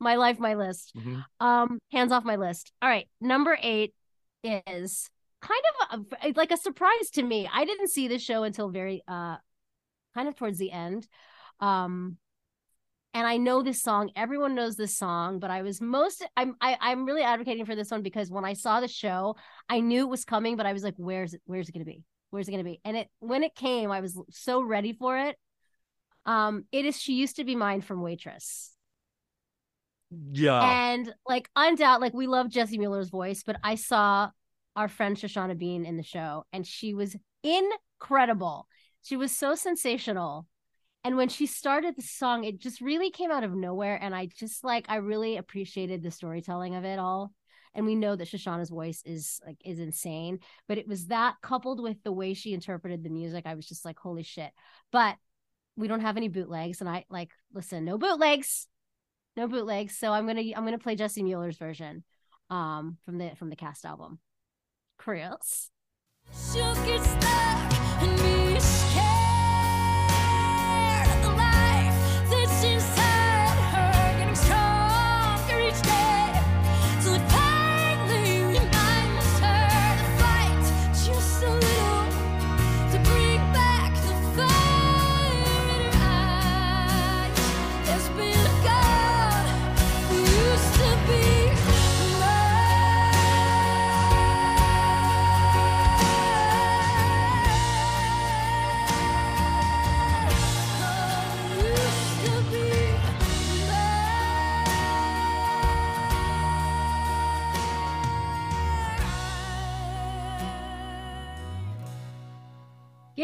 My 0.00 0.16
life, 0.16 0.38
my 0.40 0.54
list. 0.54 0.92
Mhm. 0.96 1.24
Um, 1.40 1.78
hands 1.92 2.10
off 2.10 2.24
my 2.24 2.36
list. 2.36 2.72
All 2.82 2.88
right, 2.88 3.08
number 3.20 3.56
eight 3.62 3.94
is 4.42 5.08
kind 5.40 5.62
of 5.90 6.06
a, 6.22 6.32
like 6.36 6.50
a 6.50 6.56
surprise 6.56 7.10
to 7.12 7.22
me. 7.22 7.48
I 7.52 7.64
didn't 7.64 7.88
see 7.88 8.08
this 8.08 8.22
show 8.22 8.42
until 8.42 8.70
very 8.70 9.02
uh, 9.06 9.36
kind 10.14 10.28
of 10.28 10.34
towards 10.36 10.58
the 10.58 10.72
end. 10.72 11.06
Um, 11.60 12.16
and 13.14 13.26
I 13.26 13.36
know 13.36 13.62
this 13.62 13.80
song. 13.82 14.10
Everyone 14.16 14.54
knows 14.56 14.74
this 14.76 14.98
song, 14.98 15.38
but 15.38 15.50
I 15.50 15.62
was 15.62 15.80
most 15.80 16.26
I'm 16.36 16.56
I, 16.60 16.76
I'm 16.80 17.04
really 17.06 17.22
advocating 17.22 17.64
for 17.64 17.76
this 17.76 17.90
one 17.90 18.02
because 18.02 18.30
when 18.30 18.44
I 18.44 18.54
saw 18.54 18.80
the 18.80 18.88
show, 18.88 19.36
I 19.68 19.80
knew 19.80 20.00
it 20.02 20.10
was 20.10 20.24
coming, 20.24 20.56
but 20.56 20.66
I 20.66 20.72
was 20.72 20.82
like, 20.82 20.94
where's 20.96 21.34
it? 21.34 21.40
Where's 21.46 21.68
it 21.68 21.72
gonna 21.72 21.84
be? 21.84 22.02
Where's 22.34 22.48
it 22.48 22.50
gonna 22.50 22.64
be? 22.64 22.80
And 22.84 22.96
it 22.96 23.08
when 23.20 23.44
it 23.44 23.54
came, 23.54 23.92
I 23.92 24.00
was 24.00 24.20
so 24.30 24.60
ready 24.60 24.92
for 24.92 25.16
it. 25.16 25.36
Um, 26.26 26.64
it 26.72 26.84
is 26.84 27.00
she 27.00 27.12
used 27.12 27.36
to 27.36 27.44
be 27.44 27.54
mine 27.54 27.80
from 27.80 28.02
Waitress. 28.02 28.72
Yeah. 30.32 30.92
And 30.92 31.14
like 31.28 31.48
undoubt, 31.56 32.00
like 32.00 32.12
we 32.12 32.26
love 32.26 32.48
Jessie 32.48 32.76
Mueller's 32.76 33.10
voice, 33.10 33.44
but 33.46 33.56
I 33.62 33.76
saw 33.76 34.30
our 34.74 34.88
friend 34.88 35.16
Shoshana 35.16 35.56
Bean 35.56 35.86
in 35.86 35.96
the 35.96 36.02
show, 36.02 36.44
and 36.52 36.66
she 36.66 36.92
was 36.92 37.14
incredible. 37.44 38.66
She 39.02 39.16
was 39.16 39.30
so 39.30 39.54
sensational. 39.54 40.48
And 41.04 41.16
when 41.16 41.28
she 41.28 41.46
started 41.46 41.94
the 41.94 42.02
song, 42.02 42.42
it 42.42 42.58
just 42.58 42.80
really 42.80 43.12
came 43.12 43.30
out 43.30 43.44
of 43.44 43.54
nowhere. 43.54 43.96
And 44.02 44.12
I 44.12 44.26
just 44.26 44.64
like 44.64 44.86
I 44.88 44.96
really 44.96 45.36
appreciated 45.36 46.02
the 46.02 46.10
storytelling 46.10 46.74
of 46.74 46.84
it 46.84 46.98
all. 46.98 47.30
And 47.74 47.86
we 47.86 47.94
know 47.96 48.14
that 48.14 48.28
Shoshana's 48.28 48.70
voice 48.70 49.02
is 49.04 49.40
like 49.44 49.56
is 49.64 49.80
insane, 49.80 50.38
but 50.68 50.78
it 50.78 50.86
was 50.86 51.06
that 51.06 51.34
coupled 51.42 51.82
with 51.82 52.02
the 52.02 52.12
way 52.12 52.34
she 52.34 52.54
interpreted 52.54 53.02
the 53.02 53.10
music, 53.10 53.46
I 53.46 53.54
was 53.54 53.66
just 53.66 53.84
like, 53.84 53.98
holy 53.98 54.22
shit. 54.22 54.50
But 54.92 55.16
we 55.76 55.88
don't 55.88 56.00
have 56.00 56.16
any 56.16 56.28
bootlegs, 56.28 56.80
and 56.80 56.88
I 56.88 57.04
like 57.10 57.30
listen, 57.52 57.84
no 57.84 57.98
bootlegs 57.98 58.68
no 59.36 59.48
bootlegs. 59.48 59.96
So 59.96 60.12
i'm 60.12 60.26
gonna 60.26 60.42
i'm 60.56 60.64
gonna 60.64 60.78
play 60.78 60.96
jessie 60.96 61.22
mueller's 61.22 61.56
version 61.56 62.04
um 62.50 62.98
from 63.04 63.18
the 63.18 63.32
from 63.36 63.50
the 63.50 63.56
cast 63.56 63.84
album. 63.84 64.18
Chris 64.98 65.70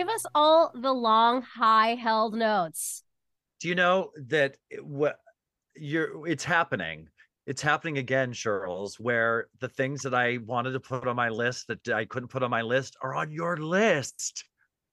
give 0.01 0.09
us 0.09 0.25
all 0.35 0.73
the 0.75 0.93
long 0.93 1.43
high 1.43 1.95
held 1.95 2.35
notes 2.35 3.05
Do 3.61 3.69
you 3.69 3.75
know 3.75 4.13
that 4.29 4.57
what 4.81 5.19
you're 5.77 6.27
it's 6.27 6.45
happening? 6.45 7.09
It's 7.47 7.61
happening 7.61 7.99
again, 7.99 8.33
Charles, 8.33 8.99
where 9.01 9.49
the 9.61 9.69
things 9.69 10.03
that 10.03 10.15
I 10.15 10.39
wanted 10.47 10.73
to 10.73 10.81
put 10.81 11.07
on 11.07 11.17
my 11.17 11.29
list 11.29 11.67
that 11.69 11.89
I 11.89 12.05
couldn't 12.05 12.29
put 12.29 12.43
on 12.43 12.51
my 12.51 12.63
list 12.63 12.97
are 13.03 13.15
on 13.15 13.31
your 13.31 13.57
list. 13.57 14.45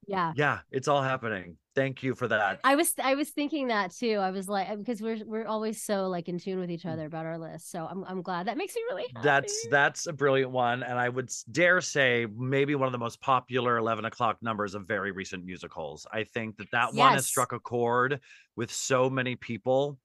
yeah 0.07 0.33
Yeah, 0.35 0.59
it's 0.71 0.87
all 0.87 1.03
happening. 1.03 1.57
Thank 1.77 2.01
you 2.01 2.15
for 2.15 2.27
that. 2.27 2.59
i 2.63 2.75
was 2.75 2.91
i 3.03 3.13
was 3.13 3.29
thinking 3.29 3.67
that 3.67 3.91
too 3.91 4.15
i 4.15 4.31
was 4.31 4.49
like 4.49 4.67
because 4.79 4.99
we're 4.99 5.23
we're 5.25 5.45
always 5.45 5.83
so 5.83 6.07
like 6.07 6.27
in 6.27 6.39
tune 6.39 6.59
with 6.59 6.69
Mm. 6.69 6.73
each 6.73 6.85
other 6.87 7.05
about 7.05 7.25
our 7.27 7.37
list 7.37 7.69
so 7.71 7.87
i'm, 7.89 8.03
I'm 8.05 8.23
glad 8.23 8.47
that 8.47 8.57
makes 8.57 8.75
me 8.75 8.81
really 8.89 9.05
happy. 9.13 9.23
That's 9.23 9.67
that's 9.69 10.07
a 10.07 10.13
brilliant 10.13 10.51
one, 10.51 10.81
and 10.81 10.97
I 10.97 11.07
would 11.07 11.29
dare 11.51 11.79
say 11.81 12.25
maybe 12.35 12.73
one 12.73 12.87
of 12.87 12.93
the 12.93 12.97
most 12.97 13.21
popular 13.21 13.77
eleven 13.77 14.05
o'clock 14.05 14.37
numbers 14.41 14.73
of 14.73 14.87
very 14.87 15.11
recent 15.11 15.45
musicals. 15.45 16.07
I 16.11 16.23
think 16.23 16.57
that 16.57 16.71
that 16.71 16.95
one 16.95 17.13
has 17.13 17.27
struck 17.27 17.51
a 17.53 17.59
chord 17.59 18.19
with 18.55 18.71
so 18.71 19.09
many 19.09 19.35
people. 19.35 19.99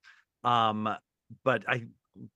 Um, 0.45 0.95
but 1.43 1.65
I 1.67 1.85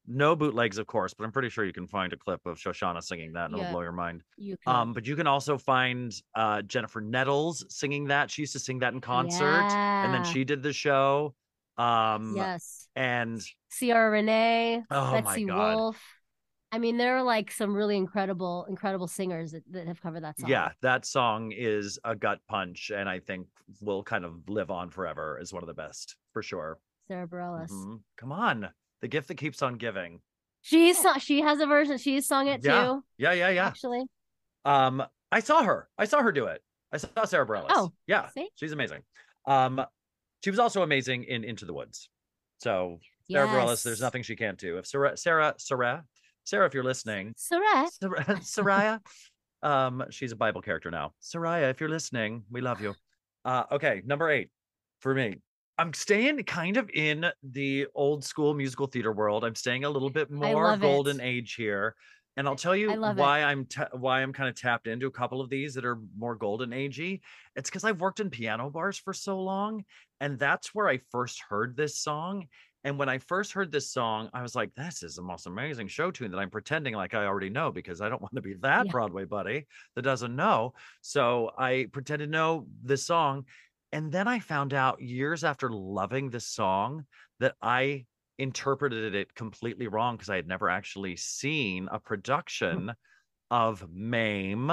no 0.06 0.34
bootlegs, 0.34 0.78
of 0.78 0.86
course, 0.86 1.14
but 1.14 1.24
I'm 1.24 1.32
pretty 1.32 1.48
sure 1.48 1.64
you 1.64 1.72
can 1.72 1.86
find 1.86 2.12
a 2.12 2.16
clip 2.16 2.40
of 2.46 2.58
Shoshana 2.58 3.02
singing 3.02 3.32
that, 3.34 3.46
and 3.50 3.56
Yeah. 3.56 3.64
it'll 3.64 3.74
blow 3.74 3.82
your 3.82 3.92
mind. 3.92 4.22
you 4.36 4.56
can 4.56 4.74
Um, 4.74 4.92
but 4.92 5.06
you 5.06 5.16
can 5.16 5.26
also 5.26 5.58
find 5.58 6.12
uh 6.34 6.62
Jennifer 6.62 7.00
Nettles 7.00 7.64
singing 7.68 8.06
that. 8.06 8.30
She 8.30 8.42
used 8.42 8.52
to 8.54 8.58
sing 8.58 8.78
that 8.80 8.94
in 8.94 9.00
concert, 9.00 9.66
and 10.02 10.12
then 10.14 10.24
she 10.24 10.44
did 10.44 10.62
the 10.62 10.72
show. 10.72 11.34
Um, 11.78 12.34
yes 12.34 12.88
and 12.96 13.42
Ciara 13.70 14.10
Renee, 14.10 14.82
Oh 14.90 15.12
Betsy. 15.12 15.44
Wolfe. 15.44 16.02
I 16.72 16.78
mean, 16.78 16.96
there 16.96 17.16
are 17.16 17.22
like 17.22 17.50
some 17.50 17.74
really 17.74 17.96
incredible, 17.96 18.66
incredible 18.68 19.06
singers 19.06 19.52
that, 19.52 19.62
that 19.70 19.86
have 19.86 20.00
covered 20.00 20.24
that 20.24 20.38
song. 20.38 20.50
Yeah, 20.50 20.70
that 20.82 21.04
song 21.04 21.52
is 21.52 21.98
a 22.02 22.16
gut 22.16 22.40
punch, 22.48 22.90
and 22.94 23.08
I 23.08 23.20
think 23.20 23.46
will 23.80 24.02
kind 24.02 24.24
of 24.24 24.48
live 24.48 24.70
on 24.70 24.90
forever 24.90 25.38
as 25.40 25.52
one 25.52 25.62
of 25.62 25.66
the 25.68 25.74
best 25.74 26.16
for 26.32 26.42
sure. 26.42 26.78
Sara 27.08 27.28
Bareilles. 27.28 27.70
Mhm. 27.70 28.00
Come 28.16 28.32
on, 28.32 28.68
the 29.00 29.08
gift 29.08 29.28
that 29.28 29.36
keeps 29.36 29.62
on 29.62 29.74
giving. 29.76 30.20
She's 30.62 30.98
she 31.20 31.42
has 31.42 31.60
a 31.60 31.66
version. 31.66 31.98
She's 31.98 32.26
sung 32.26 32.48
it 32.48 32.64
Yeah, 32.64 32.84
too. 32.86 33.04
Yeah, 33.18 33.32
yeah, 33.32 33.48
yeah. 33.50 33.66
Actually, 33.68 34.04
Um, 34.64 35.02
I 35.30 35.40
saw 35.40 35.62
her. 35.62 35.88
I 35.98 36.06
saw 36.06 36.22
her 36.22 36.32
do 36.32 36.46
it. 36.46 36.60
I 36.92 36.96
saw 36.98 37.24
Sara 37.24 37.46
Bareilles. 37.46 37.66
Oh, 37.70 37.92
yeah, 38.06 38.28
see? 38.30 38.48
she's 38.56 38.72
amazing. 38.72 39.02
Um, 39.46 39.84
she 40.42 40.50
was 40.50 40.58
also 40.58 40.82
amazing 40.82 41.24
in 41.24 41.44
Into 41.44 41.64
the 41.66 41.72
Woods. 41.74 42.08
So 42.58 42.98
Sara 43.30 43.46
Bareilles, 43.48 43.82
there's 43.82 44.00
nothing 44.00 44.22
she 44.22 44.34
can't 44.36 44.58
do. 44.58 44.78
If 44.78 44.86
Sara, 44.86 45.16
Sara, 45.16 45.54
Sara, 45.58 46.04
Sara, 46.44 46.66
if 46.66 46.74
you're 46.74 46.84
listening, 46.84 47.32
Sara. 47.36 47.88
Sar- 48.00 48.24
Soraya. 48.64 49.00
um, 49.62 50.04
she's 50.10 50.32
a 50.32 50.36
Bible 50.36 50.62
character 50.62 50.90
now. 50.90 51.12
Soraya, 51.22 51.70
if 51.70 51.80
you're 51.80 51.88
listening, 51.88 52.44
we 52.50 52.60
love 52.60 52.80
you. 52.80 52.94
Uh, 53.44 53.64
okay, 53.72 54.02
number 54.04 54.30
eight 54.30 54.48
for 55.00 55.14
me. 55.14 55.36
I'm 55.78 55.92
staying 55.92 56.42
kind 56.44 56.76
of 56.76 56.88
in 56.90 57.30
the 57.42 57.86
old 57.94 58.24
school 58.24 58.54
musical 58.54 58.86
theater 58.86 59.12
world. 59.12 59.44
I'm 59.44 59.54
staying 59.54 59.84
a 59.84 59.90
little 59.90 60.10
bit 60.10 60.30
more 60.30 60.72
love 60.72 60.82
it. 60.84 61.04
golden 61.04 61.20
age 61.20 61.54
here, 61.54 61.94
and 62.36 62.48
I'll 62.48 62.56
tell 62.56 62.74
you 62.74 62.94
love 62.94 63.18
it. 63.18 63.20
why 63.20 63.42
I'm 63.42 63.66
ta- 63.66 63.88
why 63.92 64.22
I'm 64.22 64.32
kind 64.32 64.48
of 64.48 64.54
tapped 64.54 64.86
into 64.86 65.06
a 65.06 65.10
couple 65.10 65.40
of 65.40 65.50
these 65.50 65.74
that 65.74 65.84
are 65.84 65.98
more 66.16 66.34
golden 66.34 66.70
agey. 66.70 67.20
It's 67.56 67.68
because 67.68 67.84
I've 67.84 68.00
worked 68.00 68.20
in 68.20 68.30
piano 68.30 68.70
bars 68.70 68.96
for 68.98 69.12
so 69.12 69.38
long, 69.40 69.84
and 70.20 70.38
that's 70.38 70.74
where 70.74 70.88
I 70.88 70.98
first 71.10 71.42
heard 71.46 71.76
this 71.76 71.98
song. 71.98 72.48
And 72.84 72.98
when 73.00 73.08
I 73.08 73.18
first 73.18 73.50
heard 73.52 73.72
this 73.72 73.90
song, 73.92 74.30
I 74.32 74.42
was 74.42 74.54
like, 74.54 74.72
this 74.76 75.02
is 75.02 75.16
the 75.16 75.22
most 75.22 75.48
amazing 75.48 75.88
show 75.88 76.12
tune 76.12 76.30
that 76.30 76.38
I'm 76.38 76.50
pretending 76.50 76.94
like 76.94 77.14
I 77.14 77.24
already 77.26 77.50
know 77.50 77.72
because 77.72 78.00
I 78.00 78.08
don't 78.08 78.22
want 78.22 78.36
to 78.36 78.40
be 78.42 78.54
that 78.60 78.86
Yeah. 78.86 78.92
Broadway 78.92 79.24
buddy 79.24 79.66
that 79.96 80.02
doesn't 80.02 80.36
know. 80.36 80.72
So 81.00 81.50
I 81.58 81.88
pretended 81.92 82.26
to 82.26 82.30
know 82.30 82.68
this 82.82 83.04
song. 83.04 83.46
And 83.96 84.12
then 84.12 84.28
I 84.28 84.40
found 84.40 84.74
out 84.74 85.00
years 85.00 85.42
after 85.42 85.70
loving 85.70 86.28
this 86.28 86.46
song 86.46 87.06
that 87.38 87.56
I 87.62 88.04
interpreted 88.36 89.14
it 89.14 89.34
completely 89.34 89.88
wrong 89.88 90.16
because 90.16 90.28
I 90.28 90.36
had 90.36 90.46
never 90.46 90.68
actually 90.68 91.16
seen 91.16 91.88
a 91.90 91.98
production 91.98 92.92
of 93.50 93.88
Mame 93.90 94.70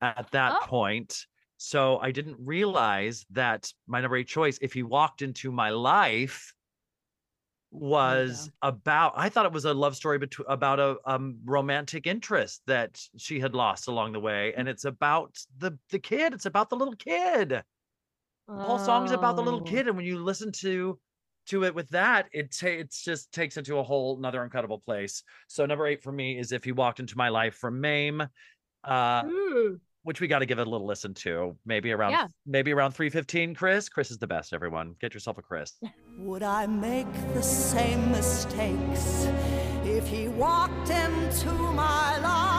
at 0.00 0.30
that 0.30 0.52
Oh. 0.52 0.66
point. 0.68 1.26
So 1.56 1.98
I 1.98 2.12
didn't 2.12 2.38
realize 2.38 3.26
that 3.30 3.72
my 3.88 4.00
number 4.00 4.18
eight 4.18 4.28
choice, 4.28 4.56
if 4.62 4.72
he 4.72 4.84
walked 4.84 5.20
into 5.20 5.50
my 5.50 5.70
life, 5.70 6.54
was 7.70 8.48
about 8.62 9.14
I 9.16 9.28
thought 9.28 9.46
it 9.46 9.52
was 9.52 9.64
a 9.64 9.74
love 9.74 9.96
story 9.96 10.18
between 10.18 10.46
about 10.48 10.78
a 10.78 10.96
um 11.06 11.40
romantic 11.44 12.06
interest 12.06 12.62
that 12.66 13.02
she 13.16 13.40
had 13.40 13.54
lost 13.54 13.88
along 13.88 14.12
the 14.12 14.20
way. 14.20 14.54
And 14.54 14.68
it's 14.68 14.84
about 14.84 15.38
the 15.56 15.76
the 15.90 15.98
kid. 15.98 16.34
It's 16.34 16.46
about 16.46 16.70
the 16.70 16.76
little 16.76 16.94
kid. 16.94 17.64
The 18.48 18.54
whole 18.54 18.78
song's 18.78 19.10
about 19.10 19.36
the 19.36 19.42
little 19.42 19.60
Oh. 19.60 19.64
kid. 19.64 19.88
And 19.88 19.96
when 19.96 20.06
you 20.06 20.18
listen 20.18 20.52
to 20.60 20.98
to 21.48 21.64
it 21.64 21.74
with 21.74 21.88
that, 21.90 22.26
it 22.32 22.52
ta- 22.58 22.68
it's 22.68 23.04
just 23.04 23.30
takes 23.32 23.56
it 23.58 23.66
to 23.66 23.76
a 23.78 23.82
whole 23.82 24.16
another 24.18 24.42
incredible 24.44 24.78
place. 24.78 25.22
So 25.48 25.66
number 25.66 25.86
eight 25.86 26.02
for 26.02 26.10
me 26.12 26.38
is 26.38 26.52
if 26.52 26.64
he 26.64 26.72
walked 26.72 27.00
into 27.00 27.16
my 27.18 27.28
life 27.28 27.54
from 27.56 27.80
Mame. 27.80 28.22
Uh 28.82 29.22
Ooh. 29.26 29.80
which 30.04 30.20
we 30.20 30.26
got 30.28 30.40
to 30.40 30.46
give 30.46 30.58
it 30.58 30.66
a 30.66 30.70
little 30.70 30.86
listen 30.86 31.14
to. 31.14 31.56
Maybe 31.64 31.90
around 31.90 32.10
Yeah. 32.12 32.26
maybe 32.44 32.72
around 32.72 32.92
315, 32.92 33.54
Chris. 33.54 33.88
Chris 33.88 34.10
is 34.10 34.18
the 34.18 34.26
best, 34.26 34.52
everyone. 34.52 34.94
Get 35.00 35.14
yourself 35.14 35.38
a 35.38 35.42
Chris. 35.42 35.72
Would 36.18 36.42
I 36.42 36.66
make 36.66 37.10
the 37.32 37.42
same 37.42 38.10
mistakes 38.12 39.26
if 39.84 40.06
he 40.06 40.28
walked 40.28 40.90
into 40.90 41.50
my 41.52 42.18
life 42.18 42.53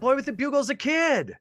boy 0.00 0.14
with 0.16 0.26
the 0.26 0.32
bugle's 0.32 0.70
a 0.70 0.74
kid. 0.74 1.36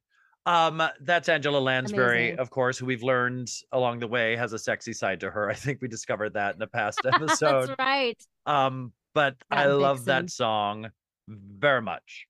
Um, 0.45 0.81
that's 1.01 1.27
Angela 1.27 1.57
Lansbury, 1.59 2.27
Amazing. 2.29 2.39
of 2.39 2.49
course, 2.49 2.77
who 2.77 2.85
we've 2.85 3.03
learned 3.03 3.49
along 3.73 3.99
the 3.99 4.07
way 4.07 4.35
has 4.37 4.53
a 4.53 4.59
sexy 4.59 4.93
side 4.93 5.19
to 5.19 5.29
her. 5.29 5.49
I 5.49 5.53
think 5.53 5.81
we 5.81 5.89
discovered 5.89 6.33
that 6.35 6.53
in 6.53 6.59
the 6.59 6.67
past 6.67 7.01
episode. 7.05 7.67
That's 7.69 7.79
right. 7.79 8.21
Um, 8.45 8.93
but 9.13 9.35
That 9.49 9.59
I 9.59 9.65
love 9.67 9.97
vixen. 9.99 10.05
that 10.25 10.29
song 10.31 10.89
very 11.27 11.81
much. 11.81 12.27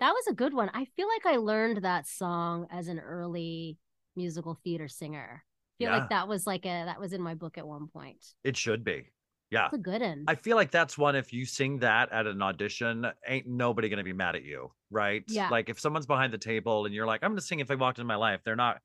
That 0.00 0.12
was 0.12 0.26
a 0.28 0.34
good 0.34 0.52
one. 0.52 0.70
I 0.74 0.84
feel 0.96 1.08
like 1.08 1.24
I 1.24 1.36
learned 1.38 1.82
that 1.84 2.06
song 2.06 2.66
as 2.70 2.88
an 2.88 2.98
early 2.98 3.78
musical 4.14 4.58
theater 4.62 4.88
singer. 4.88 5.42
I 5.42 5.84
feel 5.84 5.90
Yeah. 5.90 5.98
like 6.00 6.10
that 6.10 6.28
was 6.28 6.46
like 6.46 6.66
a 6.66 6.84
that 6.84 7.00
was 7.00 7.14
in 7.14 7.22
my 7.22 7.34
book 7.34 7.56
at 7.56 7.66
one 7.66 7.88
point. 7.88 8.24
It 8.44 8.56
should 8.58 8.84
be. 8.84 9.06
Yeah. 9.54 9.66
It's 9.66 9.74
a 9.74 9.78
good 9.78 10.02
one. 10.02 10.24
I 10.26 10.34
feel 10.34 10.56
like 10.56 10.70
that's 10.70 10.98
one 10.98 11.14
if 11.14 11.32
you 11.32 11.46
sing 11.46 11.78
that 11.78 12.10
at 12.12 12.26
an 12.26 12.42
audition, 12.42 13.06
ain't 13.26 13.46
nobody 13.46 13.88
gonna 13.88 14.02
be 14.02 14.12
mad 14.12 14.34
at 14.34 14.42
you, 14.42 14.72
right? 14.90 15.22
Yeah. 15.28 15.48
Like 15.48 15.68
if 15.68 15.78
someone's 15.78 16.06
behind 16.06 16.32
the 16.32 16.38
table 16.38 16.86
and 16.86 16.94
you're 16.94 17.06
like, 17.06 17.22
I'm 17.22 17.30
gonna 17.30 17.40
sing 17.40 17.60
if 17.60 17.70
I 17.70 17.76
walked 17.76 18.00
in 18.00 18.06
my 18.06 18.16
life, 18.16 18.40
they're 18.44 18.56
not 18.56 18.80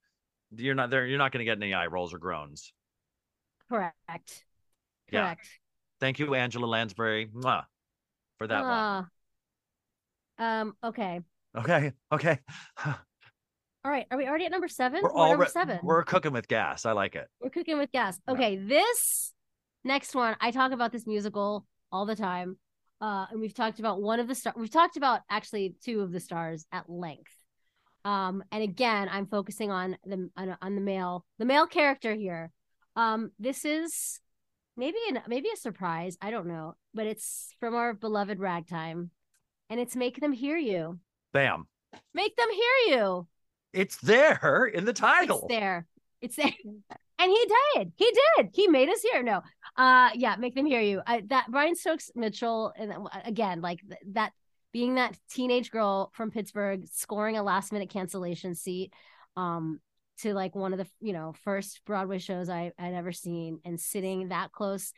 you're 0.56 0.76
not 0.76 0.90
there, 0.92 1.06
you're 1.08 1.18
not 1.18 1.32
gonna 1.32 1.44
get 1.44 1.58
any 1.58 1.74
eye 1.74 1.88
rolls 1.88 2.14
or 2.14 2.20
groans. 2.20 2.72
Correct. 3.68 4.46
Yeah. 5.12 5.24
Correct. 5.24 5.48
Thank 6.00 6.20
you, 6.20 6.34
Angela 6.36 6.66
Lansbury, 6.66 7.28
mwah, 7.28 7.66
for 8.38 8.48
that 8.48 8.62
one. 8.62 9.08
Ah. 10.40 10.62
Um, 10.62 10.76
okay. 10.84 11.22
Okay, 11.58 11.94
okay. 12.12 12.40
All 12.86 13.92
right. 13.92 14.06
Are 14.12 14.18
we 14.18 14.28
already 14.28 14.46
at 14.46 14.52
number 14.52 14.68
seven? 14.68 15.02
We're 15.02 15.14
We're 15.14 15.26
at 15.26 15.30
number 15.30 15.46
seven. 15.48 15.80
we're 15.82 16.04
cooking 16.04 16.32
with 16.32 16.48
gas. 16.48 16.86
I 16.86 16.92
like 16.92 17.16
it. 17.16 17.28
We're 17.42 17.50
cooking 17.50 17.78
with 17.78 17.92
gas. 17.92 18.20
Yeah. 18.28 18.34
Okay, 18.36 18.56
this 18.58 19.34
next 19.84 20.16
one, 20.16 20.36
I 20.40 20.52
talk 20.52 20.72
about 20.72 20.92
this 20.92 21.08
musical 21.08 21.66
all 21.92 22.06
the 22.06 22.16
time. 22.16 22.58
Uh, 23.02 23.26
and 23.32 23.40
we've 23.40 23.54
talked 23.54 23.80
about 23.80 24.02
one 24.02 24.20
of 24.20 24.28
the 24.28 24.36
stars. 24.36 24.56
We've 24.58 24.70
talked 24.70 24.98
about 24.98 25.22
actually 25.30 25.76
two 25.84 26.02
of 26.02 26.12
the 26.12 26.20
stars 26.20 26.66
at 26.72 26.90
length. 26.90 27.32
Um, 28.04 28.44
and 28.52 28.62
again, 28.64 29.08
I'm 29.10 29.26
focusing 29.26 29.72
on 29.72 29.98
the 30.06 30.30
on, 30.36 30.58
on 30.62 30.76
the 30.76 30.82
male 30.82 31.26
the 31.38 31.46
male 31.46 31.66
character 31.66 32.14
here. 32.14 32.52
Um, 32.96 33.32
this 33.40 33.64
is 33.64 34.20
maybe 34.76 34.98
an 35.10 35.22
maybe 35.28 35.50
a 35.54 35.58
surprise. 35.58 36.18
I 36.22 36.32
don't 36.32 36.48
know, 36.48 36.76
but 36.94 37.08
it's 37.08 37.54
from 37.60 37.76
our 37.76 37.94
beloved 37.94 38.40
Ragtime, 38.40 39.12
and 39.70 39.80
it's 39.80 39.96
"Make 39.96 40.20
Them 40.20 40.34
Hear 40.34 40.58
You." 40.58 41.00
Bam. 41.32 41.68
Make 42.14 42.36
them 42.36 42.50
hear 42.52 42.98
you. 42.98 43.28
It's 43.74 43.98
there 43.98 44.66
in 44.66 44.86
the 44.86 44.94
title. 44.94 45.40
It's 45.40 45.48
there. 45.48 45.88
It's 46.22 46.36
there. 46.36 46.54
And 47.20 47.30
he 47.30 47.46
did. 47.76 47.92
He 47.98 48.12
did. 48.38 48.50
He 48.54 48.68
made 48.68 48.90
us 48.90 49.02
hear. 49.02 49.22
No. 49.22 49.42
Uh 49.76 50.10
yeah, 50.16 50.38
make 50.38 50.56
them 50.56 50.66
hear 50.66 50.82
you. 50.82 51.02
I, 51.06 51.22
that 51.28 51.48
Brian 51.52 51.76
Stokes 51.76 52.10
Mitchell 52.16 52.74
and 52.78 52.92
uh, 52.94 53.10
again, 53.26 53.62
like 53.62 53.82
th- 53.82 54.00
that 54.14 54.32
being 54.72 54.96
that 54.96 55.18
teenage 55.30 55.70
girl 55.70 56.12
from 56.14 56.32
Pittsburgh 56.32 56.88
scoring 56.92 57.38
a 57.38 57.44
last 57.44 57.74
minute 57.74 57.90
cancellation 57.90 58.56
seat 58.56 58.94
um 59.36 59.80
to 60.20 60.34
like 60.34 60.56
one 60.56 60.74
of 60.74 60.80
the, 60.80 60.88
you 61.02 61.14
know, 61.14 61.34
first 61.44 61.82
Broadway 61.86 62.20
shows 62.20 62.50
I 62.50 62.72
I'd 62.80 62.94
ever 62.94 63.12
seen 63.12 63.60
and 63.66 63.80
sitting 63.80 64.30
that 64.30 64.54
close 64.54 64.94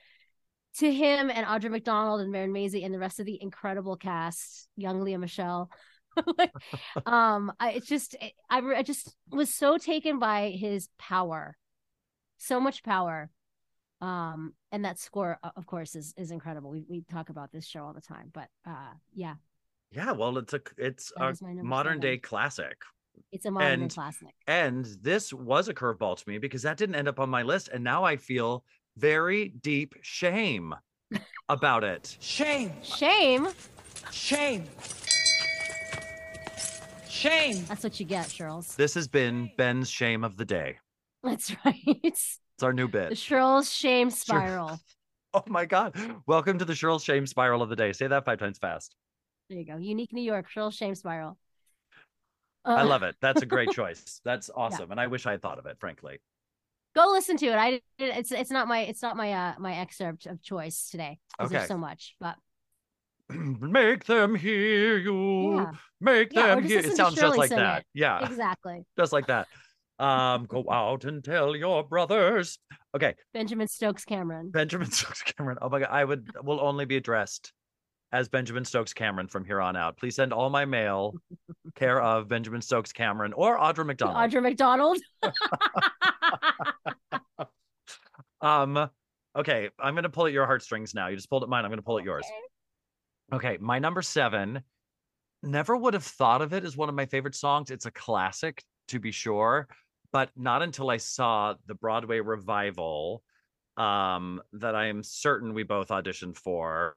to 0.78 0.91
him 0.91 1.32
and 1.32 1.45
Audra 1.45 1.72
McDonald 1.72 2.22
and 2.22 2.32
Marin 2.32 2.53
Mazzie 2.53 2.86
and 2.86 2.93
the 2.93 2.99
rest 2.99 3.19
of 3.19 3.26
the 3.26 3.41
incredible 3.41 3.97
cast, 3.97 4.67
young 4.78 5.01
Lea 5.01 5.17
Michele. 5.17 5.72
um 7.05 7.51
I, 7.59 7.72
it's 7.72 7.88
just 7.88 8.15
I, 8.49 8.59
I 8.59 8.84
just 8.84 9.15
was 9.32 9.51
so 9.51 9.78
taken 9.78 10.19
by 10.19 10.49
his 10.49 10.88
power 10.99 11.55
so 12.42 12.60
much 12.60 12.82
power 12.84 13.30
um 14.02 14.54
and 14.72 14.84
that 14.86 14.98
score 14.98 15.38
of 15.56 15.66
course 15.68 15.96
is 15.96 16.14
is 16.18 16.32
incredible 16.32 16.70
we, 16.72 16.84
we 16.89 17.04
talk 17.12 17.30
about 17.30 17.52
this 17.52 17.66
show 17.68 17.84
all 17.86 17.94
the 17.94 18.02
time 18.02 18.30
but 18.34 18.48
uh 18.66 18.94
yeah 19.14 19.36
Yeah, 19.92 20.12
well, 20.14 20.38
it's 20.38 20.54
a 20.54 20.62
it's 20.78 21.12
That 21.18 21.26
a 21.26 21.30
is 21.30 21.42
my 21.42 21.54
modern 21.76 22.00
day 22.00 22.18
classic. 22.18 22.78
it's 23.32 23.46
a 23.46 23.52
modern 23.52 23.80
day 23.80 23.84
And- 23.84 23.94
classic 23.94 24.34
And 24.48 24.86
this 25.02 25.34
was 25.34 25.68
a 25.68 25.74
curveball 25.74 26.16
to 26.18 26.30
me 26.30 26.38
because 26.39 26.62
that 26.64 26.78
didn't 26.78 26.96
end 26.96 27.08
up 27.10 27.20
on 27.20 27.30
my 27.30 27.44
list. 27.44 27.68
And 27.74 27.84
now 27.84 28.04
I 28.12 28.16
feel 28.18 28.64
very 28.98 29.50
deep 29.62 29.94
shame 30.02 30.74
about 31.50 31.84
it. 31.84 32.18
Shame, 32.22 32.72
shame 32.82 33.48
shame, 34.12 34.64
shame. 37.08 37.64
that's 37.68 37.84
what 37.84 38.00
you 38.00 38.06
get 38.06 38.30
Shirls 38.32 38.76
This 38.76 38.94
has 38.96 39.08
been 39.08 39.52
Ben's 39.58 39.89
shame 39.89 40.24
of 40.24 40.38
the 40.38 40.46
day. 40.46 40.78
that's 41.24 41.55
right 41.65 41.99
It's 42.03 42.39
our 42.61 42.74
new 42.74 42.88
bit. 42.88 43.09
the. 43.09 43.15
Shirls 43.15 43.72
shame 43.72 44.09
spiral 44.11 44.80
Oh 45.34 45.43
my 45.47 45.65
God. 45.65 45.95
Welcome 46.28 46.59
to 46.59 46.65
the 46.65 46.74
Cheryl 46.74 47.01
Shame 47.01 47.26
Spiral 47.26 47.61
of 47.61 47.69
the 47.69 47.76
Day. 47.78 47.93
Say 47.93 48.05
that 48.07 48.26
five 48.26 48.38
times 48.38 48.57
fast. 48.57 48.95
there 49.49 49.59
you 49.59 49.65
go 49.65 49.78
unique 49.78 50.11
new 50.11 50.22
york 50.22 50.49
Shirls 50.49 50.76
shame 50.76 50.95
spiral 50.95 51.38
I 52.65 52.82
Uh, 52.82 52.86
love 52.86 53.01
it. 53.03 53.15
That's 53.22 53.41
a 53.41 53.45
great 53.45 53.72
choice. 53.72 54.22
That's 54.24 54.49
awesome. 54.55 54.91
And 54.91 54.99
I 54.99 55.07
wish 55.07 55.26
I 55.26 55.32
had 55.32 55.41
thought 55.41 55.57
of 55.57 55.65
it, 55.65 55.78
frankly. 55.80 56.19
go 56.95 57.07
listen 57.11 57.38
to 57.38 57.45
it 57.47 57.55
i 57.55 57.82
it's 57.97 58.32
it's 58.34 58.51
not 58.51 58.67
my 58.67 58.80
it's 58.82 59.01
not 59.01 59.15
my 59.15 59.32
uh 59.32 59.53
my 59.57 59.74
excerpt 59.76 60.26
of 60.26 60.41
choice 60.43 60.89
today 60.89 61.17
Okay. 61.39 61.55
there's 61.55 61.67
so 61.67 61.78
much 61.78 62.15
but 62.19 62.36
Make 63.30 64.03
them 64.05 64.36
hear 64.36 64.97
you. 64.97 65.53
yeah 65.55 65.72
Make 66.01 66.34
Yeah, 66.34 66.55
them 66.55 66.63
hear. 66.63 66.80
It 66.80 66.97
sounds 66.97 67.15
just 67.15 67.38
like 67.38 67.49
that. 67.51 67.80
it. 67.80 67.86
Yeah. 67.93 68.26
exactly 68.26 68.84
just 68.97 69.13
like 69.13 69.28
that. 69.28 69.47
Um, 70.02 70.45
go 70.45 70.66
out 70.72 71.06
and 71.06 71.24
tell 71.24 71.56
your 71.56 71.84
brothers. 71.84 72.58
Okay, 72.95 73.14
benjamin 73.34 73.68
stokes 73.68 74.04
cameron 74.04 74.49
Benjamin 74.52 74.89
Stokes 74.91 75.22
Cameron. 75.22 75.58
Oh 75.62 75.70
my 75.70 75.80
god, 75.80 75.89
I 75.91 76.04
would 76.04 76.28
will 76.43 76.60
only 76.60 76.86
be 76.86 76.97
addressed 76.97 77.54
as 78.12 78.28
Benjamin 78.28 78.66
Stokes 78.66 78.93
Cameron 78.93 79.28
from 79.28 79.45
here 79.45 79.62
on 79.62 79.76
out. 79.78 79.97
Please 79.97 80.16
send 80.16 80.34
all 80.34 80.49
my 80.49 80.66
mail 80.66 81.14
care 81.76 82.02
of 82.12 82.28
Benjamin 82.28 82.62
Stokes 82.62 82.91
Cameron 82.91 83.32
or 83.34 83.58
Audra 83.60 83.86
McDonald. 83.86 84.18
audra 84.18 84.41
mcdonald 84.41 84.97
Um, 88.41 88.89
okay, 89.38 89.70
I'm 89.80 89.93
gonna 89.95 90.10
pull 90.10 90.26
at 90.26 90.34
your 90.34 90.47
heartstrings 90.47 90.93
now. 90.95 91.08
You 91.10 91.16
just 91.16 91.30
pulled 91.30 91.43
at 91.43 91.49
mine. 91.49 91.64
I'm 91.64 91.70
gonna 91.72 91.84
pull 91.84 91.99
at 91.99 92.04
yours. 92.06 92.26
Okay, 93.32 93.58
my 93.62 93.78
number 93.80 94.02
seven. 94.02 94.62
Never 95.43 95.78
would 95.78 95.93
have 95.93 96.04
thought 96.04 96.41
of 96.41 96.52
it 96.54 96.66
as 96.66 96.76
one 96.76 96.89
of 96.89 96.95
my 96.95 97.06
favorite 97.06 97.36
songs. 97.36 97.70
It's 97.72 97.86
a 97.86 97.91
classic, 97.91 98.62
to 98.89 98.99
be 98.99 99.12
sure, 99.12 99.68
but 100.12 100.32
not 100.36 100.62
until 100.62 100.89
I 100.89 100.97
saw 100.97 101.55
the 101.66 101.76
Broadway 101.76 102.20
revival 102.20 103.24
um, 103.78 104.41
that 104.53 104.76
I 104.76 104.88
am 104.88 105.03
certain 105.03 105.53
we 105.53 105.64
both 105.64 105.88
auditioned 105.88 106.38
for, 106.38 106.95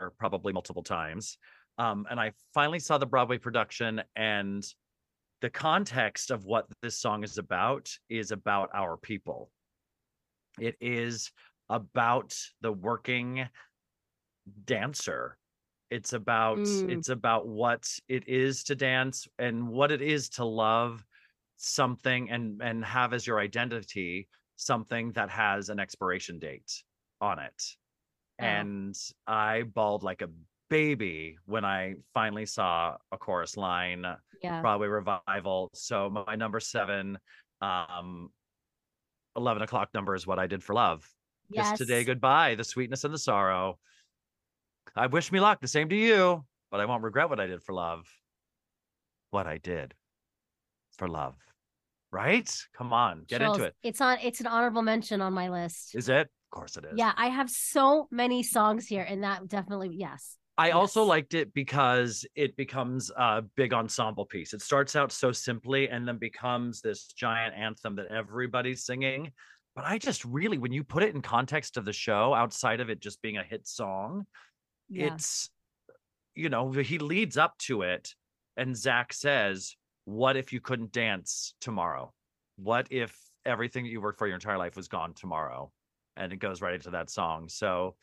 or 0.00 0.10
probably 0.18 0.52
multiple 0.52 0.82
times. 0.82 1.38
Um, 1.78 2.06
and 2.10 2.18
I 2.18 2.32
finally 2.54 2.80
saw 2.80 2.98
the 2.98 3.06
Broadway 3.06 3.38
production, 3.38 4.02
and 4.16 4.64
the 5.40 5.50
context 5.50 6.32
of 6.32 6.44
what 6.44 6.66
this 6.82 6.98
song 6.98 7.22
is 7.22 7.38
about 7.38 7.90
is 8.08 8.32
about 8.32 8.70
our 8.74 8.96
people. 8.96 9.50
It 10.58 10.76
is 10.80 11.30
about 11.68 12.36
the 12.60 12.72
working 12.72 13.48
dancer. 14.64 15.38
It's 15.90 16.12
about 16.12 16.58
Mm. 16.58 16.90
it's 16.90 17.08
about 17.08 17.46
what 17.46 17.88
it 18.08 18.28
is 18.28 18.64
to 18.64 18.74
dance 18.74 19.28
and 19.38 19.68
what 19.68 19.90
it 19.90 20.02
is 20.02 20.28
to 20.30 20.44
love 20.44 21.04
something 21.58 22.30
and 22.30 22.62
and 22.62 22.84
have 22.84 23.12
as 23.12 23.26
your 23.26 23.38
identity 23.40 24.28
something 24.56 25.12
that 25.12 25.28
has 25.28 25.68
an 25.68 25.78
expiration 25.78 26.38
date 26.38 26.82
on 27.20 27.38
it. 27.38 27.62
Oh. 28.40 28.44
And 28.44 28.96
I 29.26 29.62
bawled 29.62 30.02
like 30.02 30.22
a 30.22 30.30
baby 30.70 31.36
when 31.46 31.64
I 31.64 31.94
finally 32.14 32.46
saw 32.46 32.96
a 33.12 33.18
chorus 33.18 33.56
line 33.56 34.04
Yeah. 34.42 34.60
Broadway 34.60 34.88
revival. 34.88 35.70
So 35.74 36.08
my 36.10 36.34
number 36.36 36.60
seven, 36.60 37.18
um, 37.60 38.30
11 39.36 39.62
o'clock 39.62 39.90
number 39.94 40.14
is 40.14 40.26
what 40.26 40.38
I 40.38 40.46
did 40.46 40.62
for 40.62 40.74
love. 40.74 41.08
Kiss 41.52 41.78
today, 41.78 42.04
goodbye, 42.04 42.54
the 42.54 42.64
sweetness 42.64 43.04
and 43.04 43.14
the 43.14 43.18
sorrow. 43.18 43.78
I 44.94 45.06
wish 45.06 45.32
me 45.32 45.40
luck, 45.40 45.60
the 45.60 45.68
same 45.68 45.88
to 45.88 45.96
you, 45.96 46.44
but 46.70 46.80
I 46.80 46.84
won't 46.84 47.02
regret 47.02 47.30
what 47.30 47.40
I 47.40 47.46
did 47.46 47.62
for 47.62 47.72
love. 47.72 48.06
What 49.30 49.46
I 49.46 49.58
did 49.58 49.94
for 50.96 51.08
love. 51.08 51.36
Right? 52.10 52.50
Come 52.76 52.92
on, 52.92 53.24
get 53.28 53.40
Charles, 53.40 53.58
into 53.58 53.68
it. 53.68 53.74
It's 53.82 54.00
on. 54.00 54.18
It's 54.22 54.40
an 54.40 54.46
honorable 54.46 54.82
mention 54.82 55.20
on 55.20 55.32
my 55.32 55.48
list. 55.50 55.94
Is 55.94 56.08
it? 56.08 56.22
Of 56.22 56.50
course 56.50 56.76
it 56.76 56.84
is. 56.86 56.92
Yeah, 56.96 57.12
I 57.16 57.28
have 57.28 57.50
so 57.50 58.08
many 58.10 58.42
songs 58.42 58.86
here, 58.86 59.02
and 59.02 59.22
that 59.24 59.46
definitely 59.48 59.90
yes. 59.92 60.36
I 60.56 60.70
also 60.72 61.04
liked 61.04 61.34
it 61.34 61.54
because 61.54 62.26
it 62.34 62.56
becomes 62.56 63.12
a 63.16 63.42
big 63.56 63.72
ensemble 63.72 64.26
piece. 64.26 64.54
It 64.54 64.60
starts 64.60 64.96
out 64.96 65.12
so 65.12 65.30
simply 65.30 65.88
and 65.88 66.08
then 66.08 66.18
becomes 66.18 66.80
this 66.80 67.04
giant 67.06 67.54
anthem 67.54 67.94
that 67.94 68.06
everybody's 68.06 68.84
singing. 68.84 69.30
But 69.76 69.84
I 69.84 69.98
just 69.98 70.24
really, 70.24 70.58
when 70.58 70.72
you 70.72 70.82
put 70.82 71.04
it 71.04 71.14
in 71.14 71.22
context 71.22 71.76
of 71.76 71.84
the 71.84 71.92
show, 71.92 72.34
outside 72.34 72.80
of 72.80 72.90
it 72.90 72.98
just 72.98 73.22
being 73.22 73.36
a 73.36 73.44
hit 73.44 73.68
song, 73.68 74.26
Yeah. 74.88 75.14
it's, 75.14 75.48
you 76.34 76.48
know, 76.48 76.72
he 76.72 76.98
leads 76.98 77.36
up 77.36 77.56
to 77.58 77.82
it. 77.82 78.12
And 78.56 78.76
Zach 78.76 79.12
says, 79.12 79.76
What 80.08 80.38
if 80.38 80.54
you 80.54 80.60
couldn't 80.62 80.92
dance 80.92 81.52
tomorrow? 81.60 82.14
What 82.56 82.86
if 82.90 83.14
everything 83.44 83.84
that 83.84 83.90
you 83.90 84.00
worked 84.00 84.18
for 84.18 84.26
your 84.26 84.36
entire 84.36 84.56
life 84.56 84.74
was 84.74 84.88
gone 84.88 85.12
tomorrow? 85.12 85.70
And 86.16 86.32
it 86.32 86.38
goes 86.38 86.62
right 86.62 86.72
into 86.72 86.88
that 86.92 87.10
song. 87.10 87.50
So, 87.50 87.94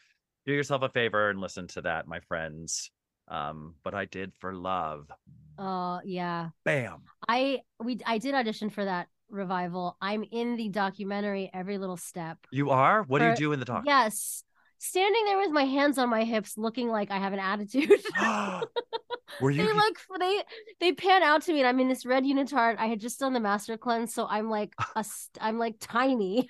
do 0.46 0.54
yourself 0.54 0.84
a 0.84 0.90
favor 0.90 1.32
and 1.32 1.42
listen 1.42 1.66
to 1.70 1.82
that, 1.82 2.08
my 2.08 2.20
friends. 2.20 2.92
Um, 3.28 3.74
but 3.84 3.96
I 3.96 4.06
did 4.06 4.34
for 4.36 4.54
love. 4.54 5.10
Oh 5.58 6.00
yeah. 6.06 6.50
Bam. 6.64 7.02
I 7.28 7.62
we 7.84 7.98
I 8.06 8.20
did 8.20 8.36
audition 8.36 8.70
for 8.70 8.86
that 8.86 9.08
revival. 9.32 9.98
I'm 10.00 10.24
in 10.32 10.58
the 10.58 10.70
documentary 10.70 11.50
Every 11.56 11.80
Little 11.80 11.98
Step. 11.98 12.38
You 12.52 12.70
are? 12.70 13.02
What 13.02 13.18
do 13.18 13.30
you 13.30 13.36
do 13.36 13.52
in 13.52 13.60
the 13.60 13.66
talk? 13.66 13.82
Yes. 13.84 14.44
Standing 14.78 15.26
there 15.26 15.40
with 15.40 15.50
my 15.50 15.66
hands 15.66 15.98
on 15.98 16.10
my 16.10 16.24
hips, 16.24 16.56
looking 16.56 16.88
like 16.88 17.10
I 17.10 17.18
have 17.18 17.34
an 17.34 17.40
attitude. 17.40 18.00
Were 19.42 19.52
you 19.52 19.66
they 19.66 19.74
like 19.74 19.98
they 20.20 20.44
they 20.80 20.92
pan 20.94 21.24
out 21.24 21.42
to 21.44 21.54
me, 21.54 21.60
and 21.60 21.68
I'm 21.68 21.80
in 21.80 21.88
this 21.88 22.06
red 22.06 22.24
unitard. 22.24 22.78
I 22.80 22.88
had 22.88 23.00
just 23.00 23.20
done 23.20 23.34
the 23.34 23.40
master 23.40 23.78
cleanse, 23.78 24.14
so 24.14 24.28
I'm 24.30 24.50
like 24.50 24.74
a 24.96 25.06
I'm 25.40 25.58
like 25.58 25.76
tiny. 25.80 26.50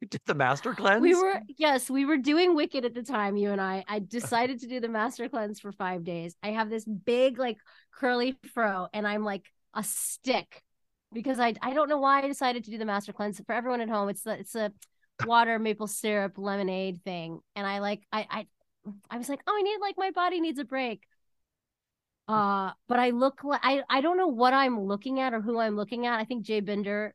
you 0.00 0.08
did 0.08 0.20
the 0.26 0.34
master 0.34 0.74
cleanse? 0.74 1.02
We 1.02 1.14
were 1.14 1.40
yes, 1.56 1.90
we 1.90 2.04
were 2.04 2.16
doing 2.16 2.54
Wicked 2.54 2.84
at 2.84 2.94
the 2.94 3.02
time. 3.02 3.36
You 3.36 3.50
and 3.50 3.60
I. 3.60 3.84
I 3.88 3.98
decided 4.08 4.60
to 4.60 4.66
do 4.66 4.80
the 4.80 4.88
master 4.88 5.28
cleanse 5.28 5.60
for 5.60 5.72
five 5.72 6.04
days. 6.04 6.34
I 6.42 6.48
have 6.48 6.70
this 6.70 6.84
big 6.84 7.38
like 7.38 7.58
curly 7.94 8.36
fro, 8.54 8.88
and 8.92 9.06
I'm 9.06 9.24
like 9.24 9.44
a 9.74 9.82
stick 9.82 10.62
because 11.12 11.38
I 11.38 11.54
I 11.62 11.74
don't 11.74 11.88
know 11.88 11.98
why 11.98 12.22
I 12.22 12.28
decided 12.28 12.64
to 12.64 12.70
do 12.70 12.78
the 12.78 12.84
master 12.84 13.12
cleanse. 13.12 13.40
For 13.40 13.54
everyone 13.54 13.80
at 13.80 13.88
home, 13.88 14.08
it's 14.08 14.22
the 14.22 14.38
it's 14.38 14.54
a 14.54 14.72
water 15.26 15.58
maple 15.58 15.86
syrup 15.86 16.38
lemonade 16.38 17.02
thing, 17.02 17.40
and 17.54 17.66
I 17.66 17.78
like 17.78 18.02
I 18.12 18.26
I 18.30 18.46
I 19.10 19.18
was 19.18 19.28
like, 19.28 19.40
oh, 19.46 19.56
I 19.56 19.62
need 19.62 19.78
like 19.80 19.96
my 19.96 20.10
body 20.10 20.40
needs 20.40 20.58
a 20.58 20.64
break. 20.64 21.02
Uh, 22.26 22.72
but 22.88 22.98
I 22.98 23.10
look 23.10 23.44
like 23.44 23.60
I 23.62 23.82
I 23.90 24.00
don't 24.00 24.16
know 24.16 24.28
what 24.28 24.54
I'm 24.54 24.80
looking 24.80 25.20
at 25.20 25.34
or 25.34 25.40
who 25.42 25.58
I'm 25.58 25.76
looking 25.76 26.06
at. 26.06 26.18
I 26.18 26.24
think 26.24 26.44
Jay 26.44 26.60
Binder, 26.60 27.14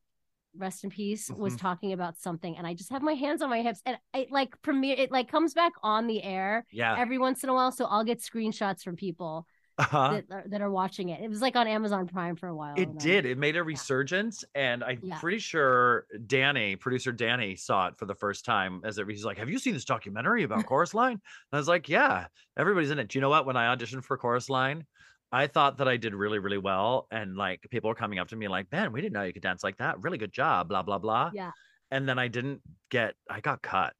rest 0.56 0.84
in 0.84 0.90
peace, 0.92 1.30
was 1.30 1.56
Mhm. 1.56 1.60
talking 1.60 1.94
about 1.94 2.18
something, 2.18 2.58
and 2.58 2.68
I 2.68 2.74
just 2.76 2.92
have 2.92 3.02
my 3.02 3.14
hands 3.14 3.42
on 3.42 3.50
my 3.50 3.62
hips, 3.62 3.82
and 3.86 3.98
it 4.14 4.32
like 4.32 4.62
premiere 4.62 4.96
it 4.98 5.12
like 5.12 5.28
comes 5.32 5.54
back 5.54 5.74
on 5.82 6.08
the 6.08 6.22
air 6.24 6.66
Yeah. 6.72 6.96
every 6.98 7.18
once 7.18 7.44
in 7.44 7.50
a 7.50 7.54
while, 7.54 7.72
so 7.72 7.86
I'll 7.86 8.04
get 8.04 8.20
screenshots 8.20 8.84
from 8.84 8.96
people 8.96 9.48
Uh-huh. 9.80 10.22
that 10.22 10.26
are, 10.32 10.44
that 10.48 10.62
are 10.62 10.70
watching 10.70 11.10
it. 11.10 11.22
It 11.24 11.30
was 11.30 11.42
like 11.42 11.56
on 11.56 11.68
Amazon 11.68 12.08
Prime 12.08 12.36
for 12.36 12.48
a 12.48 12.56
while. 12.56 12.76
It 12.78 12.98
did. 13.00 13.26
It 13.26 13.38
made 13.38 13.56
a 13.56 13.64
resurgence, 13.64 14.44
and 14.54 14.84
I'm 14.84 15.00
Yeah. 15.02 15.18
pretty 15.20 15.40
sure 15.40 16.06
Danny, 16.28 16.76
producer 16.76 17.12
Danny, 17.12 17.56
saw 17.56 17.88
it 17.88 17.98
for 17.98 18.06
the 18.06 18.16
first 18.16 18.44
time. 18.46 18.82
As 18.84 18.98
it, 18.98 19.08
he's 19.10 19.24
like, 19.26 19.38
"Have 19.38 19.50
you 19.50 19.58
seen 19.58 19.74
this 19.74 19.86
documentary 19.86 20.44
about 20.44 20.66
Chorus 20.68 20.94
Line?" 20.94 21.14
And 21.14 21.22
I 21.54 21.58
was 21.58 21.68
like, 21.68 21.88
"Yeah, 21.90 22.28
everybody's 22.58 22.92
in 22.92 23.00
it." 23.00 23.08
Do 23.08 23.18
you 23.18 23.22
know 23.22 23.30
what? 23.30 23.46
When 23.46 23.56
I 23.58 23.74
auditioned 23.76 24.04
for 24.04 24.18
Chorus 24.18 24.50
Line, 24.50 24.86
I 25.32 25.48
thought 25.48 25.78
that 25.78 25.88
I 25.88 25.98
did 25.98 26.14
really, 26.14 26.40
really 26.40 26.58
well, 26.58 27.08
and 27.12 27.38
like 27.38 27.66
people 27.70 27.88
were 27.88 27.96
coming 27.96 28.20
up 28.20 28.28
to 28.30 28.36
me 28.36 28.48
like, 28.48 28.72
"Man, 28.72 28.92
we 28.92 29.00
didn't 29.02 29.14
know 29.14 29.24
you 29.24 29.34
could 29.34 29.44
dance 29.44 29.64
like 29.64 29.78
that. 29.78 30.02
Really 30.02 30.18
good 30.18 30.34
job." 30.34 30.68
Blah 30.70 30.84
blah 30.84 31.00
blah. 31.00 31.32
Yeah. 31.34 31.52
And 31.92 32.08
then 32.08 32.20
I 32.20 32.28
didn't 32.28 32.62
get. 32.92 33.16
I 33.30 33.40
got 33.40 33.62
cut. 33.62 33.94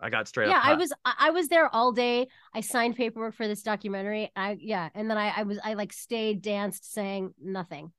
I 0.00 0.10
got 0.10 0.28
straight 0.28 0.48
yeah, 0.48 0.58
up. 0.58 0.66
I 0.66 0.74
was 0.74 0.92
I 1.04 1.30
was 1.30 1.48
there 1.48 1.74
all 1.74 1.92
day. 1.92 2.28
I 2.54 2.60
signed 2.60 2.96
paperwork 2.96 3.34
for 3.34 3.48
this 3.48 3.62
documentary. 3.62 4.30
I 4.36 4.56
yeah, 4.60 4.88
and 4.94 5.10
then 5.10 5.18
I 5.18 5.32
I 5.36 5.42
was 5.42 5.58
I 5.64 5.74
like 5.74 5.92
stayed, 5.92 6.42
danced, 6.42 6.92
sang 6.92 7.34
nothing. 7.42 7.92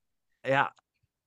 Yeah. 0.46 0.68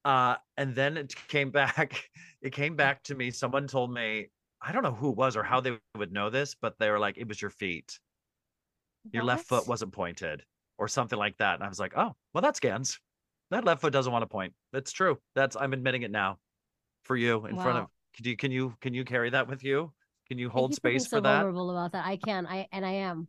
Uh, 0.04 0.36
and 0.56 0.74
then 0.74 0.96
it 0.96 1.14
came 1.28 1.50
back. 1.60 2.08
It 2.40 2.52
came 2.52 2.74
back 2.74 3.02
to 3.04 3.14
me. 3.14 3.30
Someone 3.30 3.66
told 3.66 3.92
me, 3.92 4.28
I 4.60 4.72
don't 4.72 4.82
know 4.82 4.94
who 4.94 5.10
it 5.10 5.16
was 5.16 5.36
or 5.36 5.42
how 5.42 5.60
they 5.60 5.78
would 5.96 6.12
know 6.12 6.30
this, 6.30 6.54
but 6.60 6.78
they 6.78 6.90
were 6.90 6.98
like, 6.98 7.18
it 7.18 7.28
was 7.28 7.40
your 7.40 7.50
feet. 7.50 7.98
Your 9.12 9.24
left 9.24 9.46
foot 9.46 9.66
wasn't 9.66 9.92
pointed 9.92 10.44
or 10.78 10.86
something 10.88 11.18
like 11.18 11.36
that. 11.38 11.54
And 11.54 11.64
I 11.64 11.68
was 11.68 11.80
like, 11.80 11.92
oh, 11.96 12.14
well, 12.32 12.42
that 12.42 12.56
scans. 12.56 13.00
That 13.50 13.64
left 13.64 13.80
foot 13.80 13.92
doesn't 13.92 14.12
want 14.12 14.22
to 14.22 14.28
point. 14.28 14.54
That's 14.72 14.92
true. 14.92 15.18
That's 15.34 15.56
I'm 15.56 15.72
admitting 15.72 16.02
it 16.02 16.10
now 16.10 16.38
for 17.04 17.16
you 17.16 17.46
in 17.46 17.56
front 17.56 17.78
of 17.78 17.86
can 18.14 18.26
you 18.26 18.36
can 18.36 18.52
you 18.52 18.74
can 18.80 18.94
you 18.94 19.04
carry 19.04 19.30
that 19.30 19.48
with 19.48 19.64
you? 19.64 19.92
Can 20.32 20.38
you 20.38 20.48
hold 20.48 20.70
you 20.70 20.76
for 20.76 20.76
space 20.76 21.04
so 21.04 21.18
for 21.18 21.20
that? 21.20 21.42
vulnerable 21.42 21.70
about 21.70 21.92
that. 21.92 22.06
I 22.06 22.16
can. 22.16 22.46
I 22.46 22.66
and 22.72 22.86
I 22.86 22.92
am 22.92 23.28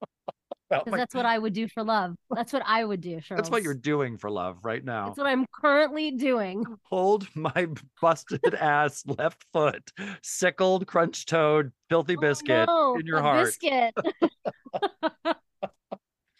because 0.70 0.90
that's 0.90 1.14
what 1.14 1.26
I 1.26 1.38
would 1.38 1.52
do 1.52 1.68
for 1.68 1.84
love. 1.84 2.14
That's 2.34 2.50
what 2.50 2.62
I 2.64 2.82
would 2.82 3.02
do. 3.02 3.20
Sure. 3.20 3.36
That's 3.36 3.50
what 3.50 3.62
you're 3.62 3.74
doing 3.74 4.16
for 4.16 4.30
love 4.30 4.56
right 4.62 4.82
now. 4.82 5.08
That's 5.08 5.18
what 5.18 5.26
I'm 5.26 5.44
currently 5.52 6.12
doing. 6.12 6.64
hold 6.84 7.28
my 7.34 7.68
busted 8.00 8.54
ass 8.54 9.04
left 9.06 9.44
foot, 9.52 9.82
sickled, 10.22 10.86
crunch 10.86 11.26
toed, 11.26 11.72
filthy 11.90 12.16
oh, 12.16 12.20
biscuit 12.22 12.66
Oh, 12.70 12.94
no, 12.94 13.00
in 13.00 13.04
your 13.04 13.18
a 13.18 13.22
heart. 13.22 13.44
Biscuit. 13.44 13.94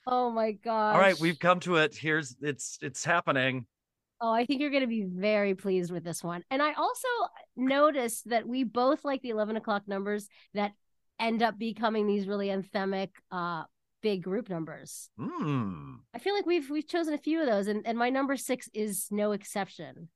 oh 0.07 0.31
my 0.31 0.53
god. 0.53 0.95
All 0.95 1.01
right, 1.01 1.21
we've 1.21 1.39
come 1.39 1.61
to 1.61 1.77
it. 1.77 1.95
Here's 1.95 2.35
it's 2.41 2.79
it's 2.81 3.05
happening. 3.05 3.67
Oh, 4.21 4.33
I 4.33 4.47
think 4.47 4.61
you're 4.61 4.71
going 4.71 4.83
to 4.83 4.89
be 4.89 5.05
very 5.05 5.55
pleased 5.55 5.93
with 5.93 6.05
this 6.05 6.25
one. 6.25 6.43
And 6.51 6.61
I 6.61 6.73
also 6.73 7.09
noticed 7.57 8.29
that 8.31 8.47
we 8.47 8.65
both 8.65 9.05
like 9.05 9.23
the 9.23 9.31
11 9.31 9.57
o'clock 9.57 9.83
numbers 9.87 10.29
that 10.55 10.73
end 11.21 11.43
up 11.43 11.59
becoming 11.59 12.07
these 12.07 12.27
really 12.27 12.49
anthemic, 12.49 13.11
uh, 13.31 13.65
big 14.03 14.23
group 14.23 14.49
numbers. 14.49 15.11
Hmm. 15.19 15.95
I 16.15 16.19
feel 16.19 16.35
like 16.35 16.47
we've 16.47 16.69
we've 16.71 16.87
chosen 16.87 17.15
a 17.15 17.19
few 17.19 17.41
of 17.41 17.47
those, 17.47 17.69
and, 17.69 17.87
and 17.87 17.99
my 17.99 18.11
number 18.11 18.37
six 18.37 18.69
is 18.75 19.07
no 19.11 19.33
exception. 19.33 20.09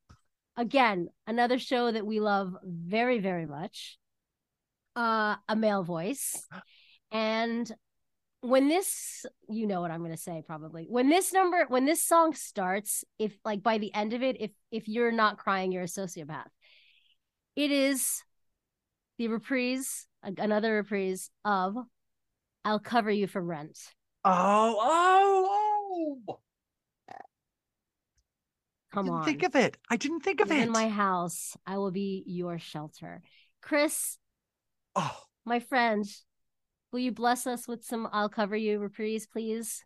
Again, 0.56 1.08
another 1.26 1.58
show 1.58 1.90
that 1.90 2.06
we 2.06 2.20
love 2.20 2.54
very, 2.64 3.18
very 3.20 3.46
much. 3.46 3.98
Uh, 4.94 5.36
a 5.48 5.56
male 5.56 5.82
voice. 5.82 6.46
And 7.14 7.70
when 8.42 8.68
this, 8.68 9.24
you 9.48 9.66
know 9.66 9.80
what 9.80 9.90
I'm 9.90 10.02
gonna 10.02 10.16
say 10.16 10.42
probably. 10.44 10.86
When 10.88 11.08
this 11.08 11.32
number, 11.32 11.64
when 11.68 11.86
this 11.86 12.04
song 12.04 12.34
starts, 12.34 13.04
if 13.18 13.32
like 13.44 13.62
by 13.62 13.78
the 13.78 13.94
end 13.94 14.12
of 14.12 14.22
it, 14.22 14.36
if 14.40 14.50
if 14.70 14.88
you're 14.88 15.12
not 15.12 15.38
crying, 15.38 15.72
you're 15.72 15.84
a 15.84 15.86
sociopath. 15.86 16.48
It 17.54 17.70
is 17.70 18.22
the 19.18 19.28
reprise, 19.28 20.06
another 20.22 20.74
reprise 20.74 21.30
of 21.44 21.76
I'll 22.64 22.80
cover 22.80 23.10
you 23.10 23.26
for 23.26 23.40
rent. 23.40 23.78
Oh, 24.24 24.76
oh, 24.80 26.18
oh. 26.28 26.38
Come 28.92 29.06
I 29.06 29.08
didn't 29.08 29.18
on. 29.18 29.24
think 29.24 29.42
of 29.42 29.56
it. 29.56 29.76
I 29.88 29.96
didn't 29.96 30.20
think 30.20 30.40
of 30.40 30.50
Live 30.50 30.58
it. 30.58 30.62
in 30.64 30.72
my 30.72 30.88
house. 30.88 31.56
I 31.66 31.78
will 31.78 31.90
be 31.90 32.24
your 32.26 32.58
shelter. 32.58 33.22
Chris, 33.62 34.18
oh, 34.96 35.16
my 35.44 35.60
friend, 35.60 36.04
will 36.92 37.00
you 37.00 37.12
bless 37.12 37.46
us 37.46 37.66
with 37.66 37.84
some 37.84 38.08
I'll 38.12 38.28
cover 38.28 38.56
you 38.56 38.78
reprise, 38.78 39.26
please? 39.26 39.84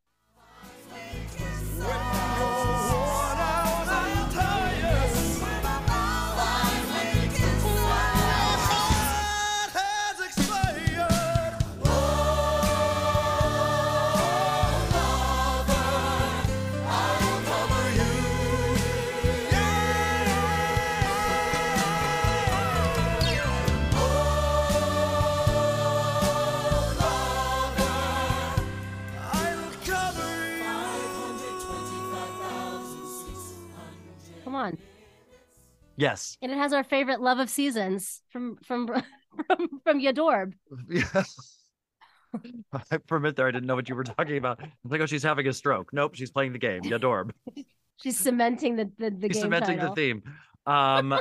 Yes. 35.97 36.37
And 36.43 36.53
it 36.53 36.59
has 36.59 36.73
our 36.73 36.85
favorite 36.85 37.21
love 37.21 37.39
of 37.39 37.49
seasons 37.51 38.21
from 38.31 38.57
from 38.65 38.87
from 39.47 39.69
from 39.85 40.01
Yadorb. 40.01 40.53
Yeah. 40.89 41.03
I- 42.73 42.83
a 43.11 43.33
there, 43.37 43.47
I 43.47 43.51
didn't 43.51 43.67
know 43.67 43.75
what 43.77 43.89
you 43.89 43.95
were 43.95 44.05
talking 44.05 44.37
about. 44.37 44.61
I'm 44.63 44.71
like, 44.85 45.01
oh, 45.01 45.07
she's 45.07 45.23
having 45.23 45.47
a 45.47 45.53
stroke. 45.53 45.91
Nope, 45.93 46.15
she's 46.15 46.31
playing 46.31 46.53
the 46.53 46.59
game. 46.59 46.83
Yadorb. 46.83 47.31
She's 48.03 48.19
cementing 48.19 48.77
the 48.77 48.91
the, 48.99 49.09
the 49.09 49.29
She's 49.29 49.37
game 49.37 49.43
cementing 49.45 49.79
title. 49.79 49.95
the 49.95 50.01
theme. 50.03 50.23
Um, 50.67 51.19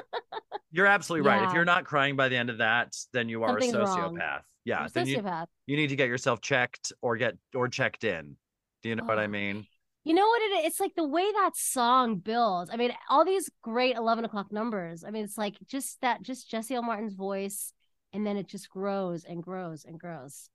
you're 0.72 0.88
absolutely 0.88 1.26
right. 1.26 1.48
If 1.48 1.54
you're 1.54 1.64
not 1.64 1.86
crying 1.86 2.18
by 2.18 2.28
the 2.28 2.36
end 2.36 2.50
of 2.50 2.58
that, 2.58 2.94
then 3.14 3.30
you 3.30 3.44
are 3.44 3.52
Something's 3.52 3.76
a 3.76 3.80
wrong. 3.80 4.16
sociopath. 4.18 4.42
Yeah. 4.66 4.80
You're 4.80 4.88
a 4.88 4.90
Then 4.92 5.08
you, 5.08 5.18
sociopath. 5.20 5.46
you 5.68 5.78
need 5.78 5.88
to 5.88 5.96
get 5.96 6.10
yourself 6.10 6.42
checked 6.42 6.92
or 7.02 7.16
get 7.16 7.38
or 7.54 7.70
checked 7.70 8.04
in. 8.04 8.36
Do 8.84 8.90
you 8.90 8.98
know 8.98 9.06
what 9.06 9.20
I 9.20 9.24
Oh. 9.24 9.28
mean? 9.30 9.66
You 10.06 10.14
know 10.14 10.26
what 10.28 10.42
it 10.44 10.46
is? 10.60 10.66
It's 10.68 10.80
like 10.80 10.94
the 10.96 11.08
way 11.08 11.24
that 11.32 11.52
song 11.56 12.18
builds. 12.18 12.70
I 12.72 12.78
mean, 12.78 12.92
all 13.10 13.26
these 13.26 13.50
great 13.64 13.96
eleven 13.98 14.24
o'clock 14.24 14.52
numbers. 14.52 15.04
I 15.04 15.10
mean, 15.10 15.24
it's 15.26 15.38
like 15.38 15.56
just 15.68 16.00
that, 16.02 16.22
just 16.22 16.50
Jesse 16.50 16.76
L. 16.76 16.84
Martin's 16.84 17.16
voice, 17.16 17.74
and 18.14 18.26
then 18.26 18.38
it 18.38 18.48
just 18.48 18.70
grows 18.70 19.24
and 19.26 19.42
grows 19.42 19.84
and 19.84 20.00
grows. 20.00 20.48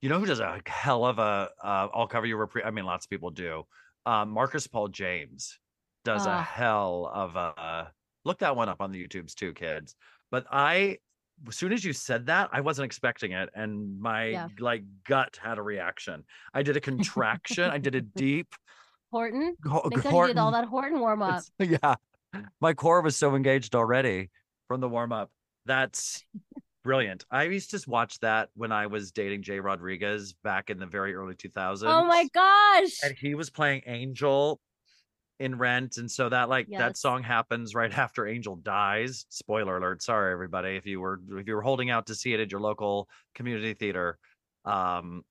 You 0.00 0.08
know 0.08 0.18
who 0.18 0.24
does 0.26 0.40
a 0.40 0.60
hell 0.66 1.04
of 1.04 1.18
a 1.18 1.50
uh, 1.62 1.88
I'll 1.94 2.06
cover 2.06 2.26
your 2.26 2.46
repre- 2.46 2.64
I 2.66 2.70
mean, 2.70 2.86
lots 2.86 3.04
of 3.06 3.10
people 3.10 3.30
do. 3.30 3.64
Um, 4.06 4.30
Marcus 4.30 4.66
Paul 4.66 4.88
James 4.88 5.58
does 6.04 6.24
a 6.26 6.30
Ah. 6.30 6.42
hell 6.42 7.10
of 7.12 7.36
a 7.36 7.92
look 8.24 8.38
that 8.38 8.56
one 8.56 8.68
up 8.70 8.80
on 8.80 8.92
the 8.92 9.06
YouTubes 9.06 9.34
too, 9.34 9.52
kids. 9.52 9.94
But 10.30 10.46
I 10.50 10.98
as 11.46 11.54
soon 11.56 11.74
as 11.74 11.84
you 11.84 11.92
said 11.92 12.26
that, 12.26 12.48
I 12.50 12.62
wasn't 12.62 12.86
expecting 12.86 13.32
it, 13.32 13.50
and 13.54 14.00
my 14.00 14.24
Yeah. 14.28 14.48
like 14.58 14.84
gut 15.04 15.38
had 15.42 15.58
a 15.58 15.62
reaction. 15.62 16.24
I 16.54 16.62
did 16.62 16.78
a 16.78 16.80
contraction. 16.80 17.68
I 17.70 17.76
did 17.76 17.94
a 17.94 18.00
deep. 18.16 18.54
Horton, 19.10 19.56
Ho- 19.64 19.88
make 19.90 20.02
sure 20.02 20.22
you 20.22 20.26
did 20.28 20.38
all 20.38 20.50
that 20.52 20.66
Horton 20.66 21.00
warm 21.00 21.22
up. 21.22 21.42
It's- 21.58 21.78
yeah, 21.82 21.94
my 22.60 22.74
core 22.74 23.00
was 23.02 23.16
so 23.16 23.34
engaged 23.34 23.74
already 23.74 24.30
from 24.68 24.80
the 24.80 24.88
warm 24.88 25.12
up. 25.12 25.30
That's 25.64 26.24
brilliant. 26.84 27.24
I 27.30 27.44
used 27.44 27.70
to 27.70 27.82
watch 27.90 28.18
that 28.20 28.50
when 28.54 28.72
I 28.72 28.86
was 28.86 29.12
dating 29.12 29.42
Jai 29.42 29.58
Rodriguez 29.58 30.34
back 30.44 30.70
in 30.70 30.78
the 30.78 30.86
very 30.86 31.14
early 31.14 31.34
2000s. 31.34 31.82
Oh 31.84 32.04
my 32.04 32.28
gosh! 32.32 32.98
And 33.04 33.16
he 33.16 33.34
was 33.34 33.50
playing 33.50 33.82
Angel 33.86 34.60
in 35.38 35.58
Rent, 35.58 35.98
and 35.98 36.10
so 36.10 36.28
that 36.30 36.48
like 36.48 36.66
that 36.78 36.96
song 36.96 37.22
happens 37.22 37.74
right 37.74 37.92
after 37.98 38.26
Angel 38.26 38.56
dies. 38.56 39.26
Spoiler 39.28 39.76
alert! 39.76 40.02
Sorry 40.02 40.32
everybody 40.32 40.76
if 40.76 40.86
you 40.86 41.00
were 41.00 41.20
if 41.32 41.46
you 41.46 41.54
were 41.54 41.62
holding 41.62 41.90
out 41.90 42.06
to 42.06 42.14
see 42.14 42.32
it 42.34 42.40
at 42.40 42.50
your 42.50 42.60
local 42.60 43.08
community 43.34 43.74
theater. 43.74 44.18
Um, 44.64 45.22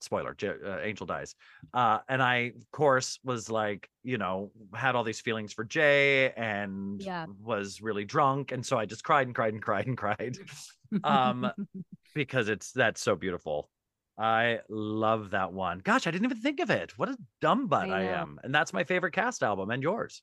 spoiler 0.00 0.34
J- 0.34 0.54
uh, 0.64 0.78
angel 0.80 1.06
dies 1.06 1.34
uh 1.74 1.98
and 2.08 2.22
i 2.22 2.52
of 2.56 2.70
course 2.70 3.18
was 3.24 3.50
like 3.50 3.88
you 4.02 4.18
know 4.18 4.50
had 4.74 4.94
all 4.94 5.04
these 5.04 5.20
feelings 5.20 5.52
for 5.52 5.64
jai 5.64 6.32
and 6.36 7.00
Yeah. 7.02 7.26
was 7.42 7.80
really 7.80 8.04
drunk 8.04 8.52
and 8.52 8.64
so 8.64 8.78
i 8.78 8.84
just 8.86 9.04
cried 9.04 9.26
and 9.26 9.34
cried 9.34 9.54
and 9.54 9.62
cried 9.62 9.86
and 9.86 9.96
cried 9.96 10.36
um 11.04 11.50
because 12.14 12.48
it's 12.48 12.72
that's 12.72 13.00
so 13.00 13.16
beautiful 13.16 13.70
i 14.18 14.58
love 14.68 15.30
that 15.30 15.52
one 15.52 15.78
gosh 15.80 16.06
i 16.06 16.10
didn't 16.10 16.24
even 16.26 16.38
think 16.40 16.60
of 16.60 16.70
it 16.70 16.96
what 16.98 17.08
a 17.08 17.16
dumb 17.40 17.66
butt 17.66 17.90
I 17.90 18.00
i, 18.00 18.02
am 18.04 18.38
and 18.44 18.54
that's 18.54 18.72
my 18.72 18.84
favorite 18.84 19.12
cast 19.12 19.42
album 19.42 19.70
and 19.70 19.82
yours 19.82 20.22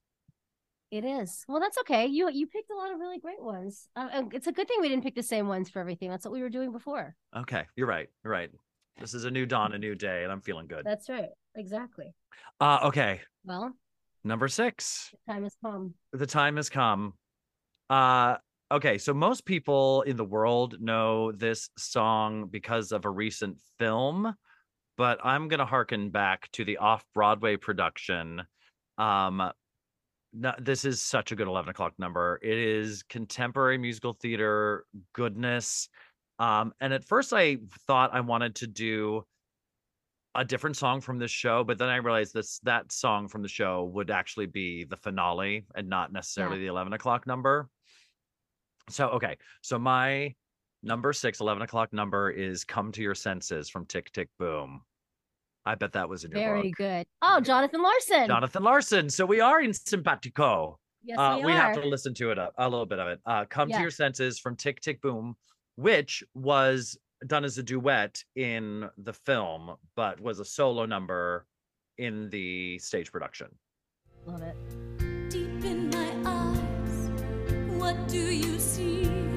It 0.91 1.03
is. 1.05 1.43
Well, 1.47 1.59
that's 1.59 1.77
okay. 1.79 2.05
You 2.05 2.29
you 2.29 2.45
picked 2.45 2.69
a 2.69 2.75
lot 2.75 2.91
of 2.93 2.99
really 2.99 3.17
great 3.17 3.41
ones. 3.41 3.87
Uh, 3.95 4.23
it's 4.31 4.45
a 4.45 4.51
good 4.51 4.67
thing 4.67 4.77
we 4.79 4.89
didn't 4.89 5.03
pick 5.03 5.15
the 5.15 5.23
same 5.23 5.47
ones 5.47 5.67
for 5.67 5.79
everything. 5.79 6.11
That's 6.11 6.23
what 6.23 6.31
we 6.33 6.41
were 6.43 6.49
doing 6.53 6.71
before. 6.71 7.15
okay 7.35 7.63
you're 7.75 7.87
right 7.87 8.09
you're 8.23 8.31
right 8.31 8.51
this 8.99 9.13
is 9.13 9.25
a 9.25 9.31
new 9.31 9.45
dawn 9.45 9.73
a 9.73 9.77
new 9.77 9.95
day 9.95 10.23
and 10.23 10.31
i'm 10.31 10.41
feeling 10.41 10.67
good 10.67 10.83
That's 10.85 11.09
right. 11.09 11.29
Exactly. 11.55 12.13
uh 12.59 12.79
okay 12.85 13.21
Well, 13.45 13.73
number 14.23 14.47
six 14.47 15.11
the 15.27 15.33
time 15.33 15.43
has 15.43 15.55
come. 15.63 15.93
the 16.11 16.25
time 16.27 16.55
has 16.57 16.69
come. 16.69 17.13
Uh 17.89 18.37
okay, 18.71 18.97
so 18.97 19.13
most 19.13 19.45
people 19.45 20.01
in 20.03 20.17
the 20.17 20.25
world 20.25 20.77
know 20.81 21.31
this 21.31 21.69
song 21.77 22.47
because 22.49 22.91
of 22.91 23.05
a 23.05 23.09
recent 23.09 23.57
film, 23.77 24.33
but 24.97 25.19
I'm 25.23 25.47
going 25.47 25.59
to 25.59 25.65
harken 25.65 26.09
back 26.09 26.49
to 26.53 26.65
the 26.65 26.77
off-Broadway 26.77 27.57
production. 27.57 28.41
Um 28.97 29.51
no, 30.35 30.53
this 30.59 30.83
is 30.85 30.99
such 30.99 31.31
a 31.31 31.35
good 31.35 31.47
11 31.47 31.69
o'clock 31.69 31.93
number. 31.99 32.39
It 32.41 32.57
is 32.57 33.03
contemporary 33.03 33.77
musical 33.77 34.13
theater 34.13 34.85
goodness. 35.13 35.89
Um, 36.39 36.73
and 36.81 36.93
at 36.93 37.03
first 37.05 37.33
I 37.33 37.57
thought 37.87 38.13
I 38.13 38.21
wanted 38.21 38.55
to 38.55 38.67
do 38.67 39.23
a 40.35 40.43
different 40.43 40.75
song 40.77 40.99
from 40.99 41.19
this 41.19 41.29
show, 41.31 41.63
but 41.63 41.77
then 41.77 41.89
I 41.89 41.97
realized 41.97 42.33
this 42.33 42.59
that 42.63 42.91
song 42.91 43.27
from 43.27 43.43
the 43.43 43.47
show 43.47 43.83
would 43.93 44.09
actually 44.09 44.47
be 44.47 44.83
the 44.83 44.97
finale 44.97 45.65
and 45.75 45.87
not 45.87 46.11
necessarily 46.11 46.57
the 46.59 46.67
11 46.67 46.93
o'clock 46.93 47.27
number. 47.27 47.69
So 48.89 49.09
okay, 49.09 49.37
so 49.61 49.77
my 49.77 50.33
number 50.81 51.13
six, 51.13 51.39
11 51.39 51.61
o'clock 51.61 51.93
number 51.93 52.29
is 52.31 52.63
Come 52.63 52.91
to 52.93 53.01
Your 53.01 53.15
Senses 53.15 53.69
from 53.69 53.85
Tick 53.85 54.11
Tick 54.11 54.29
Boom. 54.39 54.81
I 55.65 55.75
bet 55.75 55.93
that 55.93 56.09
was 56.09 56.25
in 56.25 56.31
your 56.31 56.41
Very 56.41 56.63
book. 56.63 56.71
good. 56.77 57.05
Oh, 57.21 57.39
Jonathan 57.39 57.81
Larson. 57.81 58.27
Jonathan 58.27 58.63
Larson. 58.63 59.09
So 59.09 59.25
we 59.25 59.39
are 59.39 59.61
in 59.61 59.71
simpatico. 59.73 60.77
Yes, 61.05 61.17
uh, 61.19 61.35
we, 61.39 61.45
we 61.45 61.51
have 61.53 61.73
to 61.75 61.85
listen 61.87 62.13
to 62.15 62.31
it 62.31 62.37
a, 62.37 62.51
a 62.57 62.67
little 62.67 62.85
bit 62.85 62.99
of 62.99 63.07
it. 63.07 63.19
Uh, 63.25 63.45
Come 63.45 63.69
Yeah. 63.69 63.77
to 63.77 63.81
Your 63.83 63.91
Senses 63.91 64.39
from 64.39 64.57
Tick 64.57 64.81
Tick 64.81 65.01
Boom, 65.01 65.35
which 65.75 66.23
was 66.33 66.97
done 67.27 67.43
as 67.43 67.57
a 67.57 67.63
duet 67.63 68.23
in 68.35 68.89
the 68.97 69.13
film, 69.13 69.75
but 69.95 70.19
was 70.19 70.39
a 70.39 70.45
solo 70.45 70.85
number 70.85 71.45
in 71.97 72.29
the 72.29 72.79
stage 72.79 73.11
production. 73.11 73.47
Love 74.25 74.41
it. 74.41 74.55
Deep 75.29 75.63
in 75.63 75.89
my 75.89 76.11
eyes, 76.25 77.09
what 77.79 78.07
do 78.07 78.19
you 78.19 78.59
see? 78.59 79.32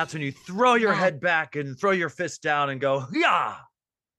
That's 0.00 0.14
when 0.14 0.22
you 0.22 0.32
throw 0.32 0.74
your 0.74 0.94
head 0.94 1.20
back 1.20 1.56
and 1.56 1.78
throw 1.78 1.90
your 1.90 2.08
fist 2.08 2.42
down 2.42 2.70
and 2.70 2.80
go, 2.80 3.04
yeah. 3.12 3.56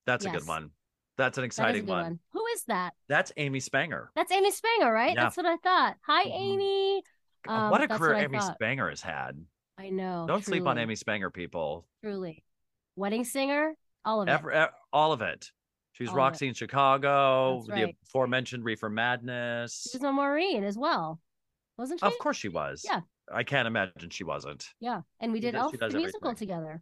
That's 0.06 0.26
a 0.26 0.30
good 0.30 0.46
one. 0.48 0.70
That's 1.18 1.38
an 1.38 1.42
That 1.42 1.46
exciting 1.48 1.86
good 1.86 1.92
one. 1.92 2.04
one. 2.04 2.20
Who 2.34 2.46
is 2.54 2.64
that? 2.66 2.94
That's 3.10 3.32
Amy 3.38 3.60
Spanger. 3.60 4.08
That's 4.16 4.32
Amy 4.32 4.52
Spanger, 4.52 4.94
right? 4.94 5.16
Yeah. 5.16 5.24
That's 5.24 5.38
what 5.38 5.46
I 5.48 5.58
thought. 5.58 5.96
Hi, 6.06 6.26
Mhm. 6.26 6.32
Amy. 6.40 7.04
Um, 7.48 7.72
what 7.72 7.82
a 7.82 7.88
career 7.88 8.16
I 8.16 8.22
Amy 8.24 8.38
thought. 8.40 8.60
Spanger 8.60 8.90
has 8.90 9.02
had. 9.02 9.44
I 9.78 9.90
know. 9.90 10.26
Don't 10.28 10.46
sleep 10.46 10.68
on 10.68 10.78
Amy 10.78 10.94
Spanger, 10.96 11.34
people. 11.34 11.88
Truly. 12.04 12.44
Wedding 12.96 13.24
singer, 13.24 13.74
all 14.06 14.22
of 14.22 14.28
it. 14.28 14.32
Ever, 14.32 14.70
all 14.94 15.12
of 15.14 15.22
it. 15.24 15.52
She's 15.94 16.10
All 16.10 16.14
of 16.16 16.18
it. 16.18 16.22
Roxy 16.22 16.48
in 16.48 16.54
Chicago, 16.54 17.64
That's 17.68 17.80
the 17.80 17.96
aforementioned 18.08 18.64
Reefer 18.64 18.90
Madness. 18.90 19.88
She 19.92 19.98
was 19.98 20.04
on 20.04 20.16
Maureen 20.16 20.64
as 20.64 20.78
well, 20.78 21.20
wasn't 21.78 22.00
she? 22.00 22.06
Of 22.06 22.18
course 22.20 22.38
she 22.38 22.50
was. 22.50 22.84
Yeah. 22.88 23.02
I 23.34 23.44
can't 23.44 23.68
imagine 23.68 24.10
she 24.10 24.24
wasn't. 24.24 24.68
Yeah, 24.80 25.02
and 25.20 25.32
we 25.32 25.40
did 25.40 25.52
does- 25.54 25.74
Elf 25.74 25.78
the 25.80 25.98
musical 25.98 26.34
together. 26.36 26.82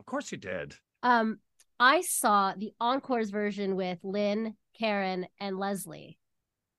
Of 0.00 0.06
course 0.06 0.32
you 0.32 0.38
did. 0.38 0.74
Um, 1.02 1.38
I 1.78 2.00
saw 2.02 2.54
the 2.56 2.72
encores 2.80 3.30
version 3.30 3.76
with 3.76 3.98
Lin, 4.02 4.54
Karen, 4.78 5.26
and 5.40 5.58
Leslie. 5.58 6.18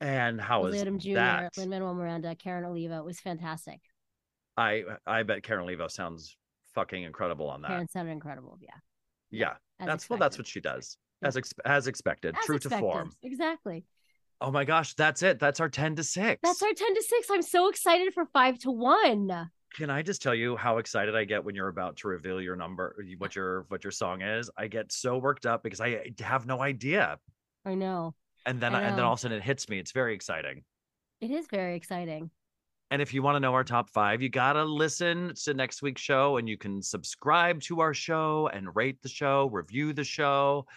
And 0.02 0.40
how 0.40 0.66
is 0.66 0.82
Odom 0.82 1.00
Jr., 1.00 1.14
that? 1.16 1.58
Lynn 1.58 1.70
Manuel 1.70 1.94
Miranda, 1.94 2.36
Karen 2.36 2.66
Olivo. 2.66 3.00
It 3.00 3.06
was 3.06 3.20
fantastic. 3.20 3.80
I 4.58 4.84
I 5.08 5.24
bet 5.24 5.44
Karen 5.44 5.64
Olivo 5.64 5.88
sounds 5.88 6.38
fucking 6.76 7.04
incredible 7.04 7.50
on 7.50 7.62
that. 7.62 7.70
Karen 7.70 7.88
sounded 7.88 8.12
incredible. 8.12 8.58
Yeah. 8.62 8.70
yeah. 9.32 9.54
as 9.80 9.88
That's 9.88 10.10
well 10.10 10.20
that's 10.20 10.38
what 10.38 10.48
she 10.48 10.60
does. 10.60 10.98
As 11.22 11.38
ex- 11.38 11.54
as 11.66 11.88
expected, 11.88 12.36
As 12.38 12.46
true 12.46 12.58
expected. 12.58 12.76
to 12.78 12.82
form. 12.82 13.12
Exactly. 13.24 13.86
Oh 14.42 14.52
my 14.52 14.66
gosh, 14.66 14.94
that's 14.94 15.24
it. 15.24 15.40
That's 15.40 15.60
our 15.60 15.70
10 15.70 15.96
to 15.96 16.04
6. 16.04 16.40
That's 16.44 16.62
our 16.62 16.74
10 16.74 16.96
to 16.96 17.04
6. 17.04 17.28
I'm 17.32 17.42
so 17.42 17.70
excited 17.70 18.14
for 18.14 18.26
5 18.26 18.60
to 18.60 18.72
1. 18.72 19.50
Can 19.76 19.90
I 19.90 20.02
just 20.02 20.22
tell 20.22 20.36
you 20.36 20.56
how 20.56 20.78
excited 20.78 21.16
I 21.16 21.24
get 21.24 21.44
when 21.44 21.56
you're 21.56 21.70
about 21.70 21.98
to 21.98 22.08
reveal 22.08 22.40
your 22.40 22.56
number 22.56 22.96
what 23.18 23.36
your 23.36 23.66
what 23.70 23.84
your 23.84 23.92
song 23.92 24.22
is? 24.22 24.50
I 24.56 24.68
get 24.68 24.92
so 24.92 25.18
worked 25.18 25.48
up 25.48 25.64
because 25.64 25.82
I 25.82 26.12
have 26.20 26.46
no 26.46 26.62
idea. 26.62 27.18
I 27.66 27.74
know. 27.74 28.14
And 28.46 28.60
then 28.60 28.76
I 28.76 28.84
and 28.84 28.98
then 28.98 29.04
all 29.04 29.14
of 29.14 29.20
a 29.20 29.22
sudden 29.22 29.38
it 29.38 29.44
hits 29.44 29.70
me. 29.70 29.80
It's 29.80 29.92
very 29.92 30.14
exciting. 30.14 30.64
It 31.22 31.32
is 31.32 31.48
very 31.50 31.76
exciting. 31.76 32.30
And 32.92 33.02
if 33.02 33.12
you 33.12 33.24
want 33.24 33.38
to 33.38 33.40
know 33.40 33.54
our 33.56 33.64
top 33.64 33.90
five, 33.90 34.22
you 34.22 34.30
got 34.30 34.54
to 34.54 34.64
listen 34.64 35.34
to 35.46 35.54
next 35.56 35.82
week's 35.82 36.02
show 36.02 36.38
and 36.38 36.48
you 36.48 36.58
can 36.58 36.80
subscribe 36.80 37.60
to 37.62 37.80
our 37.80 37.94
show 37.94 38.52
and 38.54 38.76
rate 38.76 39.02
the 39.02 39.10
show, 39.10 39.50
review 39.52 39.94
the 39.94 40.04
show. 40.04 40.68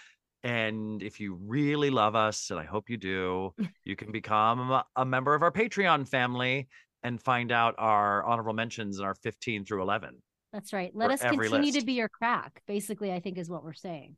And 0.46 1.02
if 1.02 1.18
you 1.18 1.34
really 1.44 1.90
love 1.90 2.14
us, 2.14 2.50
and 2.50 2.60
I 2.60 2.64
hope 2.64 2.88
you 2.88 2.96
do, 2.96 3.52
you 3.84 3.96
can 3.96 4.12
become 4.12 4.80
a- 4.94 5.04
member 5.04 5.34
of 5.34 5.42
our 5.42 5.50
Patreon 5.50 6.08
family 6.08 6.68
and 7.02 7.20
find 7.20 7.50
out 7.50 7.74
our 7.78 8.24
honorable 8.24 8.52
mentions 8.52 9.00
in 9.00 9.04
our 9.04 9.16
15 9.16 9.64
through 9.64 9.82
11. 9.82 10.22
That's 10.52 10.72
right. 10.72 10.92
Let 10.94 11.10
us 11.10 11.20
continue 11.20 11.72
to 11.72 11.84
be 11.84 11.94
your 11.94 12.08
crack. 12.08 12.62
Basically, 12.68 13.12
I 13.12 13.18
think 13.18 13.38
is 13.38 13.50
what 13.50 13.64
we're 13.64 13.72
saying. 13.74 14.16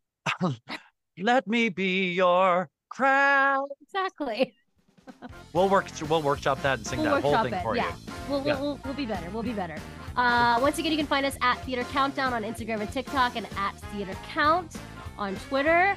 Let 1.18 1.46
me 1.46 1.70
be 1.70 2.12
your 2.12 2.68
crack. 2.90 3.60
Exactly. 3.82 4.54
We'll 5.54 5.70
work. 5.70 5.86
We'll 6.06 6.20
workshop 6.20 6.60
that 6.60 6.76
and 6.76 6.86
sing 6.86 7.00
We'll 7.00 7.14
that 7.14 7.22
whole 7.22 7.42
thing 7.42 7.54
it. 7.54 7.62
for 7.62 7.74
yeah. 7.74 7.88
you. 7.88 8.12
We'll, 8.28 8.46
Yeah. 8.46 8.60
we'll, 8.60 8.72
we'll, 8.74 8.80
we'll 8.84 8.92
be 8.92 9.06
better. 9.06 9.30
We'll 9.30 9.42
be 9.42 9.54
better. 9.54 9.78
Uh, 10.16 10.58
once 10.60 10.78
again, 10.78 10.92
you 10.92 10.98
can 10.98 11.06
find 11.06 11.24
us 11.24 11.34
at 11.40 11.54
Theater 11.64 11.84
Countdown 11.84 12.34
on 12.34 12.42
Instagram 12.42 12.80
and 12.80 12.92
TikTok 12.92 13.34
and 13.36 13.46
at 13.56 13.72
Theater 13.92 14.14
Count 14.28 14.76
on 15.16 15.34
Twitter. 15.48 15.96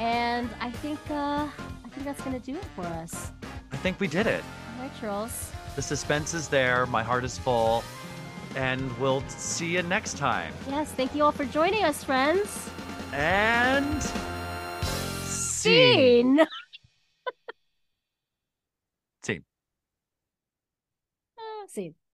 And 0.00 0.48
I 0.60 0.70
think 0.70 0.98
uh, 1.10 1.46
I 1.84 1.88
think 1.90 2.06
that's 2.06 2.22
gonna 2.22 2.40
do 2.40 2.56
it 2.56 2.64
for 2.74 2.86
us. 2.86 3.32
I 3.70 3.76
think 3.76 4.00
we 4.00 4.08
did 4.08 4.26
it. 4.26 4.42
All 4.78 4.82
right, 4.84 4.90
Charles. 4.98 5.52
The 5.76 5.82
suspense 5.82 6.32
is 6.32 6.48
there. 6.48 6.86
My 6.86 7.02
heart 7.02 7.22
is 7.22 7.36
full, 7.36 7.84
and 8.56 8.98
we'll 8.98 9.22
see 9.28 9.66
you 9.66 9.82
next 9.82 10.16
time. 10.16 10.54
Yes, 10.70 10.90
thank 10.92 11.14
you 11.14 11.22
all 11.22 11.32
for 11.32 11.44
joining 11.44 11.84
us, 11.84 12.02
friends. 12.02 12.70
And 13.12 14.02
scene. 15.22 16.38
Scene. 16.38 16.46
Scene. 19.22 19.44
Uh, 21.36 21.66
scene. 21.68 21.94